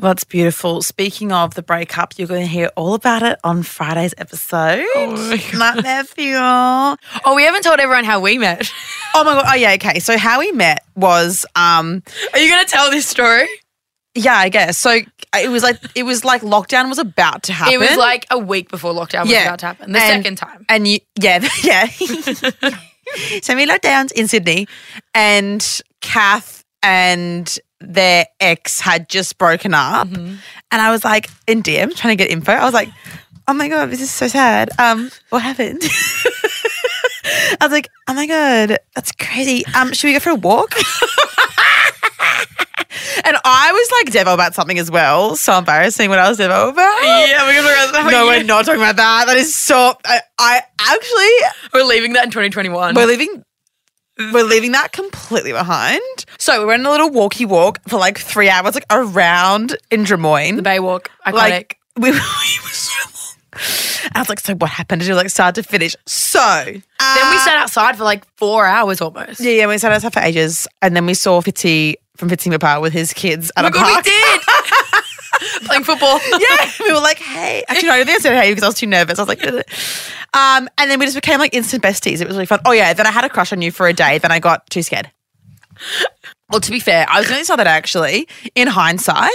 Well, 0.00 0.12
that's 0.12 0.24
beautiful. 0.24 0.80
Speaking 0.80 1.30
of 1.30 1.54
the 1.54 1.62
breakup, 1.62 2.14
you're 2.18 2.26
going 2.26 2.40
to 2.40 2.46
hear 2.46 2.70
all 2.74 2.94
about 2.94 3.22
it 3.22 3.38
on 3.44 3.62
Friday's 3.62 4.14
episode. 4.16 4.86
Nightmare 5.54 6.04
Fuel. 6.04 6.40
Oh, 7.26 7.34
we 7.36 7.42
haven't 7.42 7.64
told 7.64 7.80
everyone 7.80 8.04
how 8.04 8.20
we 8.20 8.38
met. 8.38 8.72
Oh 9.12 9.24
my 9.24 9.34
god. 9.34 9.44
Oh 9.48 9.54
yeah. 9.56 9.72
Okay. 9.72 9.98
So 9.98 10.16
how 10.16 10.38
we 10.38 10.52
met 10.52 10.84
was, 10.94 11.44
um, 11.56 12.00
Are 12.32 12.38
you 12.38 12.48
going 12.48 12.64
to 12.64 12.70
tell 12.70 12.92
this 12.92 13.06
story? 13.06 13.48
yeah, 14.14 14.36
I 14.36 14.48
guess. 14.50 14.78
So 14.78 14.98
it 15.36 15.50
was 15.50 15.64
like 15.64 15.80
it 15.96 16.04
was 16.04 16.24
like 16.24 16.42
lockdown 16.42 16.88
was 16.88 17.00
about 17.00 17.42
to 17.44 17.52
happen. 17.52 17.74
It 17.74 17.78
was 17.80 17.96
like 17.96 18.24
a 18.30 18.38
week 18.38 18.70
before 18.70 18.92
lockdown 18.94 19.22
was 19.22 19.30
Yeah. 19.32 19.46
about 19.46 19.58
to 19.58 19.66
happen. 19.66 19.90
The 19.92 19.98
And- 19.98 20.22
second 20.24 20.36
time. 20.36 20.64
and 20.68 20.86
you, 20.86 21.00
yeah, 21.20 21.44
yeah. 21.64 21.86
Semi 23.42 23.66
lockdowns 23.66 24.12
in 24.12 24.28
Sydney, 24.28 24.68
and 25.12 25.82
Kath 26.00 26.64
and 26.84 27.58
their 27.80 28.26
ex 28.40 28.80
had 28.80 29.08
just 29.08 29.38
broken 29.38 29.74
up, 29.74 30.08
Mm-hmm. 30.08 30.34
and 30.70 30.82
I 30.82 30.90
was 30.90 31.04
like 31.04 31.28
in 31.46 31.62
DM 31.62 31.94
trying 31.96 32.16
to 32.16 32.22
get 32.24 32.30
info. 32.30 32.52
I 32.52 32.64
was 32.64 32.74
like, 32.74 32.88
oh 33.48 33.54
my 33.54 33.68
god, 33.68 33.90
this 33.90 34.00
is 34.00 34.10
so 34.10 34.28
sad. 34.28 34.70
Um, 34.78 35.10
what 35.30 35.42
happened? 35.42 35.82
I 37.24 37.56
was 37.60 37.72
like, 37.72 37.88
oh 38.08 38.14
my 38.14 38.26
god, 38.26 38.78
that's 38.94 39.12
crazy. 39.12 39.64
Um, 39.74 39.92
should 39.92 40.08
we 40.08 40.12
go 40.14 40.20
for 40.20 40.30
a 40.30 40.34
walk? 40.34 40.74
And 43.24 43.36
I 43.44 43.72
was 43.72 43.90
like 43.92 44.12
Devo 44.26 44.34
about 44.34 44.54
something 44.54 44.78
as 44.78 44.90
well. 44.90 45.36
So 45.36 45.56
embarrassing 45.56 46.10
what 46.10 46.18
I 46.18 46.28
was 46.28 46.38
Devo 46.38 46.70
about. 46.70 46.98
Yeah, 47.02 47.44
we're 47.46 47.62
gonna 47.62 47.92
talk 47.92 48.10
No, 48.10 48.26
we're 48.26 48.42
not 48.42 48.64
talking 48.64 48.80
about 48.80 48.96
that. 48.96 49.26
That 49.26 49.36
is 49.36 49.54
so. 49.54 49.94
I, 50.04 50.20
I 50.38 50.62
actually 50.80 51.70
We're 51.72 51.84
leaving 51.86 52.14
that 52.14 52.24
in 52.24 52.30
2021. 52.30 52.94
we're 52.94 53.06
leaving. 53.06 53.42
We're 54.18 54.44
leaving 54.44 54.72
that 54.72 54.92
completely 54.92 55.52
behind. 55.52 56.02
So 56.38 56.60
we 56.60 56.66
went 56.66 56.80
on 56.82 56.86
a 56.86 56.90
little 56.90 57.10
walkie 57.10 57.46
walk 57.46 57.80
for 57.88 57.98
like 57.98 58.18
three 58.18 58.48
hours, 58.50 58.74
like 58.74 58.84
around 58.90 59.76
in 59.90 60.04
Drummoyne. 60.04 60.56
the 60.56 60.62
Baywalk, 60.62 61.06
iconic. 61.26 61.32
like 61.32 61.78
we, 61.96 62.10
we 62.10 62.16
were 62.16 62.20
so 62.20 62.92
long. 63.06 64.10
I 64.14 64.18
was 64.18 64.28
like, 64.28 64.40
so 64.40 64.54
what 64.54 64.70
happened? 64.70 65.00
Did 65.00 65.08
you 65.08 65.14
like 65.14 65.30
start 65.30 65.54
to 65.56 65.62
finish? 65.62 65.94
So 66.06 66.38
then 66.64 66.74
we 66.74 67.36
uh, 67.36 67.44
sat 67.44 67.56
outside 67.56 67.96
for 67.96 68.04
like 68.04 68.24
four 68.36 68.66
hours 68.66 69.00
almost. 69.00 69.40
Yeah, 69.40 69.52
yeah, 69.52 69.66
we 69.66 69.78
sat 69.78 69.92
outside 69.92 70.12
for 70.12 70.20
ages, 70.20 70.66
and 70.82 70.94
then 70.94 71.06
we 71.06 71.14
saw 71.14 71.40
Fitzy 71.40 71.94
from 72.16 72.28
Fitzy 72.28 72.60
Park 72.60 72.82
with 72.82 72.92
his 72.92 73.12
kids 73.14 73.50
at 73.56 73.64
Oh 73.64 73.68
a 73.68 73.70
god, 73.70 73.82
park. 73.92 74.04
we 74.04 74.10
did 74.10 74.40
playing 75.64 75.84
football. 75.84 76.18
yeah, 76.38 76.70
we 76.80 76.92
were 76.92 77.00
like, 77.00 77.18
hey. 77.18 77.64
Actually, 77.68 77.88
no, 77.88 77.94
I 77.94 78.04
didn't 78.04 78.22
say 78.22 78.34
hey 78.34 78.50
because 78.50 78.62
I 78.62 78.66
was 78.66 78.74
too 78.76 78.86
nervous. 78.86 79.18
I 79.18 79.22
was 79.22 79.28
like, 79.28 79.44
um, 80.34 80.68
and 80.78 80.90
then 80.90 80.98
we 80.98 81.06
just 81.06 81.16
became 81.16 81.38
like 81.38 81.54
instant 81.54 81.82
besties. 81.82 82.20
It 82.20 82.26
was 82.26 82.36
really 82.36 82.46
fun. 82.46 82.60
Oh 82.64 82.72
yeah, 82.72 82.92
then 82.92 83.06
I 83.06 83.10
had 83.10 83.24
a 83.24 83.28
crush 83.28 83.52
on 83.52 83.60
you 83.62 83.70
for 83.72 83.86
a 83.88 83.92
day. 83.92 84.18
Then 84.18 84.32
I 84.32 84.38
got 84.38 84.68
too 84.70 84.82
scared. 84.82 85.10
Well, 86.50 86.60
to 86.60 86.70
be 86.70 86.80
fair, 86.80 87.06
I 87.08 87.18
was 87.20 87.30
really 87.30 87.44
sad 87.44 87.58
that 87.58 87.66
actually, 87.66 88.28
in 88.54 88.66
hindsight, 88.68 89.30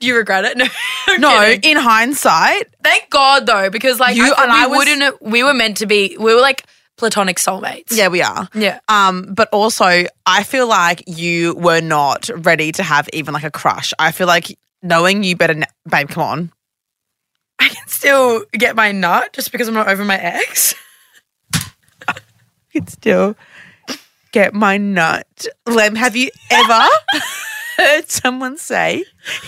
Do 0.00 0.06
you 0.06 0.16
regret 0.16 0.44
it? 0.44 0.56
No, 0.58 0.64
I'm 1.08 1.20
no, 1.20 1.40
kidding. 1.40 1.70
in 1.72 1.76
hindsight, 1.76 2.68
Thank 2.82 3.10
God 3.10 3.46
though, 3.46 3.68
because 3.70 3.98
like 4.00 4.16
You 4.16 4.32
I, 4.36 4.42
and 4.44 4.52
we 4.52 4.58
I 4.58 4.66
was- 4.66 4.78
wouldn't. 4.78 5.22
We 5.22 5.42
were 5.42 5.54
meant 5.54 5.78
to 5.78 5.86
be. 5.86 6.16
We 6.18 6.34
were 6.34 6.40
like 6.40 6.64
platonic 6.96 7.38
soulmates. 7.38 7.90
yeah, 7.90 8.06
we 8.08 8.22
are. 8.22 8.48
Yeah. 8.54 8.78
Um, 8.88 9.34
but 9.34 9.48
also, 9.52 10.04
I 10.24 10.42
feel 10.44 10.68
like 10.68 11.02
you 11.08 11.54
were 11.56 11.80
not 11.80 12.30
ready 12.44 12.70
to 12.72 12.82
have 12.82 13.08
even 13.12 13.34
like 13.34 13.44
a 13.44 13.50
crush. 13.50 13.92
I 13.98 14.12
feel 14.12 14.26
like 14.28 14.56
knowing 14.82 15.22
you 15.24 15.36
better, 15.36 15.54
n- 15.54 15.64
babe. 15.88 16.08
Come 16.08 16.22
on. 16.22 16.52
I 17.58 17.68
can 17.68 17.86
still 17.88 18.44
get 18.52 18.74
my 18.76 18.90
nut 18.92 19.32
just 19.32 19.52
because 19.52 19.68
I'm 19.68 19.74
not 19.74 19.88
over 19.88 20.04
my 20.04 20.18
ex. 20.18 20.74
could 22.72 22.88
still 22.90 23.36
get 24.32 24.54
my 24.54 24.78
nut. 24.78 25.46
Lem, 25.66 25.94
have 25.94 26.16
you 26.16 26.30
ever 26.50 26.86
heard 27.76 28.10
someone 28.10 28.56
say 28.56 29.04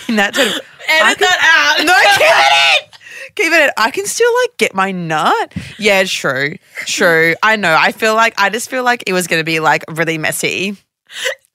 in 0.07 0.15
that? 0.17 0.35
I 0.37 0.41
Edit 0.41 1.17
can- 1.17 1.27
that 1.27 1.77
out. 1.79 1.85
No, 1.85 1.93
keep 2.17 2.21
it 2.29 2.83
in. 2.83 2.99
Keep 3.35 3.51
it 3.53 3.63
in. 3.65 3.69
I 3.77 3.91
can 3.91 4.05
still 4.05 4.31
like 4.43 4.57
get 4.57 4.73
my 4.75 4.91
nut. 4.91 5.53
Yeah, 5.77 6.03
true. 6.05 6.55
True. 6.85 7.35
I 7.43 7.55
know. 7.57 7.75
I 7.77 7.91
feel 7.91 8.15
like 8.15 8.33
I 8.37 8.49
just 8.49 8.69
feel 8.69 8.83
like 8.83 9.03
it 9.07 9.13
was 9.13 9.27
gonna 9.27 9.43
be 9.43 9.59
like 9.59 9.83
really 9.89 10.17
messy 10.17 10.77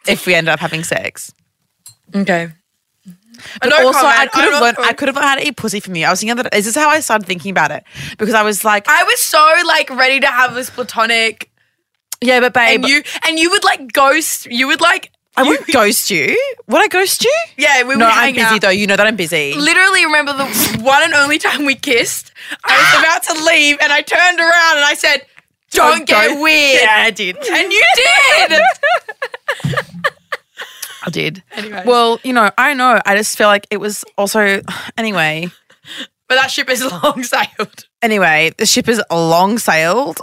if 0.07 0.27
we 0.27 0.35
ended 0.35 0.53
up 0.53 0.61
having 0.61 0.83
sex. 0.85 1.33
Okay. 2.15 2.49
But 3.61 3.71
No 3.71 3.87
also, 3.87 4.07
I 4.07 4.27
comment. 4.27 4.33
could 4.33 4.55
I'm 4.55 4.63
have. 4.75 4.79
I 4.79 4.93
could 4.93 5.09
have 5.09 5.17
had 5.17 5.41
eat 5.43 5.57
pussy 5.57 5.81
from 5.81 5.97
you. 5.97 6.07
I 6.07 6.11
was 6.11 6.21
thinking 6.21 6.37
that. 6.37 6.55
Is 6.55 6.65
this 6.67 6.75
how 6.77 6.89
I 6.89 7.01
started 7.01 7.27
thinking 7.27 7.51
about 7.51 7.71
it? 7.71 7.85
Because 8.19 8.35
I 8.35 8.43
was 8.43 8.65
like, 8.65 8.89
I 8.89 9.05
was 9.05 9.21
so 9.23 9.39
like 9.67 9.91
ready 9.91 10.21
to 10.21 10.27
have 10.27 10.55
this 10.55 10.71
platonic, 10.71 11.51
yeah, 12.21 12.41
but 12.41 12.53
babe, 12.55 12.81
and 12.81 12.89
you 12.89 13.03
and 13.27 13.39
you 13.39 13.51
would 13.51 13.65
like 13.65 13.93
ghost. 13.93 14.47
You 14.47 14.67
would 14.69 14.81
like. 14.81 15.11
I 15.37 15.45
wouldn't 15.45 15.71
ghost 15.73 16.11
you. 16.11 16.37
Would 16.67 16.83
I 16.83 16.89
ghost 16.89 17.25
you? 17.25 17.33
Yeah, 17.57 17.85
we 17.85 17.95
No, 17.95 18.07
would 18.07 18.15
I'm 18.15 18.35
busy 18.35 18.45
out. 18.47 18.61
though. 18.63 18.69
You 18.71 18.87
know 18.89 18.97
that 18.97 19.07
I'm 19.07 19.15
busy. 19.17 19.55
Literally 19.55 20.05
remember 20.05 20.33
the 20.33 20.45
one 20.83 21.03
and 21.05 21.15
only 21.15 21.39
time 21.39 21.65
we 21.65 21.77
kissed. 21.77 22.33
I 22.65 22.77
was 22.77 23.01
about 23.01 23.23
to 23.39 23.45
leave, 23.45 23.79
and 23.81 23.93
I 23.93 24.03
turned 24.03 24.41
around 24.41 24.77
and 24.77 24.85
I 24.85 24.95
said, 24.95 25.25
"Don't, 25.71 26.05
get 26.05 26.31
go- 26.35 26.43
weird." 26.43 26.83
Yeah, 26.83 27.05
I 27.07 27.11
did. 27.13 27.37
And 27.37 27.73
you 27.73 27.85
did. 27.95 28.61
I 31.07 31.11
did. 31.11 31.43
Anyways. 31.53 31.87
Well, 31.87 32.21
you 32.25 32.33
know, 32.33 32.51
I 32.59 32.75
know. 32.75 33.01
I 33.07 33.17
just 33.17 33.37
feel 33.39 33.49
like 33.49 33.67
it 33.71 33.79
was 33.79 34.05
also. 34.19 34.61
Anyway, 34.99 35.49
but 36.29 36.35
that 36.37 36.51
ship 36.51 36.69
is 36.69 36.85
long 37.03 37.23
sailed. 37.23 37.87
anyway, 38.03 38.53
the 38.59 38.67
ship 38.67 38.89
is 38.89 39.03
long 39.11 39.59
sailed, 39.59 40.21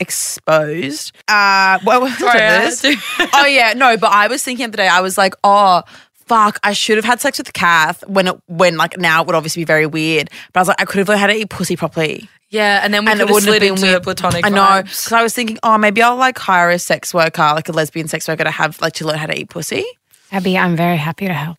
exposed. 0.00 1.12
Uh, 1.28 1.78
well, 1.84 2.06
Sorry, 2.18 2.40
I 2.40 2.42
had 2.42 2.62
this. 2.72 2.84
oh 3.34 3.46
yeah, 3.46 3.72
no, 3.74 3.96
but 3.96 4.10
I 4.12 4.28
was 4.28 4.42
thinking 4.42 4.64
the 4.64 4.68
other 4.68 4.76
day. 4.76 4.88
I 4.88 5.00
was 5.00 5.16
like, 5.18 5.34
oh. 5.44 5.82
Fuck! 6.26 6.60
I 6.62 6.72
should 6.72 6.96
have 6.96 7.04
had 7.04 7.20
sex 7.20 7.36
with 7.38 7.52
Kath 7.52 8.06
when 8.06 8.28
it, 8.28 8.36
when 8.46 8.76
like 8.76 8.96
now 8.96 9.20
it 9.20 9.26
would 9.26 9.34
obviously 9.34 9.62
be 9.62 9.64
very 9.66 9.86
weird. 9.86 10.30
But 10.52 10.60
I 10.60 10.62
was 10.62 10.68
like, 10.68 10.80
I 10.80 10.84
could 10.84 10.98
have 10.98 11.08
learned 11.08 11.20
how 11.20 11.26
to 11.26 11.34
eat 11.34 11.50
pussy 11.50 11.76
properly, 11.76 12.28
Yeah, 12.48 12.80
and 12.82 12.94
then 12.94 13.04
we 13.04 13.10
and 13.10 13.18
could 13.18 13.24
it 13.24 13.28
have 13.28 13.34
wouldn't 13.34 13.48
have 13.48 13.52
slid 13.54 13.60
been 13.60 13.74
into 13.74 13.82
weird. 13.82 14.02
platonic. 14.04 14.46
I 14.46 14.48
know 14.48 14.82
because 14.84 15.12
I 15.12 15.22
was 15.24 15.34
thinking, 15.34 15.58
oh, 15.64 15.76
maybe 15.76 16.00
I'll 16.00 16.16
like 16.16 16.38
hire 16.38 16.70
a 16.70 16.78
sex 16.78 17.12
worker, 17.12 17.42
like 17.42 17.68
a 17.68 17.72
lesbian 17.72 18.06
sex 18.06 18.28
worker, 18.28 18.44
to 18.44 18.52
have 18.52 18.80
like 18.80 18.92
to 18.94 19.06
learn 19.06 19.18
how 19.18 19.26
to 19.26 19.38
eat 19.38 19.50
pussy. 19.50 19.84
Abby, 20.32 20.56
I'm 20.58 20.76
very 20.76 20.96
happy 20.96 21.26
to 21.26 21.32
help. 21.34 21.58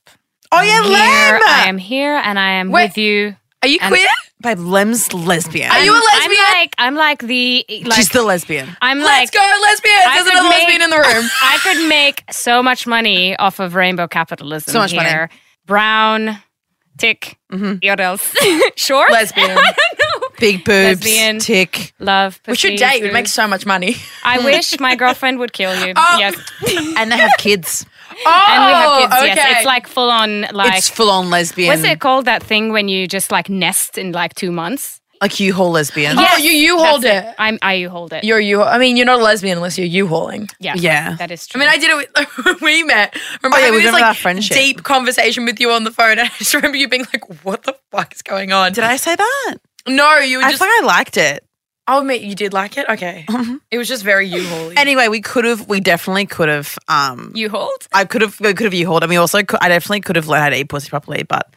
Oh 0.51 0.62
yeah, 0.62 0.81
Lem. 0.81 1.41
I 1.47 1.65
am 1.67 1.77
here 1.77 2.15
and 2.15 2.38
I 2.38 2.51
am 2.53 2.69
Wait. 2.71 2.89
with 2.89 2.97
you. 2.97 3.36
Are 3.62 3.67
you 3.67 3.77
And- 3.81 3.93
queer? 3.93 4.07
Babe, 4.41 4.59
Lem's 4.59 5.13
lesbian. 5.13 5.71
Are 5.71 5.79
you 5.81 5.93
a 5.93 5.95
lesbian? 5.95 6.41
I'm 6.41 6.53
like 6.59 6.75
I'm 6.77 6.95
like 6.95 7.19
the 7.19 7.65
like 7.86 7.93
She's 7.93 8.09
the 8.09 8.23
lesbian. 8.23 8.75
I'm 8.81 8.99
like 8.99 9.31
Let's 9.31 9.36
like 9.36 9.41
go, 9.41 9.62
lesbians! 9.62 10.03
I 10.05 10.13
There's 10.15 10.23
could 10.25 10.33
another 10.33 10.49
make- 10.49 10.57
lesbian 10.67 10.81
in 10.81 10.89
the 10.89 10.97
room. 10.97 11.29
I 11.41 11.59
could 11.63 11.88
make 11.88 12.23
so 12.29 12.62
much 12.62 12.86
money 12.86 13.38
off 13.38 13.59
of 13.62 13.73
rainbow 13.75 14.05
capitalism. 14.07 14.73
So 14.73 14.79
much 14.79 14.93
money. 14.93 15.07
here. 15.07 15.29
Brown, 15.65 16.38
tick. 16.97 17.38
Mm-hmm. 17.53 17.88
What 17.88 17.99
else? 18.01 18.36
Short. 18.75 19.12
Lesbian. 19.13 19.49
I 19.51 19.53
don't 19.55 20.21
know. 20.21 20.27
Big 20.39 20.65
boobs, 20.65 21.05
Lesbian. 21.05 21.39
tick, 21.39 21.93
Love. 21.99 22.41
We 22.45 22.55
should 22.55 22.71
pussy, 22.71 22.77
date. 22.83 23.01
We'd 23.01 23.09
food. 23.09 23.13
make 23.13 23.27
so 23.27 23.47
much 23.47 23.65
money. 23.65 23.95
I 24.25 24.39
wish 24.43 24.77
my 24.77 24.95
girlfriend 24.97 25.39
would 25.39 25.53
kill 25.53 25.73
you. 25.88 25.93
Oh. 25.95 26.17
Yes. 26.19 26.36
and 26.97 27.09
they 27.09 27.17
have 27.17 27.31
kids. 27.38 27.86
Oh, 28.26 28.45
And 28.49 28.65
we 28.65 28.71
have 28.73 28.89
oh, 28.89 28.99
kids. 29.02 29.13
okay. 29.15 29.26
Yes. 29.36 29.58
It's 29.58 29.65
like 29.65 29.88
full 29.88 30.10
on 30.10 30.41
like 30.54 30.78
it's 30.78 30.89
full 30.89 31.10
on 31.10 31.30
lesbian. 31.30 31.69
what's 31.69 31.84
it 31.84 31.99
called 31.99 32.26
that 32.26 32.43
thing 32.43 32.71
when 32.71 32.88
you 32.88 33.08
just 33.08 33.32
like 33.32 33.49
nest 33.49 33.97
in 33.97 34.12
like 34.12 34.34
two 34.36 34.52
months? 34.52 34.99
Like 35.21 35.39
you 35.39 35.54
whole 35.54 35.71
lesbian. 35.71 36.17
Oh, 36.19 36.38
you 36.38 36.52
you 36.52 36.78
hold 36.78 37.04
That's 37.04 37.30
it. 37.30 37.36
I'm 37.39 37.58
I 37.62 37.76
you 37.76 37.89
hold 37.89 38.12
it. 38.12 38.26
You're 38.26 38.41
you. 38.41 38.62
I 38.62 38.78
mean, 38.78 38.97
you're 38.97 39.06
not 39.06 39.21
a 39.21 39.23
lesbian 39.23 39.58
unless 39.58 39.78
you're 39.78 39.88
U-Hauling. 39.88 40.49
yeah. 40.60 40.73
Yeah. 40.76 41.15
That 41.15 41.32
is 41.32 41.47
true. 41.47 41.62
I 41.62 41.63
mean, 41.63 41.73
I 41.73 41.78
did 41.78 41.91
it 41.91 41.95
with, 42.36 42.45
when 42.45 42.58
we 42.62 42.84
met. 42.84 43.15
Remember 43.41 43.56
Oh, 43.56 43.60
yeah, 43.60 43.65
having 43.67 43.71
we 43.71 43.78
this 43.78 43.86
remember 43.86 43.99
like 43.99 44.04
our 44.08 44.13
friendship. 44.15 44.58
deep 44.58 44.84
conversation 44.84 45.45
with 45.45 45.62
you 45.62 45.71
on 45.71 45.86
the 45.86 45.91
phone, 45.91 46.12
and 46.19 46.21
I 46.21 46.28
just 46.39 46.54
remember 46.54 46.78
you 46.78 46.89
being 46.89 47.06
like, 47.13 47.45
"What 47.45 47.63
the 47.63 47.73
fuck 47.91 48.13
is 48.13 48.21
going 48.21 48.52
on?" 48.52 48.73
Did 48.73 48.84
I 48.84 48.97
say 48.97 49.15
that? 49.15 49.56
No, 49.88 50.17
you 50.19 50.39
were 50.39 50.43
I 50.43 50.52
just. 50.52 50.62
feel 50.62 50.67
like 50.69 50.84
I 50.84 50.86
liked 50.97 51.15
it. 51.15 51.45
I'll 51.88 52.00
admit 52.00 52.22
you 52.22 52.34
did 52.34 52.54
like 52.54 52.78
it. 52.78 52.88
Okay, 52.89 53.26
Mm-hmm. 53.30 53.58
it 53.69 53.78
was 53.78 53.88
just 53.89 54.04
very 54.04 54.28
U-Haul. 54.28 54.72
Anyway, 54.78 55.10
we 55.10 55.19
could 55.22 55.43
have. 55.46 55.67
We 55.67 55.80
definitely 55.82 56.26
could 56.26 56.48
have. 56.50 56.78
Um, 56.88 57.32
you 57.36 57.50
hold? 57.50 57.88
I 57.91 58.06
could 58.06 58.22
have. 58.22 58.39
We 58.39 58.54
could 58.54 58.63
have 58.65 58.74
U-Hauled. 58.74 59.04
And 59.04 59.10
we 59.10 59.17
also. 59.17 59.43
Could, 59.43 59.60
I 59.62 59.67
definitely 59.69 60.02
could 60.02 60.15
have 60.15 60.28
learned 60.30 60.43
how 60.43 60.50
to 60.50 60.58
eat 60.58 60.69
pussy 60.69 60.89
properly, 60.89 61.24
but 61.24 61.54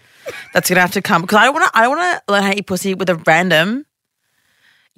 that's 0.52 0.68
gonna 0.68 0.80
have 0.80 0.92
to 0.92 1.02
come 1.02 1.22
because 1.22 1.38
I 1.38 1.44
don't 1.44 1.54
want 1.54 1.72
to. 1.72 1.78
I 1.78 1.86
want 1.88 2.00
to 2.26 2.32
learn 2.32 2.42
how 2.42 2.50
to 2.50 2.58
eat 2.58 2.66
pussy 2.66 2.94
with 2.94 3.08
a 3.08 3.14
random. 3.14 3.85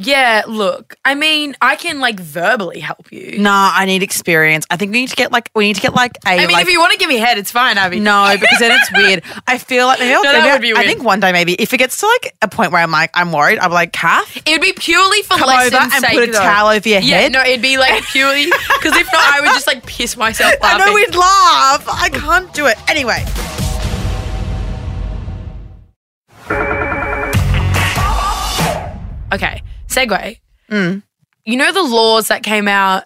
Yeah, 0.00 0.42
look. 0.46 0.94
I 1.04 1.16
mean, 1.16 1.56
I 1.60 1.74
can 1.74 1.98
like 1.98 2.20
verbally 2.20 2.78
help 2.78 3.10
you. 3.10 3.38
Nah, 3.40 3.72
I 3.74 3.84
need 3.84 4.04
experience. 4.04 4.64
I 4.70 4.76
think 4.76 4.92
we 4.92 5.00
need 5.00 5.08
to 5.10 5.16
get 5.16 5.32
like. 5.32 5.50
We 5.56 5.66
need 5.66 5.74
to 5.74 5.82
get 5.82 5.92
like 5.92 6.16
a. 6.24 6.30
I 6.30 6.36
mean, 6.38 6.50
like, 6.52 6.66
if 6.66 6.72
you 6.72 6.78
want 6.78 6.92
to 6.92 6.98
give 6.98 7.08
me 7.08 7.16
head, 7.16 7.36
it's 7.36 7.50
fine, 7.50 7.76
Abby. 7.78 7.98
No, 7.98 8.36
because 8.40 8.60
then 8.60 8.70
it's 8.80 8.92
weird. 8.92 9.24
I 9.48 9.58
feel 9.58 9.86
like 9.86 9.98
maybe, 9.98 10.14
I'll, 10.14 10.22
No, 10.22 10.30
that 10.32 10.60
maybe 10.60 10.72
would 10.72 10.80
be 10.80 10.84
I 10.84 10.86
think 10.88 11.02
one 11.02 11.18
day 11.18 11.32
maybe 11.32 11.54
if 11.54 11.74
it 11.74 11.78
gets 11.78 11.98
to 11.98 12.06
like 12.06 12.36
a 12.42 12.46
point 12.48 12.70
where 12.70 12.80
I'm 12.80 12.92
like 12.92 13.10
I'm 13.14 13.32
worried, 13.32 13.58
I'm 13.58 13.72
like 13.72 13.92
Kath, 13.92 14.36
It 14.46 14.52
would 14.52 14.60
be 14.60 14.72
purely 14.72 15.22
for 15.22 15.36
come 15.36 15.48
lessons 15.48 15.74
over 15.74 15.82
and 15.82 15.92
sake, 16.04 16.12
put 16.12 16.28
a 16.28 16.32
though. 16.32 16.38
towel 16.38 16.68
over 16.68 16.88
your 16.88 17.00
Yeah, 17.00 17.16
head. 17.22 17.32
no, 17.32 17.40
it'd 17.42 17.60
be 17.60 17.76
like 17.76 18.00
purely 18.12 18.44
because 18.46 18.96
if 18.96 19.06
not, 19.12 19.34
I 19.34 19.40
would 19.40 19.48
just 19.50 19.66
like 19.66 19.84
piss 19.84 20.16
myself 20.16 20.54
I 20.62 20.78
know 20.78 20.94
we'd 20.94 21.14
laugh. 21.16 21.84
I 21.88 22.08
can't 22.12 22.52
do 22.54 22.66
it 22.66 22.76
anyway. 22.88 23.24
Okay, 29.30 29.60
segue. 29.98 30.38
Mm. 30.70 31.02
You 31.44 31.56
know 31.56 31.72
the 31.72 31.82
laws 31.82 32.28
that 32.28 32.42
came 32.42 32.68
out. 32.68 33.04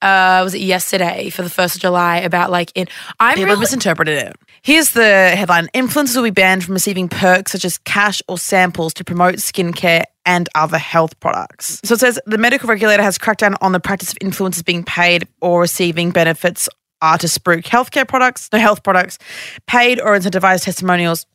Uh, 0.00 0.40
was 0.42 0.52
it 0.52 0.60
yesterday 0.60 1.30
for 1.30 1.42
the 1.42 1.50
first 1.50 1.76
of 1.76 1.80
July 1.80 2.18
about 2.18 2.50
like 2.50 2.72
in? 2.74 2.88
I'm 3.20 3.36
People 3.36 3.50
really, 3.50 3.60
misinterpreted 3.60 4.18
it. 4.18 4.36
Here's 4.62 4.92
the 4.92 5.30
headline: 5.30 5.68
Influencers 5.74 6.16
will 6.16 6.24
be 6.24 6.30
banned 6.30 6.64
from 6.64 6.74
receiving 6.74 7.08
perks 7.08 7.52
such 7.52 7.64
as 7.64 7.78
cash 7.78 8.20
or 8.26 8.36
samples 8.36 8.94
to 8.94 9.04
promote 9.04 9.36
skincare 9.36 10.04
and 10.26 10.48
other 10.54 10.78
health 10.78 11.18
products. 11.20 11.80
So 11.84 11.94
it 11.94 12.00
says 12.00 12.18
the 12.26 12.38
medical 12.38 12.68
regulator 12.68 13.02
has 13.02 13.16
cracked 13.16 13.40
down 13.40 13.56
on 13.60 13.72
the 13.72 13.80
practice 13.80 14.12
of 14.12 14.18
influencers 14.18 14.64
being 14.64 14.82
paid 14.82 15.26
or 15.40 15.60
receiving 15.60 16.10
benefits 16.10 16.68
are 17.00 17.18
to 17.18 17.26
spruik 17.26 17.64
healthcare 17.64 18.06
products, 18.06 18.48
no 18.52 18.58
health 18.58 18.82
products, 18.82 19.18
paid 19.66 20.00
or 20.00 20.16
incentivized 20.16 20.64
testimonials 20.64 21.26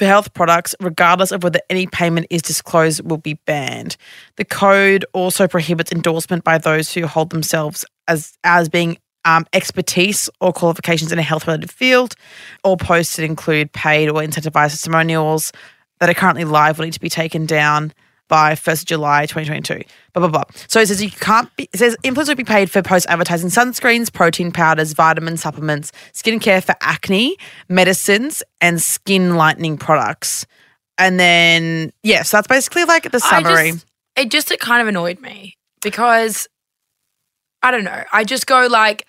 for 0.00 0.06
health 0.06 0.32
products, 0.32 0.74
regardless 0.80 1.30
of 1.30 1.42
whether 1.42 1.60
any 1.68 1.86
payment 1.86 2.26
is 2.30 2.40
disclosed, 2.40 3.06
will 3.06 3.18
be 3.18 3.34
banned. 3.44 3.98
The 4.36 4.46
code 4.46 5.04
also 5.12 5.46
prohibits 5.46 5.92
endorsement 5.92 6.42
by 6.42 6.56
those 6.56 6.90
who 6.90 7.06
hold 7.06 7.28
themselves 7.28 7.84
as 8.08 8.32
as 8.42 8.70
being 8.70 8.96
um, 9.26 9.44
expertise 9.52 10.30
or 10.40 10.54
qualifications 10.54 11.12
in 11.12 11.18
a 11.18 11.22
health 11.22 11.46
related 11.46 11.70
field. 11.70 12.14
All 12.64 12.78
posts 12.78 13.16
that 13.16 13.26
include 13.26 13.72
paid 13.72 14.08
or 14.08 14.22
incentivized 14.22 14.70
testimonials 14.70 15.52
that 15.98 16.08
are 16.08 16.14
currently 16.14 16.44
live 16.44 16.78
will 16.78 16.86
need 16.86 16.94
to 16.94 17.00
be 17.00 17.10
taken 17.10 17.44
down 17.44 17.92
by 18.30 18.54
1st 18.54 18.80
of 18.80 18.86
July 18.86 19.26
2022. 19.26 19.84
Blah, 20.14 20.26
blah, 20.26 20.28
blah. 20.28 20.44
So 20.68 20.80
it 20.80 20.86
says 20.86 21.02
you 21.02 21.10
can't 21.10 21.54
be, 21.56 21.68
it 21.72 21.78
says 21.78 21.94
influencers 22.02 22.28
will 22.28 22.36
be 22.36 22.44
paid 22.44 22.70
for 22.70 22.80
post 22.80 23.04
advertising 23.10 23.50
sunscreens, 23.50 24.10
protein 24.10 24.50
powders, 24.50 24.94
vitamin 24.94 25.36
supplements, 25.36 25.92
skincare 26.14 26.64
for 26.64 26.74
acne, 26.80 27.36
medicines, 27.68 28.42
and 28.62 28.80
skin 28.80 29.34
lightening 29.34 29.76
products. 29.76 30.46
And 30.96 31.20
then, 31.20 31.92
yeah, 32.02 32.22
so 32.22 32.38
that's 32.38 32.48
basically 32.48 32.84
like 32.84 33.10
the 33.10 33.20
summary. 33.20 33.72
just, 33.72 33.86
it 34.16 34.30
just 34.30 34.50
it 34.50 34.60
kind 34.60 34.80
of 34.80 34.88
annoyed 34.88 35.20
me 35.20 35.58
because 35.82 36.48
I 37.62 37.70
don't 37.70 37.84
know. 37.84 38.04
I 38.12 38.24
just 38.24 38.46
go 38.46 38.66
like, 38.66 39.06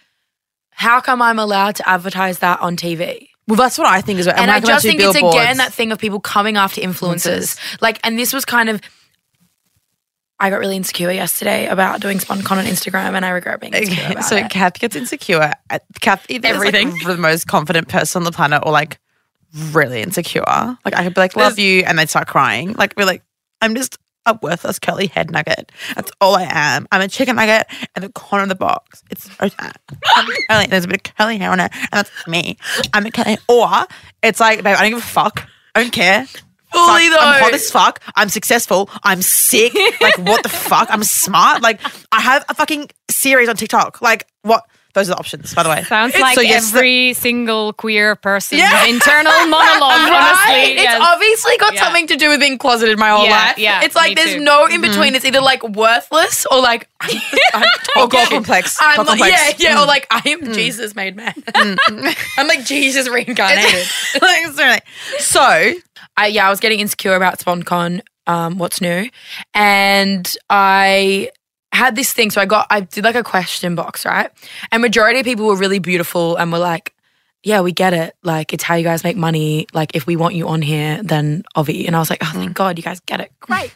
how 0.72 1.00
come 1.00 1.22
I'm 1.22 1.40
allowed 1.40 1.76
to 1.76 1.88
advertise 1.88 2.40
that 2.40 2.60
on 2.60 2.76
TV? 2.76 3.30
well, 3.52 3.58
that's 3.58 3.78
what 3.78 3.88
I 3.88 4.00
think 4.00 4.20
is. 4.20 4.28
and 4.28 4.50
I 4.50 4.62
just 4.62 4.86
think 4.86 5.02
it's 5.02 5.16
again 5.16 5.58
that 5.58 5.74
thing 5.74 5.92
of 5.92 6.00
people 6.00 6.22
coming 6.22 6.56
after 6.56 6.80
influencers. 6.80 7.60
Like, 7.82 8.00
and 8.04 8.18
this 8.18 8.34
was 8.34 8.46
kind 8.46 8.70
of. 8.70 8.82
I 10.42 10.50
got 10.50 10.60
really 10.60 10.76
insecure 10.76 11.12
yesterday 11.12 11.68
about 11.68 12.02
doing 12.02 12.18
SponCon 12.18 12.58
on 12.58 12.66
Instagram, 12.66 13.14
and 13.16 13.24
I 13.24 13.30
regret 13.30 13.62
being 13.62 13.74
insecure 13.74 14.04
Okay, 14.04 14.12
about 14.14 14.24
so 14.26 14.36
it. 14.38 14.50
Kath 14.50 14.80
gets 14.80 14.96
insecure. 14.96 15.54
Uh, 15.70 15.80
Kath 16.02 16.26
either 16.30 16.48
Everything. 16.48 16.88
Everything. 16.88 17.08
like 17.08 17.16
the 17.16 17.22
most 17.22 17.48
confident 17.48 17.88
person 17.88 18.22
on 18.22 18.24
the 18.26 18.32
planet 18.32 18.64
or 18.66 18.72
like 18.72 19.00
really 19.72 20.02
insecure. 20.02 20.44
Like 20.48 20.96
I 20.96 21.04
could 21.04 21.14
be 21.14 21.22
like, 21.22 21.36
love 21.36 21.60
you, 21.60 21.84
and 21.86 21.98
they'd 21.98 22.10
start 22.10 22.28
crying. 22.28 22.74
Like 22.74 22.96
be 22.96 23.06
like, 23.06 23.22
I'm 23.62 23.76
just 23.76 23.98
a 24.26 24.38
worthless 24.42 24.80
curly 24.80 25.08
head 25.08 25.32
nugget. 25.32 25.72
That's 25.96 26.12
all 26.22 26.36
I 26.36 26.48
am. 26.50 26.88
I'm 26.92 27.02
a 27.02 27.08
chicken 27.08 27.36
nugget 27.36 27.68
in 27.96 28.02
the 28.02 28.10
corner 28.10 28.44
of 28.44 28.50
the 28.50 28.56
box. 28.56 29.04
It's 29.12 29.30
I'm 29.40 29.52
curly. 30.50 30.68
There's 30.68 30.86
a 30.86 30.88
bit 30.88 31.08
of 31.08 31.16
curly 31.16 31.38
hair 31.38 31.52
on 31.52 31.60
it, 31.60 31.72
and 31.74 31.90
that's 31.92 32.12
me. 32.28 32.58
I'm 32.94 33.06
a 33.06 33.12
curly. 33.12 33.38
Or 33.48 33.70
it's 34.24 34.40
like, 34.40 34.64
babe, 34.64 34.76
I 34.78 34.82
don't 34.82 34.90
give 34.92 35.00
a 35.00 35.02
fuck. 35.02 35.48
I 35.76 35.84
don't 35.84 35.94
care. 35.94 36.26
Fully 36.74 37.10
Fuck, 37.10 37.20
I'm 37.22 37.44
hot 37.44 37.54
as 37.54 37.70
fuck. 37.72 38.02
I'm 38.16 38.30
successful. 38.30 38.90
I'm 39.04 39.22
sick. 39.22 39.74
Like, 40.02 40.18
what 40.20 40.44
the 40.44 40.50
fuck? 40.70 40.88
I'm 40.90 41.04
smart. 41.04 41.62
Like, 41.62 41.80
I 42.12 42.22
have 42.22 42.46
a 42.50 42.54
fucking 42.54 42.90
series 43.10 43.50
on 43.50 43.56
TikTok. 43.58 44.02
Like, 44.02 44.28
what? 44.44 44.66
Those 44.94 45.08
are 45.10 45.14
the 45.14 45.20
options, 45.20 45.54
by 45.54 45.64
the 45.64 45.70
way. 45.70 45.84
Sounds 45.84 46.10
It's- 46.10 46.22
like 46.22 46.36
so 46.36 46.42
yes, 46.42 46.72
the- 46.72 46.78
every 46.80 47.14
single 47.14 47.72
queer 47.72 48.18
person's 48.18 48.60
Yeah. 48.60 48.86
internal 48.88 49.32
monologue, 49.48 50.12
honestly. 50.12 50.74
It's 50.74 50.84
yes. 50.84 51.02
obviously 51.02 51.58
got 51.60 51.74
Yeah. 51.76 51.84
something 51.84 52.08
to 52.08 52.18
do 52.18 52.28
with 52.28 52.42
being 52.42 52.58
closeted 52.58 53.00
my 53.00 53.10
whole 53.12 53.24
Yeah, 53.24 53.32
life. 53.32 53.58
yeah, 53.58 53.84
It's 53.86 53.96
like 53.96 54.18
there's 54.18 54.34
too. 54.34 54.42
no 54.42 54.66
in 54.66 54.82
mm-hmm. 54.82 54.92
between. 54.92 55.16
It's 55.16 55.24
either 55.24 55.40
like 55.40 55.64
worthless 55.64 56.46
or 56.52 56.60
like 56.60 56.90
I'm, 57.00 57.16
I'm 57.54 57.64
Or 57.96 58.08
God 58.10 58.28
complex. 58.30 58.78
I'm 58.82 58.98
God 58.98 59.08
like, 59.08 59.20
complex. 59.20 59.60
yeah, 59.64 59.70
yeah, 59.70 59.80
or 59.80 59.86
mm. 59.86 59.88
like 59.88 60.08
I 60.12 60.22
am 60.30 60.42
mm. 60.42 60.54
Jesus 60.54 60.94
made 60.94 61.16
man. 61.16 61.36
Mm. 61.56 61.78
I'm 62.38 62.48
like 62.48 62.66
Jesus 62.66 63.08
reincarnated. 63.08 63.88
Like, 64.22 64.84
so, 65.20 65.74
I, 66.18 66.28
yeah, 66.28 66.48
I 66.48 66.50
was 66.50 66.60
getting 66.60 66.80
insecure 66.80 67.16
about 67.16 67.40
SponCon, 67.40 68.02
um, 68.28 68.58
what's 68.58 68.82
new, 68.82 69.10
and 69.54 70.36
I 70.50 71.32
had 71.74 71.96
this 71.96 72.14
thing. 72.14 72.32
So 72.32 72.42
I 72.42 72.46
got, 72.46 72.68
I 72.70 72.82
did 72.82 73.04
like 73.04 73.16
a 73.16 73.24
question 73.24 73.76
box, 73.76 74.06
right? 74.06 74.30
And 74.72 74.82
majority 74.82 75.20
of 75.20 75.26
people 75.26 75.48
were 75.48 75.56
really 75.56 75.80
beautiful 75.80 76.36
and 76.36 76.52
were 76.52 76.60
like, 76.60 76.94
yeah, 77.44 77.62
we 77.62 77.72
get 77.72 77.94
it. 77.94 78.16
Like, 78.22 78.54
it's 78.54 78.64
how 78.64 78.76
you 78.76 78.84
guys 78.84 79.04
make 79.04 79.18
money. 79.18 79.66
Like, 79.74 79.96
if 79.96 80.06
we 80.06 80.16
want 80.16 80.36
you 80.36 80.48
on 80.48 80.62
here, 80.62 81.02
then 81.02 81.44
Ovi. 81.56 81.88
And 81.88 81.96
I 81.96 82.00
was 82.00 82.10
like, 82.10 82.20
oh, 82.22 82.32
thank 82.34 82.54
God, 82.54 82.78
you 82.78 82.84
guys 82.84 83.00
get 83.00 83.20
it. 83.20 83.32
Great. 83.40 83.72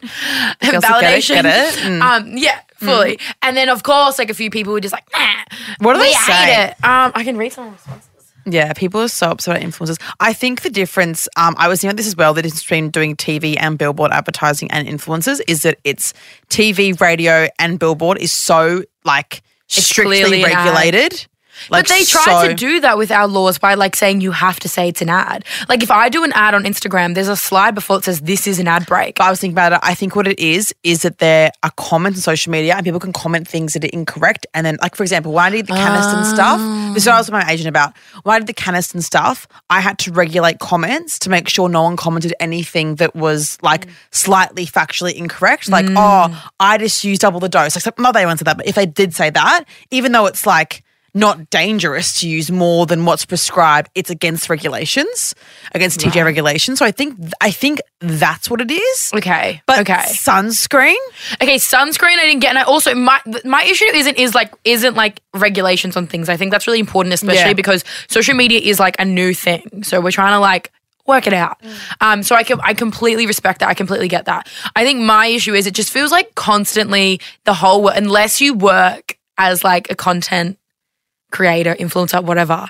Validation. 0.62 0.62
get 0.62 1.38
it, 1.38 1.42
get 1.42 1.46
it. 1.46 1.74
Mm. 1.80 2.00
Um, 2.00 2.36
yeah, 2.36 2.60
fully. 2.76 3.18
And 3.42 3.56
then, 3.56 3.68
of 3.68 3.82
course, 3.82 4.18
like 4.20 4.30
a 4.30 4.34
few 4.34 4.50
people 4.50 4.72
were 4.72 4.80
just 4.80 4.92
like, 4.92 5.06
nah. 5.12 5.44
What 5.80 5.94
do 5.94 6.00
they 6.00 6.12
say? 6.12 6.64
it. 6.64 6.70
Um, 6.84 7.10
I 7.14 7.24
can 7.24 7.36
read 7.36 7.52
some 7.52 7.72
responses. 7.72 8.15
Yeah, 8.48 8.72
people 8.74 9.00
are 9.00 9.08
so 9.08 9.30
upset 9.30 9.56
about 9.56 9.68
influencers. 9.68 10.00
I 10.20 10.32
think 10.32 10.62
the 10.62 10.70
difference, 10.70 11.28
um, 11.36 11.56
I 11.58 11.66
was 11.66 11.80
thinking 11.80 11.90
about 11.90 11.96
this 11.96 12.06
as 12.06 12.16
well, 12.16 12.32
the 12.32 12.42
difference 12.42 12.62
between 12.62 12.90
doing 12.90 13.16
TV 13.16 13.56
and 13.58 13.76
billboard 13.76 14.12
advertising 14.12 14.70
and 14.70 14.86
influencers 14.86 15.40
is 15.48 15.62
that 15.62 15.78
it's 15.82 16.14
TV, 16.48 16.98
radio, 17.00 17.48
and 17.58 17.78
billboard 17.80 18.18
is 18.18 18.32
so 18.32 18.84
like 19.04 19.42
strictly 19.66 20.44
regulated. 20.44 21.26
Like, 21.70 21.84
but 21.84 21.88
they 21.88 22.04
tried 22.04 22.42
so- 22.42 22.48
to 22.48 22.54
do 22.54 22.80
that 22.80 22.98
with 22.98 23.10
our 23.10 23.26
laws 23.26 23.58
by 23.58 23.74
like 23.74 23.96
saying 23.96 24.20
you 24.20 24.32
have 24.32 24.60
to 24.60 24.68
say 24.68 24.88
it's 24.88 25.02
an 25.02 25.08
ad. 25.08 25.44
Like 25.68 25.82
if 25.82 25.90
I 25.90 26.08
do 26.08 26.24
an 26.24 26.32
ad 26.32 26.54
on 26.54 26.64
Instagram, 26.64 27.14
there's 27.14 27.28
a 27.28 27.36
slide 27.36 27.74
before 27.74 27.98
it 27.98 28.04
says 28.04 28.20
this 28.20 28.46
is 28.46 28.58
an 28.58 28.68
ad 28.68 28.86
break. 28.86 29.16
But 29.16 29.24
I 29.24 29.30
was 29.30 29.40
thinking 29.40 29.54
about 29.54 29.72
it. 29.72 29.80
I 29.82 29.94
think 29.94 30.16
what 30.16 30.26
it 30.26 30.38
is 30.38 30.74
is 30.82 31.02
that 31.02 31.18
there 31.18 31.50
are 31.62 31.72
comments 31.76 32.18
on 32.18 32.22
social 32.22 32.50
media 32.50 32.74
and 32.74 32.84
people 32.84 33.00
can 33.00 33.12
comment 33.12 33.48
things 33.48 33.72
that 33.72 33.84
are 33.84 33.88
incorrect. 33.92 34.46
And 34.54 34.66
then, 34.66 34.78
like 34.80 34.94
for 34.94 35.02
example, 35.02 35.32
when 35.32 35.44
I 35.44 35.50
did 35.50 35.66
the 35.66 35.72
Canesten 35.72 36.24
stuff, 36.32 36.58
this 36.94 37.02
is 37.02 37.06
what 37.06 37.14
I 37.14 37.18
was 37.18 37.26
with 37.26 37.32
my 37.32 37.50
agent 37.50 37.68
about. 37.68 37.96
When 38.22 38.34
I 38.34 38.38
did 38.38 38.48
the 38.48 38.54
Canesten 38.54 39.02
stuff, 39.02 39.46
I 39.70 39.80
had 39.80 39.98
to 40.00 40.12
regulate 40.12 40.58
comments 40.58 41.18
to 41.20 41.30
make 41.30 41.48
sure 41.48 41.68
no 41.68 41.82
one 41.82 41.96
commented 41.96 42.34
anything 42.40 42.96
that 42.96 43.14
was 43.14 43.58
like 43.62 43.86
slightly 44.10 44.66
factually 44.66 45.14
incorrect. 45.14 45.68
Like, 45.68 45.86
mm. 45.86 45.96
oh, 45.96 46.50
I 46.60 46.78
just 46.78 47.04
used 47.04 47.22
double 47.22 47.40
the 47.40 47.48
dose. 47.48 47.74
Like, 47.74 47.98
not 47.98 48.14
that 48.14 48.20
anyone 48.20 48.38
said 48.38 48.46
that, 48.46 48.56
but 48.56 48.66
if 48.66 48.74
they 48.74 48.86
did 48.86 49.14
say 49.14 49.30
that, 49.30 49.64
even 49.90 50.12
though 50.12 50.26
it's 50.26 50.46
like 50.46 50.82
not 51.16 51.48
dangerous 51.48 52.20
to 52.20 52.28
use 52.28 52.50
more 52.50 52.84
than 52.84 53.06
what's 53.06 53.24
prescribed, 53.24 53.88
it's 53.94 54.10
against 54.10 54.50
regulations, 54.50 55.34
against 55.72 55.98
TGA 55.98 56.22
regulations. 56.24 56.78
So 56.78 56.84
I 56.84 56.90
think 56.90 57.16
I 57.40 57.50
think 57.50 57.80
that's 58.00 58.50
what 58.50 58.60
it 58.60 58.70
is. 58.70 59.12
Okay. 59.14 59.62
But 59.66 59.80
okay. 59.80 60.04
sunscreen, 60.08 60.94
Okay, 61.42 61.56
sunscreen 61.56 62.18
I 62.18 62.26
didn't 62.26 62.40
get, 62.40 62.50
and 62.50 62.58
I 62.58 62.62
also 62.64 62.94
my 62.94 63.18
my 63.44 63.64
issue 63.64 63.86
isn't 63.86 64.18
is 64.18 64.34
like 64.34 64.52
isn't 64.64 64.94
like 64.94 65.22
regulations 65.34 65.96
on 65.96 66.06
things. 66.06 66.28
I 66.28 66.36
think 66.36 66.50
that's 66.52 66.66
really 66.66 66.80
important, 66.80 67.14
especially 67.14 67.48
Yeah. 67.48 67.52
because 67.54 67.82
social 68.08 68.34
media 68.34 68.60
is 68.60 68.78
like 68.78 68.96
a 68.98 69.04
new 69.06 69.32
thing. 69.32 69.84
So 69.84 70.02
we're 70.02 70.10
trying 70.10 70.34
to 70.34 70.40
like 70.40 70.70
work 71.06 71.26
it 71.26 71.32
out. 71.32 71.62
Um, 72.02 72.22
so 72.22 72.36
I 72.36 72.42
can 72.42 72.60
I 72.62 72.74
completely 72.74 73.26
respect 73.26 73.60
that. 73.60 73.70
I 73.70 73.74
completely 73.74 74.08
get 74.08 74.26
that. 74.26 74.48
I 74.76 74.84
think 74.84 75.00
my 75.00 75.26
issue 75.28 75.54
is 75.54 75.66
it 75.66 75.72
just 75.74 75.90
feels 75.90 76.12
like 76.12 76.34
constantly 76.34 77.20
the 77.44 77.54
whole 77.54 77.88
unless 77.88 78.40
you 78.42 78.52
work 78.52 79.16
as 79.38 79.64
like 79.64 79.90
a 79.90 79.94
content 79.94 80.58
creator, 81.36 81.74
influencer, 81.78 82.22
whatever. 82.22 82.66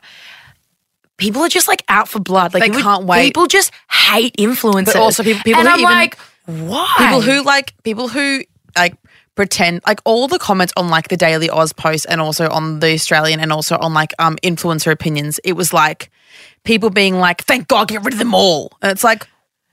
People 1.18 1.42
are 1.42 1.48
just 1.48 1.68
like 1.68 1.82
out 1.88 2.08
for 2.08 2.20
blood. 2.20 2.52
Like 2.52 2.62
They 2.64 2.70
would- 2.70 2.82
can't 2.82 3.04
wait. 3.04 3.24
People 3.28 3.46
just 3.46 3.70
hate 3.90 4.34
influencers. 4.36 4.86
But 4.92 4.96
also 4.96 5.22
people- 5.22 5.42
people 5.44 5.60
and 5.60 5.68
who 5.68 5.74
I'm 5.74 5.80
even- 5.80 5.92
like, 5.98 6.18
why? 6.46 6.94
people 6.98 7.20
who 7.22 7.42
like 7.42 7.74
people 7.84 8.08
who 8.08 8.42
like 8.76 8.94
pretend 9.34 9.80
like 9.86 10.00
all 10.04 10.28
the 10.28 10.38
comments 10.38 10.72
on 10.76 10.88
like 10.90 11.08
the 11.08 11.16
Daily 11.16 11.48
Aus 11.50 11.72
post 11.72 12.06
and 12.08 12.20
also 12.20 12.48
on 12.50 12.80
the 12.80 12.92
Australian 12.94 13.40
and 13.40 13.52
also 13.52 13.76
on 13.78 13.94
like 13.94 14.12
um 14.18 14.36
influencer 14.42 14.92
opinions, 14.92 15.38
it 15.44 15.54
was 15.54 15.72
like 15.72 16.10
people 16.64 16.90
being 16.90 17.18
like, 17.18 17.42
"Thank 17.44 17.68
God, 17.68 17.88
get 17.88 18.02
rid 18.04 18.12
of 18.14 18.18
them 18.18 18.34
all," 18.34 18.72
and 18.82 18.90
it's 18.92 19.04
like, 19.04 19.26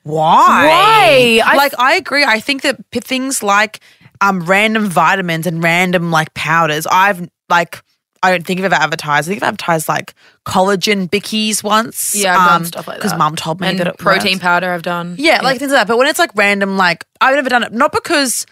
why? 0.04 0.68
Why? 0.68 1.42
I- 1.46 1.56
like 1.58 1.74
I 1.78 1.96
agree. 1.96 2.24
I 2.24 2.40
think 2.40 2.62
that 2.62 2.76
p- 2.92 3.00
things 3.02 3.44
like 3.44 3.80
um 4.22 4.42
random 4.46 4.88
vitamins 4.88 5.46
and 5.46 5.62
random 5.62 6.10
like 6.12 6.34
powders, 6.34 6.88
I've 6.88 7.28
like. 7.50 7.82
I 8.24 8.32
don't 8.32 8.46
think 8.48 8.60
I've 8.60 8.66
ever 8.66 8.76
advertised. 8.76 9.28
I 9.28 9.32
think 9.32 9.44
I've 9.44 9.50
advertised 9.50 9.90
like 9.90 10.16
collagen 10.46 11.10
bickies 11.10 11.62
once. 11.64 12.16
Yeah, 12.16 12.38
I've 12.38 12.48
done 12.48 12.62
um, 12.62 12.66
stuff 12.66 12.88
like 12.88 12.98
that. 12.98 13.04
Because 13.04 13.18
mum 13.18 13.36
told 13.36 13.60
me 13.60 13.68
and 13.68 13.80
that 13.80 13.88
it 13.88 13.98
protein 13.98 14.34
works. 14.36 14.42
powder 14.42 14.72
I've 14.72 14.82
done. 14.82 15.16
Yeah, 15.20 15.42
like 15.42 15.60
things 15.60 15.72
like 15.72 15.82
that. 15.82 15.88
But 15.88 15.98
when 15.98 16.08
it's 16.08 16.20
like 16.20 16.32
random, 16.34 16.78
like 16.78 17.06
I've 17.20 17.36
never 17.36 17.50
done 17.50 17.64
it, 17.64 17.74
not 17.74 17.92
because 17.92 18.46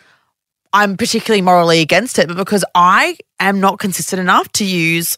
I'm 0.74 0.98
particularly 0.98 1.42
morally 1.42 1.80
against 1.80 2.20
it, 2.20 2.28
but 2.28 2.38
because 2.38 2.66
I 2.76 3.18
am 3.40 3.60
not 3.60 3.80
consistent 3.80 4.20
enough 4.20 4.52
to 4.54 4.66
use 4.66 5.18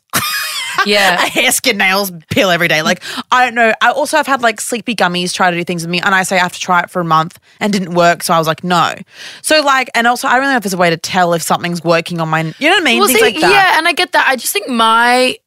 Yeah. 0.85 1.15
a 1.25 1.27
hair, 1.27 1.51
skin, 1.51 1.77
nails 1.77 2.11
pill 2.29 2.49
every 2.49 2.67
day. 2.67 2.81
Like 2.81 3.03
I 3.31 3.45
don't 3.45 3.55
know. 3.55 3.73
I 3.81 3.91
also 3.91 4.17
have 4.17 4.27
had 4.27 4.41
like 4.41 4.61
sleepy 4.61 4.95
gummies 4.95 5.33
try 5.33 5.51
to 5.51 5.57
do 5.57 5.63
things 5.63 5.83
with 5.83 5.89
me, 5.89 6.01
and 6.01 6.13
I 6.13 6.23
say 6.23 6.37
I 6.37 6.43
have 6.43 6.53
to 6.53 6.59
try 6.59 6.81
it 6.81 6.89
for 6.89 6.99
a 6.99 7.05
month 7.05 7.39
and 7.59 7.71
didn't 7.71 7.93
work, 7.93 8.23
so 8.23 8.33
I 8.33 8.37
was 8.37 8.47
like 8.47 8.63
no. 8.63 8.93
So 9.41 9.61
like, 9.61 9.89
and 9.95 10.07
also 10.07 10.27
I 10.27 10.33
don't 10.33 10.41
really 10.41 10.53
know 10.53 10.57
if 10.57 10.63
there's 10.63 10.73
a 10.73 10.77
way 10.77 10.89
to 10.89 10.97
tell 10.97 11.33
if 11.33 11.41
something's 11.41 11.83
working 11.83 12.19
on 12.19 12.29
my. 12.29 12.41
You 12.41 12.69
know 12.69 12.75
what 12.75 12.81
I 12.81 12.83
mean? 12.83 12.99
Well, 12.99 13.07
things 13.07 13.19
see, 13.19 13.25
like 13.25 13.39
that. 13.39 13.51
yeah, 13.51 13.77
and 13.77 13.87
I 13.87 13.93
get 13.93 14.11
that. 14.13 14.27
I 14.27 14.35
just 14.35 14.53
think 14.53 14.67
my 14.67 15.37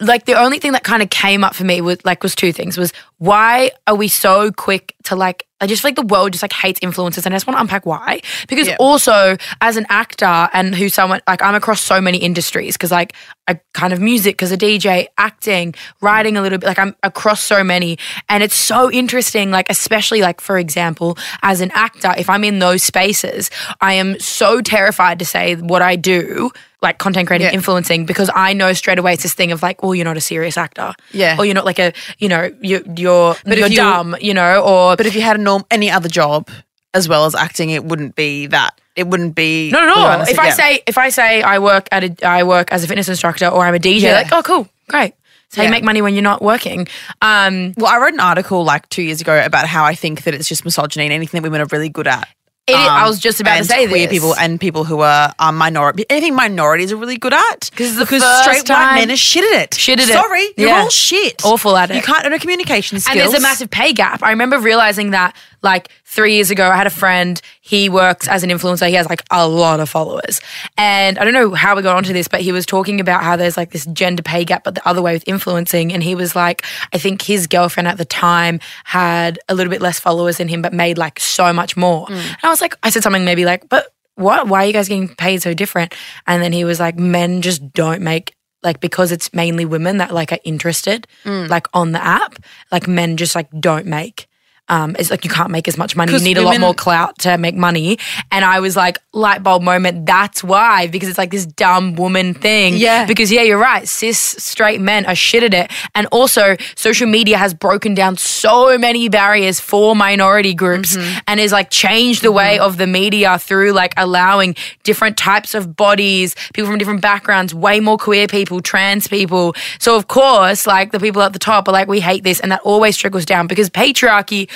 like 0.00 0.26
the 0.26 0.34
only 0.34 0.58
thing 0.58 0.72
that 0.72 0.84
kind 0.84 1.02
of 1.02 1.10
came 1.10 1.42
up 1.42 1.54
for 1.54 1.64
me 1.64 1.80
was 1.80 2.04
like 2.04 2.22
was 2.22 2.34
two 2.34 2.52
things 2.52 2.78
was 2.78 2.92
why 3.18 3.70
are 3.86 3.96
we 3.96 4.06
so 4.06 4.52
quick 4.52 4.94
to 5.04 5.16
like 5.16 5.46
I 5.62 5.66
just 5.66 5.80
feel 5.80 5.88
like 5.90 5.96
the 5.96 6.02
world 6.14 6.32
just 6.32 6.42
like 6.42 6.52
hates 6.52 6.80
influencers 6.80 7.24
and 7.24 7.34
I 7.34 7.36
just 7.36 7.46
want 7.46 7.56
to 7.56 7.60
unpack 7.62 7.86
why 7.86 8.20
because 8.48 8.66
Yeah. 8.68 8.76
also 8.80 9.36
as 9.60 9.76
an 9.78 9.86
actor 9.88 10.50
and 10.52 10.74
who 10.74 10.88
someone 10.90 11.20
like 11.26 11.40
I'm 11.42 11.54
across 11.54 11.80
so 11.80 12.00
many 12.00 12.18
industries 12.18 12.74
because 12.76 12.90
like 12.90 13.14
I 13.48 13.60
kind 13.72 13.92
of 13.92 14.00
music 14.00 14.34
because 14.36 14.52
a 14.52 14.56
DJ 14.58 15.06
acting 15.18 15.74
writing 16.00 16.36
a 16.36 16.42
little 16.42 16.58
bit 16.58 16.66
like 16.66 16.78
I'm 16.78 16.94
across 17.02 17.40
so 17.42 17.62
many 17.64 17.98
and 18.28 18.42
it's 18.42 18.54
so 18.56 18.90
interesting 18.90 19.50
like 19.50 19.66
especially 19.70 20.20
like 20.20 20.40
for 20.40 20.58
example 20.58 21.16
as 21.42 21.60
an 21.60 21.70
actor 21.74 22.12
if 22.18 22.28
I'm 22.28 22.44
in 22.44 22.58
those 22.58 22.82
spaces 22.82 23.50
I 23.80 23.94
am 23.94 24.18
so 24.20 24.60
terrified 24.60 25.18
to 25.20 25.24
say 25.24 25.54
what 25.56 25.80
I 25.82 25.96
do 25.96 26.50
like 26.82 26.98
content 26.98 27.28
creating 27.28 27.46
Yeah. 27.46 27.54
influencing 27.54 28.06
because 28.06 28.28
I 28.34 28.54
know 28.54 28.72
straight 28.72 28.98
away 28.98 29.12
it's 29.14 29.22
this 29.22 29.34
thing 29.34 29.52
of 29.52 29.62
like 29.62 29.78
oh 29.84 29.92
you're 29.92 30.04
not 30.04 30.16
a 30.16 30.20
serious 30.20 30.56
actor 30.58 30.92
Yeah. 31.12 31.36
or 31.38 31.44
you're 31.44 31.54
not 31.54 31.64
like 31.64 31.78
a 31.78 31.92
you 32.18 32.28
know 32.28 32.50
you 32.60 32.82
you're 32.96 33.36
But 33.44 33.58
you're 33.58 33.68
you- 33.68 33.76
dumb 33.76 34.16
you 34.20 34.34
know 34.34 34.60
or 34.62 34.96
But 34.96 35.06
if 35.06 35.14
you 35.14 35.22
had 35.22 35.36
a 35.36 35.42
norm, 35.52 35.64
any 35.70 35.90
other 35.90 36.08
job 36.08 36.48
as 36.94 37.08
well 37.08 37.24
as 37.24 37.34
acting, 37.34 37.70
it 37.70 37.84
wouldn't 37.84 38.14
be 38.14 38.46
that. 38.48 38.78
It 38.96 39.06
wouldn't 39.06 39.34
be. 39.34 39.70
No, 39.70 39.80
no, 39.80 39.86
no. 39.94 40.00
honestly, 40.06 40.34
If 40.34 40.38
I 40.40 40.46
yeah. 40.48 40.54
say 40.54 40.82
if 40.86 40.98
I 40.98 41.08
say 41.08 41.42
I 41.42 41.58
work 41.58 41.88
at 41.92 42.04
a 42.04 42.26
I 42.26 42.42
work 42.42 42.70
as 42.72 42.84
a 42.84 42.86
fitness 42.86 43.08
instructor 43.08 43.46
or 43.48 43.64
I'm 43.64 43.74
a 43.74 43.78
DJ, 43.78 44.02
Yeah. 44.02 44.12
like 44.14 44.32
oh 44.32 44.42
cool, 44.42 44.68
great. 44.88 45.14
So 45.48 45.60
Yeah. 45.62 45.68
you 45.68 45.70
make 45.70 45.84
money 45.84 46.02
when 46.02 46.14
you're 46.14 46.22
not 46.22 46.42
working. 46.42 46.88
Um, 47.22 47.72
Well, 47.76 47.86
I 47.92 47.98
wrote 47.98 48.12
an 48.14 48.20
article 48.20 48.64
like 48.64 48.88
two 48.90 49.02
years 49.02 49.20
ago 49.20 49.42
about 49.44 49.66
how 49.66 49.84
I 49.84 49.94
think 49.94 50.24
that 50.24 50.34
it's 50.34 50.48
just 50.48 50.64
misogyny 50.64 51.04
and 51.06 51.12
anything 51.12 51.40
that 51.40 51.42
women 51.48 51.60
are 51.62 51.66
really 51.72 51.88
good 51.90 52.06
at. 52.06 52.28
It, 52.68 52.74
I 52.76 53.08
was 53.08 53.18
just 53.18 53.40
about 53.40 53.58
to 53.58 53.64
say 53.64 53.88
queer 53.88 54.06
this. 54.06 54.10
people 54.16 54.34
and 54.36 54.60
people 54.60 54.84
who 54.84 55.00
are 55.00 55.34
um, 55.40 55.56
minority, 55.56 56.04
anything 56.08 56.34
minorities 56.36 56.92
are 56.92 56.96
really 56.96 57.16
good 57.18 57.32
at. 57.34 57.70
'Cause 57.74 57.88
it's 57.88 57.94
the 57.96 58.04
because 58.04 58.22
straight 58.42 58.68
white 58.68 58.94
men 58.94 59.10
are 59.10 59.16
shit 59.16 59.42
at 59.54 59.62
it. 59.62 59.74
Shit 59.74 59.98
at 59.98 60.08
it. 60.08 60.12
Sorry, 60.12 60.46
you're 60.56 60.68
Yeah. 60.68 60.82
all 60.82 60.88
shit. 60.88 61.44
Awful 61.44 61.76
at 61.76 61.90
it. 61.90 61.96
You 61.96 62.02
can't 62.02 62.28
know 62.28 62.38
communication 62.38 63.00
skills. 63.00 63.16
and 63.16 63.20
there's 63.32 63.38
a 63.38 63.42
massive 63.42 63.68
pay 63.70 63.92
gap. 63.92 64.22
I 64.22 64.30
remember 64.30 64.58
realizing 64.60 65.10
that 65.10 65.34
like 65.62 65.88
three 66.14 66.34
years 66.34 66.50
ago, 66.50 66.68
I 66.68 66.76
had 66.76 66.86
a 66.86 66.90
friend. 66.90 67.40
He 67.62 67.88
works 67.88 68.28
as 68.28 68.42
an 68.42 68.50
influencer. 68.50 68.86
He 68.88 68.94
has 68.94 69.08
like 69.08 69.22
a 69.30 69.48
lot 69.48 69.80
of 69.80 69.88
followers, 69.88 70.40
and 70.76 71.18
I 71.18 71.24
don't 71.24 71.32
know 71.32 71.54
how 71.54 71.74
we 71.74 71.82
got 71.82 71.96
onto 71.96 72.12
this, 72.12 72.28
but 72.28 72.40
he 72.42 72.52
was 72.52 72.66
talking 72.66 73.00
about 73.00 73.22
how 73.22 73.36
there's 73.36 73.56
like 73.56 73.70
this 73.70 73.86
gender 73.86 74.22
pay 74.22 74.44
gap, 74.44 74.64
but 74.64 74.74
the 74.74 74.86
other 74.88 75.00
way 75.02 75.14
with 75.14 75.24
influencing. 75.26 75.92
And 75.92 76.02
he 76.02 76.14
was 76.14 76.36
like, 76.36 76.64
I 76.92 76.98
think 76.98 77.22
his 77.22 77.46
girlfriend 77.46 77.88
at 77.88 77.98
the 77.98 78.04
time 78.04 78.60
had 78.84 79.38
a 79.48 79.54
little 79.54 79.70
bit 79.70 79.80
less 79.80 79.98
followers 79.98 80.36
than 80.38 80.48
him, 80.48 80.60
but 80.62 80.72
made 80.72 80.98
like 80.98 81.18
so 81.18 81.52
much 81.52 81.76
more. 81.76 82.06
Mm. 82.06 82.12
And 82.16 82.38
I 82.44 82.48
was 82.50 82.60
like, 82.60 82.76
I 82.82 82.90
said 82.90 83.02
something 83.02 83.24
maybe 83.24 83.44
like, 83.44 83.68
but 83.68 83.86
what? 84.16 84.46
Why 84.48 84.64
are 84.64 84.66
you 84.66 84.72
guys 84.74 84.88
getting 84.88 85.14
paid 85.14 85.40
so 85.42 85.54
different? 85.54 85.94
And 86.26 86.42
then 86.42 86.52
he 86.52 86.64
was 86.64 86.78
like, 86.78 86.98
men 86.98 87.40
just 87.42 87.72
don't 87.72 88.02
make 88.02 88.34
like 88.62 88.80
because 88.80 89.10
it's 89.10 89.32
mainly 89.34 89.64
women 89.64 89.96
that 89.96 90.12
like 90.12 90.30
are 90.32 90.38
interested 90.44 91.06
Mm. 91.24 91.48
like 91.48 91.66
on 91.74 91.90
the 91.92 92.04
app 92.04 92.36
like 92.70 92.86
men 92.86 93.16
just 93.16 93.34
like 93.34 93.48
don't 93.58 93.86
make 93.86 94.28
um 94.68 94.94
it's 94.98 95.10
like 95.10 95.24
you 95.24 95.30
can't 95.30 95.50
make 95.50 95.66
as 95.68 95.76
much 95.76 95.96
money. 95.96 96.12
You 96.12 96.20
need 96.20 96.38
a 96.38 96.42
lot 96.42 96.58
more 96.60 96.72
clout 96.74 97.18
to 97.20 97.36
make 97.36 97.54
money. 97.56 97.98
And 98.30 98.44
i 98.44 98.60
was 98.60 98.76
like 98.76 98.98
light 99.12 99.42
bulb 99.42 99.62
moment 99.62 100.06
that's 100.06 100.42
why 100.42 100.86
because 100.86 101.08
it's 101.08 101.18
like 101.18 101.30
this 101.30 101.44
dumb 101.46 101.94
woman 101.96 102.32
thing. 102.32 102.76
Yeah. 102.76 103.04
because 103.06 103.30
yeah 103.32 103.42
you're 103.42 103.58
right. 103.58 103.86
Cis 103.88 104.18
straight 104.18 104.80
men 104.80 105.04
are 105.06 105.14
shit 105.14 105.42
at 105.42 105.52
it. 105.52 105.70
And 105.94 106.06
also 106.12 106.56
social 106.76 107.08
media 107.08 107.36
has 107.38 107.54
broken 107.54 107.94
down 107.94 108.16
so 108.16 108.78
many 108.78 109.08
barriers 109.08 109.60
for 109.60 109.94
minority 109.96 110.54
groups 110.54 110.96
Mm-hmm. 110.96 111.18
and 111.26 111.40
is 111.40 111.52
like 111.52 111.70
changed 111.70 112.22
the 112.22 112.32
way 112.32 112.58
of 112.58 112.76
the 112.76 112.86
media 112.86 113.38
through 113.38 113.72
like 113.72 113.94
allowing 113.96 114.54
different 114.84 115.16
types 115.16 115.54
of 115.54 115.74
bodies 115.76 116.34
people 116.54 116.68
from 116.70 116.78
different 116.78 117.00
backgrounds 117.02 117.54
way 117.54 117.80
more 117.80 117.98
queer 117.98 118.26
people 118.26 118.60
trans 118.60 119.08
people. 119.08 119.54
So 119.78 119.96
of 119.96 120.08
course 120.08 120.66
like 120.66 120.92
the 120.92 121.00
people 121.00 121.20
at 121.22 121.32
the 121.32 121.38
top 121.38 121.68
are 121.68 121.72
like 121.72 121.88
we 121.88 122.00
hate 122.00 122.22
this. 122.24 122.40
And 122.40 122.52
that 122.52 122.60
always 122.62 122.96
trickles 122.96 123.24
down 123.24 123.46
because 123.48 123.68
patriarchy 123.70 124.48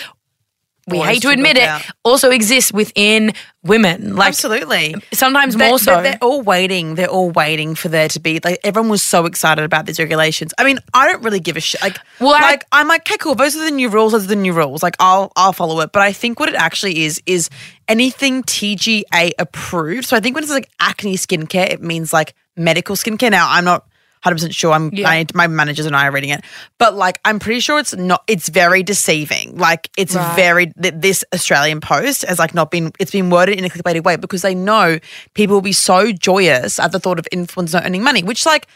we 0.88 0.98
hate 0.98 1.22
to 1.22 1.30
admit 1.30 1.56
it 1.56 1.60
down. 1.66 1.80
also 2.04 2.30
exists 2.30 2.72
within 2.72 3.32
women 3.64 4.14
like 4.14 4.28
Absolutely. 4.28 4.94
sometimes 5.12 5.56
more 5.56 5.78
so 5.80 5.94
They're, 5.94 6.02
they're 6.02 6.18
all 6.22 6.42
waiting. 6.42 6.94
They're 6.94 7.08
all 7.10 7.30
waiting 7.30 7.74
for 7.74 7.88
there 7.88 8.06
to 8.08 8.20
be 8.20 8.38
like 8.44 8.60
everyone 8.62 8.88
was 8.90 9.02
so 9.02 9.26
excited 9.26 9.64
about 9.64 9.86
these 9.86 9.98
regulations. 9.98 10.54
I 10.58 10.62
mean, 10.64 10.78
I 10.94 11.08
don't 11.10 11.24
really 11.24 11.40
give 11.40 11.56
a 11.56 11.60
shit. 11.60 11.82
Like, 11.82 11.98
Well, 12.20 12.34
I- 12.34 12.40
like 12.40 12.64
I'm 12.70 12.86
like, 12.86 13.00
okay, 13.02 13.16
cool. 13.18 13.34
Those 13.34 13.56
are 13.56 13.64
the 13.64 13.70
new 13.72 13.88
rules. 13.88 14.12
Those 14.12 14.24
are 14.24 14.28
the 14.28 14.36
new 14.36 14.52
rules. 14.52 14.82
Like, 14.82 14.94
I'll 15.00 15.32
I'll 15.34 15.52
follow 15.52 15.80
it. 15.80 15.90
But 15.92 16.02
I 16.02 16.12
think 16.12 16.38
what 16.38 16.48
it 16.48 16.54
actually 16.54 17.02
is 17.04 17.20
is 17.26 17.50
anything 17.88 18.44
TGA 18.44 19.32
approved. 19.38 20.06
So 20.06 20.16
I 20.16 20.20
think 20.20 20.34
when 20.36 20.44
it's 20.44 20.52
like 20.52 20.68
acne 20.78 21.16
skincare, 21.16 21.68
it 21.68 21.82
means 21.82 22.12
like 22.12 22.34
medical 22.56 22.94
skincare. 22.96 23.30
Now 23.32 23.48
I'm 23.50 23.64
not. 23.64 23.86
100% 24.26 24.52
sure. 24.54 24.72
I'm 24.72 24.90
Yeah. 24.92 25.08
I, 25.08 25.24
my 25.34 25.46
managers 25.46 25.86
and 25.86 25.96
I 25.96 26.06
are 26.06 26.12
reading 26.12 26.30
it. 26.30 26.44
But 26.78 26.94
like 26.94 27.20
I'm 27.24 27.38
pretty 27.38 27.60
sure 27.60 27.78
it's 27.78 27.94
not 27.94 28.22
it's 28.26 28.48
very 28.48 28.82
deceiving. 28.82 29.56
Like 29.56 29.88
it's 29.96 30.14
Right. 30.14 30.36
very 30.36 30.66
th- 30.82 30.94
this 30.96 31.24
Australian 31.32 31.80
post 31.80 32.22
has 32.26 32.38
like 32.38 32.54
not 32.54 32.70
been 32.70 32.92
it's 32.98 33.12
been 33.12 33.30
worded 33.30 33.58
in 33.58 33.64
a 33.64 33.68
clickbaity 33.68 34.02
way 34.02 34.16
because 34.16 34.42
they 34.42 34.54
know 34.54 34.98
people 35.34 35.54
will 35.56 35.62
be 35.62 35.72
so 35.72 36.12
joyous 36.12 36.78
at 36.78 36.92
the 36.92 36.98
thought 37.00 37.18
of 37.18 37.26
influencers 37.32 37.72
not 37.74 37.84
earning 37.86 38.02
money, 38.02 38.22
which 38.22 38.44
like 38.44 38.66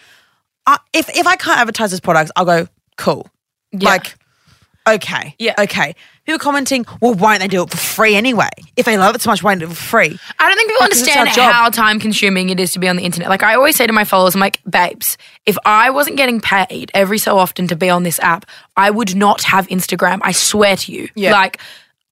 I 0.66 0.78
if 0.92 1.08
if 1.16 1.26
I 1.26 1.36
can't 1.36 1.58
advertise 1.58 1.90
this 1.90 2.00
product, 2.00 2.30
I'll 2.36 2.44
go 2.44 2.66
cool. 2.96 3.28
Like 3.72 4.16
okay. 4.88 5.34
Yeah. 5.38 5.54
Okay. 5.58 5.94
People 6.30 6.38
commenting, 6.38 6.86
well, 7.00 7.14
why 7.14 7.32
don't 7.32 7.40
they 7.40 7.48
do 7.48 7.64
it 7.64 7.70
for 7.70 7.76
free 7.76 8.14
anyway? 8.14 8.50
If 8.76 8.86
they 8.86 8.96
love 8.96 9.16
it 9.16 9.20
so 9.20 9.30
much, 9.30 9.42
why 9.42 9.50
don't 9.52 9.58
they 9.58 9.66
do 9.66 9.72
it 9.72 9.74
for 9.74 9.82
free? 9.82 10.18
I 10.38 10.48
don't 10.48 10.56
think 10.56 10.70
people 10.70 10.86
Because 10.86 11.02
it's 11.02 11.16
our 11.16 11.22
understand 11.22 11.48
job. 11.48 11.52
how 11.52 11.70
time 11.70 11.98
consuming 11.98 12.50
it 12.50 12.60
is 12.60 12.72
to 12.74 12.78
be 12.78 12.86
on 12.86 12.94
the 12.94 13.02
internet. 13.02 13.28
Like 13.28 13.42
I 13.42 13.56
always 13.56 13.74
say 13.74 13.84
to 13.84 13.92
my 13.92 14.04
followers, 14.04 14.36
I'm 14.36 14.40
like, 14.40 14.60
babes, 14.70 15.18
if 15.44 15.58
I 15.64 15.90
wasn't 15.90 16.16
getting 16.16 16.40
paid 16.40 16.92
every 16.94 17.18
so 17.18 17.36
often 17.36 17.66
to 17.66 17.74
be 17.74 17.90
on 17.90 18.04
this 18.04 18.20
app, 18.20 18.46
I 18.76 18.90
would 18.90 19.16
not 19.16 19.42
have 19.42 19.66
Instagram. 19.66 20.20
I 20.22 20.30
swear 20.30 20.76
to 20.76 20.92
you. 20.92 21.08
Yeah. 21.16 21.32
Like 21.32 21.58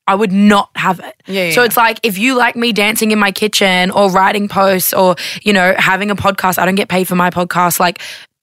I 0.09 0.17
would 0.17 0.33
not 0.33 0.71
have 0.75 0.99
it. 0.99 1.15
Yeah, 1.27 1.45
yeah, 1.45 1.51
so 1.53 1.61
yeah. 1.61 1.67
it's 1.67 1.77
like 1.77 2.01
if 2.03 2.19
you 2.19 2.37
like 2.37 2.57
me 2.57 2.73
dancing 2.73 3.13
in 3.13 3.21
my 3.21 3.31
kitchen 3.31 3.93
or 3.93 4.11
writing 4.11 4.49
posts 4.49 4.93
or, 4.93 5.15
you 5.43 5.53
know, 5.53 5.75
having 5.79 6.11
a 6.11 6.17
podcast, 6.17 6.59
I 6.59 6.65
don't 6.65 6.75
get 6.75 6.89
paid 6.89 7.07
for 7.07 7.15
my 7.15 7.31
podcast, 7.31 7.79
like 7.79 8.01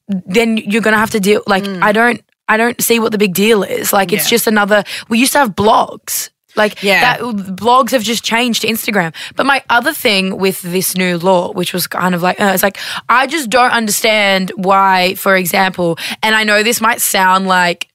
then 0.08 0.58
you're 0.58 0.82
gonna 0.82 0.98
have 0.98 1.10
to 1.12 1.20
deal 1.20 1.42
like 1.48 1.64
mm. 1.64 1.82
I 1.82 1.92
don't 1.92 2.22
I 2.48 2.58
don't 2.58 2.80
see 2.82 3.00
what 3.00 3.12
the 3.12 3.18
big 3.18 3.34
deal 3.34 3.64
is. 3.64 3.92
Like 3.94 4.12
it's. 4.14 4.26
Yeah. 4.26 4.30
just 4.36 4.48
another 4.48 4.84
we 5.10 5.20
used 5.20 5.34
to 5.34 5.40
have 5.40 5.52
blogs. 5.56 6.30
Like 6.56 6.82
Yeah. 6.82 7.02
that 7.18 7.20
blogs 7.58 7.92
have 7.92 8.04
just 8.04 8.24
changed 8.24 8.62
to 8.62 8.68
Instagram. 8.68 9.14
But 9.36 9.46
my 9.46 9.62
other 9.70 9.94
thing 9.94 10.38
with 10.38 10.62
this 10.62 10.96
new 10.96 11.18
law, 11.18 11.52
which 11.52 11.74
was 11.74 11.86
kind 11.88 12.16
of 12.16 12.22
like, 12.22 12.40
uh, 12.40 12.52
it's 12.54 12.64
like, 12.64 12.78
I 13.10 13.28
just 13.28 13.50
don't 13.50 13.72
understand 13.72 14.52
why, 14.56 15.16
for 15.16 15.36
example, 15.36 15.98
and 16.24 16.34
I 16.36 16.44
know 16.46 16.64
this 16.64 16.80
might 16.80 17.02
sound 17.02 17.48
like 17.48 17.90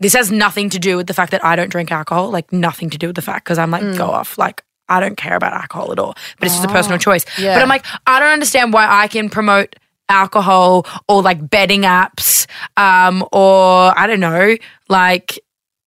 this 0.00 0.14
has 0.14 0.32
nothing 0.32 0.70
to 0.70 0.78
do 0.80 0.96
with 0.96 1.06
the 1.06 1.14
fact 1.14 1.30
that 1.30 1.44
I 1.44 1.54
don't 1.54 1.68
drink 1.70 1.92
alcohol, 1.92 2.30
like 2.30 2.52
nothing 2.52 2.90
to 2.90 2.98
do 2.98 3.06
with 3.08 3.16
the 3.16 3.22
fact 3.22 3.44
because 3.44 3.58
I'm 3.58 3.70
like, 3.70 3.82
Mm. 3.84 3.96
go 3.98 4.06
off. 4.10 4.38
Like, 4.38 4.64
I 4.88 4.98
don't 4.98 5.16
care 5.16 5.36
about 5.36 5.52
alcohol 5.52 5.92
at 5.92 5.98
all, 6.00 6.14
but 6.40 6.46
it's 6.46 6.56
just 6.56 6.64
a 6.64 6.72
personal 6.72 6.98
choice. 6.98 7.24
Oh, 7.38 7.42
yeah. 7.42 7.54
But 7.54 7.62
I'm 7.62 7.68
like, 7.68 7.84
I 8.08 8.18
don't 8.18 8.32
understand 8.32 8.72
why 8.72 8.88
I 8.90 9.06
can 9.06 9.28
promote 9.30 9.76
alcohol 10.10 10.86
or 11.08 11.22
like 11.22 11.48
betting 11.48 11.82
apps 11.82 12.46
um, 12.76 13.24
or 13.32 13.98
I 13.98 14.06
don't 14.06 14.20
know, 14.20 14.56
like 14.88 15.38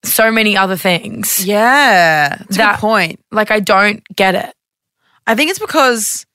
so 0.04 0.32
many 0.32 0.58
other 0.58 0.76
things. 0.76 1.46
Yeah. 1.46 2.30
That's 2.30 2.56
a 2.56 2.58
That- 2.58 2.76
good 2.76 2.82
point. 2.82 3.20
Like, 3.32 3.52
I 3.52 3.60
don't 3.60 4.04
get 4.16 4.36
it. 4.36 4.54
I 5.26 5.36
think 5.36 5.50
it's 5.50 5.60
because 5.60 6.26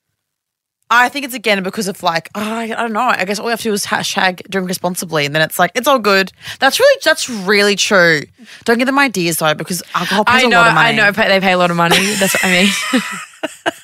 I 0.89 1.07
think 1.09 1.23
it's 1.25 1.35
again 1.35 1.61
because 1.61 1.87
of 1.87 2.01
like 2.01 2.29
oh, 2.33 2.41
I, 2.41 2.63
I 2.63 2.67
don't 2.69 2.93
know. 2.93 3.01
I 3.01 3.23
guess 3.25 3.37
all 3.37 3.45
you 3.45 3.51
have 3.51 3.59
to 3.59 3.65
do 3.65 3.73
is 3.73 3.85
hashtag 3.85 4.41
drink 4.49 4.67
responsibly, 4.67 5.27
and 5.27 5.35
then 5.35 5.43
it's 5.43 5.59
like 5.59 5.69
it's 5.75 5.87
all 5.87 5.99
good. 5.99 6.31
That's 6.59 6.79
really 6.79 6.99
that's 7.03 7.29
really 7.29 7.75
true. 7.75 8.21
Don't 8.65 8.79
give 8.79 8.87
them 8.87 8.97
ideas 8.97 9.37
though, 9.37 9.53
because 9.53 9.83
alcohol 9.93 10.25
pays 10.25 10.45
I 10.45 10.47
know, 10.47 10.57
a 10.57 10.61
lot 10.61 10.67
of 10.69 10.73
money. 10.73 10.87
I 10.89 10.91
know. 10.93 11.11
They 11.11 11.39
pay 11.39 11.51
a 11.51 11.57
lot 11.59 11.69
of 11.69 11.77
money. 11.77 11.97
That's 12.15 12.33
what 12.33 12.43
I 12.43 12.51
mean. 12.93 13.01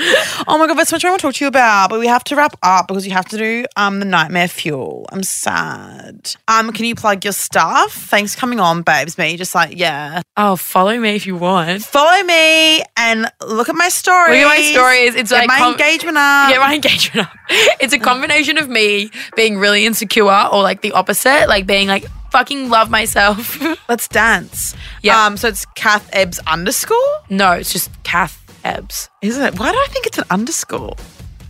Oh 0.48 0.58
my 0.58 0.66
god, 0.66 0.78
that's 0.78 0.90
so 0.90 0.96
much 0.96 1.04
I 1.04 1.10
want 1.10 1.20
to 1.20 1.26
talk 1.26 1.34
to 1.34 1.44
you 1.44 1.48
about, 1.48 1.90
but 1.90 2.00
we 2.00 2.06
have 2.06 2.24
to 2.24 2.36
wrap 2.36 2.56
up 2.62 2.88
because 2.88 3.06
you 3.06 3.12
have 3.12 3.26
to 3.28 3.36
do 3.36 3.64
um 3.76 4.00
the 4.00 4.06
nightmare 4.06 4.48
fuel. 4.48 5.06
I'm 5.12 5.22
sad. 5.22 6.34
Um, 6.48 6.72
can 6.72 6.86
you 6.86 6.94
plug 6.94 7.24
your 7.24 7.32
stuff? 7.32 7.92
Thanks 7.92 8.34
for 8.34 8.40
coming 8.40 8.58
on, 8.58 8.82
babes. 8.82 9.18
Me 9.18 9.36
just 9.36 9.54
like 9.54 9.76
yeah. 9.76 10.22
oh, 10.36 10.56
follow 10.56 10.98
me 10.98 11.10
if 11.16 11.26
you 11.26 11.36
want. 11.36 11.82
Follow 11.84 12.22
me 12.24 12.82
and 12.96 13.30
look 13.46 13.68
at 13.68 13.74
my 13.74 13.88
stories. 13.88 14.42
Look 14.42 14.52
at 14.52 14.58
my 14.58 14.62
stories. 14.62 15.14
It's 15.14 15.30
Get 15.30 15.38
like 15.38 15.48
my 15.48 15.58
com- 15.58 15.72
engagement 15.72 16.16
up. 16.16 16.50
Get 16.50 16.60
my 16.60 16.74
engagement 16.74 17.26
up. 17.28 17.36
It's 17.80 17.92
a 17.92 17.98
combination 17.98 18.58
of 18.58 18.68
me 18.68 19.10
being 19.36 19.58
really 19.58 19.84
insecure 19.84 20.22
or 20.24 20.62
like 20.62 20.82
the 20.82 20.92
opposite, 20.92 21.46
like 21.48 21.66
being 21.66 21.88
like 21.88 22.04
fucking 22.30 22.68
love 22.68 22.90
myself. 22.90 23.60
Let's 23.88 24.06
dance. 24.08 24.74
Yeah. 25.02 25.24
Um, 25.26 25.36
so 25.36 25.48
it's 25.48 25.66
Kath 25.74 26.08
Ebbs 26.12 26.38
underscore. 26.46 26.96
no, 27.28 27.52
it's 27.52 27.72
just 27.72 27.90
Kath 28.04 28.39
Ebbs. 28.64 29.08
Isn't 29.22 29.42
it? 29.44 29.58
Why 29.58 29.72
do 29.72 29.78
I 29.78 29.86
think 29.90 30.06
it's 30.06 30.18
an 30.18 30.24
underscore? 30.30 30.94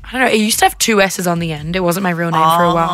I 0.04 0.12
don't 0.12 0.20
know. 0.22 0.32
It 0.32 0.38
used 0.40 0.58
to 0.58 0.64
have 0.64 0.76
two 0.78 1.00
S's 1.00 1.28
on 1.28 1.38
the 1.38 1.52
end. 1.52 1.76
It 1.76 1.80
wasn't 1.80 2.02
my 2.02 2.11
real 2.11 2.30
name 2.32 2.40
for 2.56 2.64
a 2.64 2.74
while. 2.74 2.88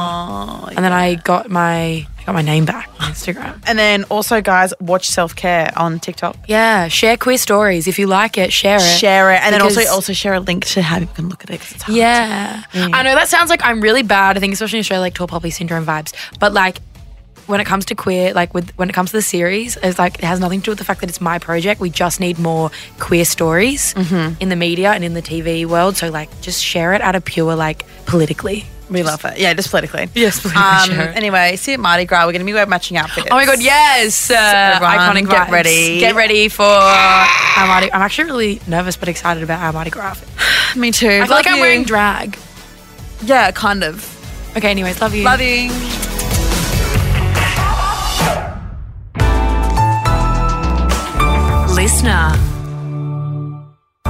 Oh, 0.65 0.67
And 0.67 0.79
then 0.85 0.93
I 0.93 1.15
got 1.15 1.49
my 1.51 2.07
I 2.19 2.25
got 2.27 2.35
my 2.35 2.43
name 2.43 2.65
back 2.67 2.91
on 3.01 3.13
Instagram. 3.13 3.63
And 3.67 3.79
then 3.79 4.05
also, 4.11 4.43
guys, 4.43 4.75
watch 4.81 5.07
self 5.09 5.35
care 5.35 5.71
on 5.77 5.99
TikTok. 5.99 6.37
Yeah, 6.47 6.89
share 6.89 7.17
queer 7.17 7.39
stories. 7.39 7.87
If 7.87 7.99
you 7.99 8.07
like 8.07 8.37
it, 8.37 8.53
share 8.53 8.77
it. 8.77 8.81
Share 8.99 9.33
it, 9.33 9.41
and 9.43 9.55
then 9.55 9.63
also 9.63 9.77
Because- 9.81 9.93
also 9.95 10.13
share 10.13 10.35
a 10.35 10.41
link 10.41 10.67
to 10.67 10.83
how 10.83 10.99
people 10.99 11.15
can 11.15 11.29
look 11.31 11.43
at 11.45 11.51
it. 11.51 11.61
'cause 11.61 11.73
it's 11.73 11.83
hard. 11.85 11.97
Yeah. 11.97 12.63
I 12.75 13.03
know 13.03 13.15
that 13.15 13.29
sounds 13.29 13.49
like 13.49 13.65
I'm 13.65 13.81
really 13.81 14.03
bad. 14.03 14.37
I 14.37 14.41
think 14.41 14.53
especially 14.53 14.79
in 14.79 14.83
Australia, 14.83 15.01
like 15.03 15.15
tall 15.15 15.29
poppy 15.29 15.51
syndrome 15.51 15.87
vibes. 15.87 16.13
But 16.39 16.53
like 16.53 16.81
when 17.47 17.61
it 17.61 17.65
comes 17.65 17.85
to 17.87 17.95
queer, 17.95 18.33
like 18.35 18.53
with 18.55 18.71
when 18.77 18.89
it 18.91 18.93
comes 18.93 19.11
to 19.11 19.17
the 19.17 19.23
series, 19.23 19.77
it's 19.83 19.99
like 19.99 20.19
it 20.19 20.25
has 20.25 20.41
nothing 20.41 20.61
to 20.61 20.65
do 20.67 20.71
with 20.73 20.79
the 20.79 20.85
fact 20.85 21.01
that 21.01 21.09
it's 21.09 21.21
my 21.21 21.39
project. 21.39 21.81
We 21.81 21.91
just 21.91 22.19
need 22.21 22.39
more 22.39 22.71
queer 22.99 23.25
stories 23.25 23.95
in 24.41 24.49
the 24.49 24.57
media 24.57 24.93
and 24.93 25.05
in 25.05 25.15
the 25.15 25.23
TV 25.23 25.65
world. 25.67 25.97
So 25.97 26.11
like 26.11 26.29
just 26.41 26.63
share 26.63 26.93
it 26.95 27.01
out 27.01 27.15
of 27.15 27.25
pure 27.25 27.55
like 27.55 27.85
politically. 28.07 28.65
we 28.91 29.03
love 29.03 29.25
it. 29.25 29.39
Yeah, 29.39 29.53
just 29.55 29.71
politically. 29.71 30.09
Yes, 30.15 30.39
politically 30.41 30.97
Um, 30.97 31.09
anyway, 31.15 31.57
see 31.57 31.73
you 31.73 31.75
at 31.75 31.81
Mardi 31.81 32.05
Gras. 32.05 32.25
We're 32.27 32.33
going 32.33 32.41
to 32.41 32.47
be 32.47 32.53
wearing 32.53 32.69
matching 32.71 32.97
outfits. 32.97 33.27
Oh 33.31 33.35
my 33.35 33.45
god, 33.45 33.61
yes! 33.61 34.31
Uh, 34.31 34.35
everyone, 34.75 34.97
iconic 34.99 35.29
get 35.31 35.49
vibes. 35.49 35.51
ready. 35.53 35.99
Get 35.99 36.15
ready 36.15 36.49
for 36.49 36.63
our 37.59 37.67
Mardi. 37.67 37.93
I'm 37.93 38.01
actually 38.03 38.25
really 38.31 38.61
nervous 38.69 38.97
but 38.97 39.09
excited 39.09 39.43
about 39.43 39.61
our 39.61 39.73
Mardi 39.73 39.91
Gras. 39.91 40.21
Me 40.77 40.91
too. 40.93 41.09
I 41.09 41.27
feel 41.27 41.35
like 41.37 41.47
I'm 41.49 41.61
wearing 41.61 41.83
drag. 41.85 42.39
Yeah, 43.25 43.51
kind 43.51 43.83
of. 43.83 44.13
Okay, 44.57 44.71
anyways, 44.71 45.01
love 45.01 45.15
you. 45.15 45.25
Love 45.25 45.41
you. 45.41 46.06
Listener. 51.97 52.37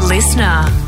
Listener. 0.09 0.86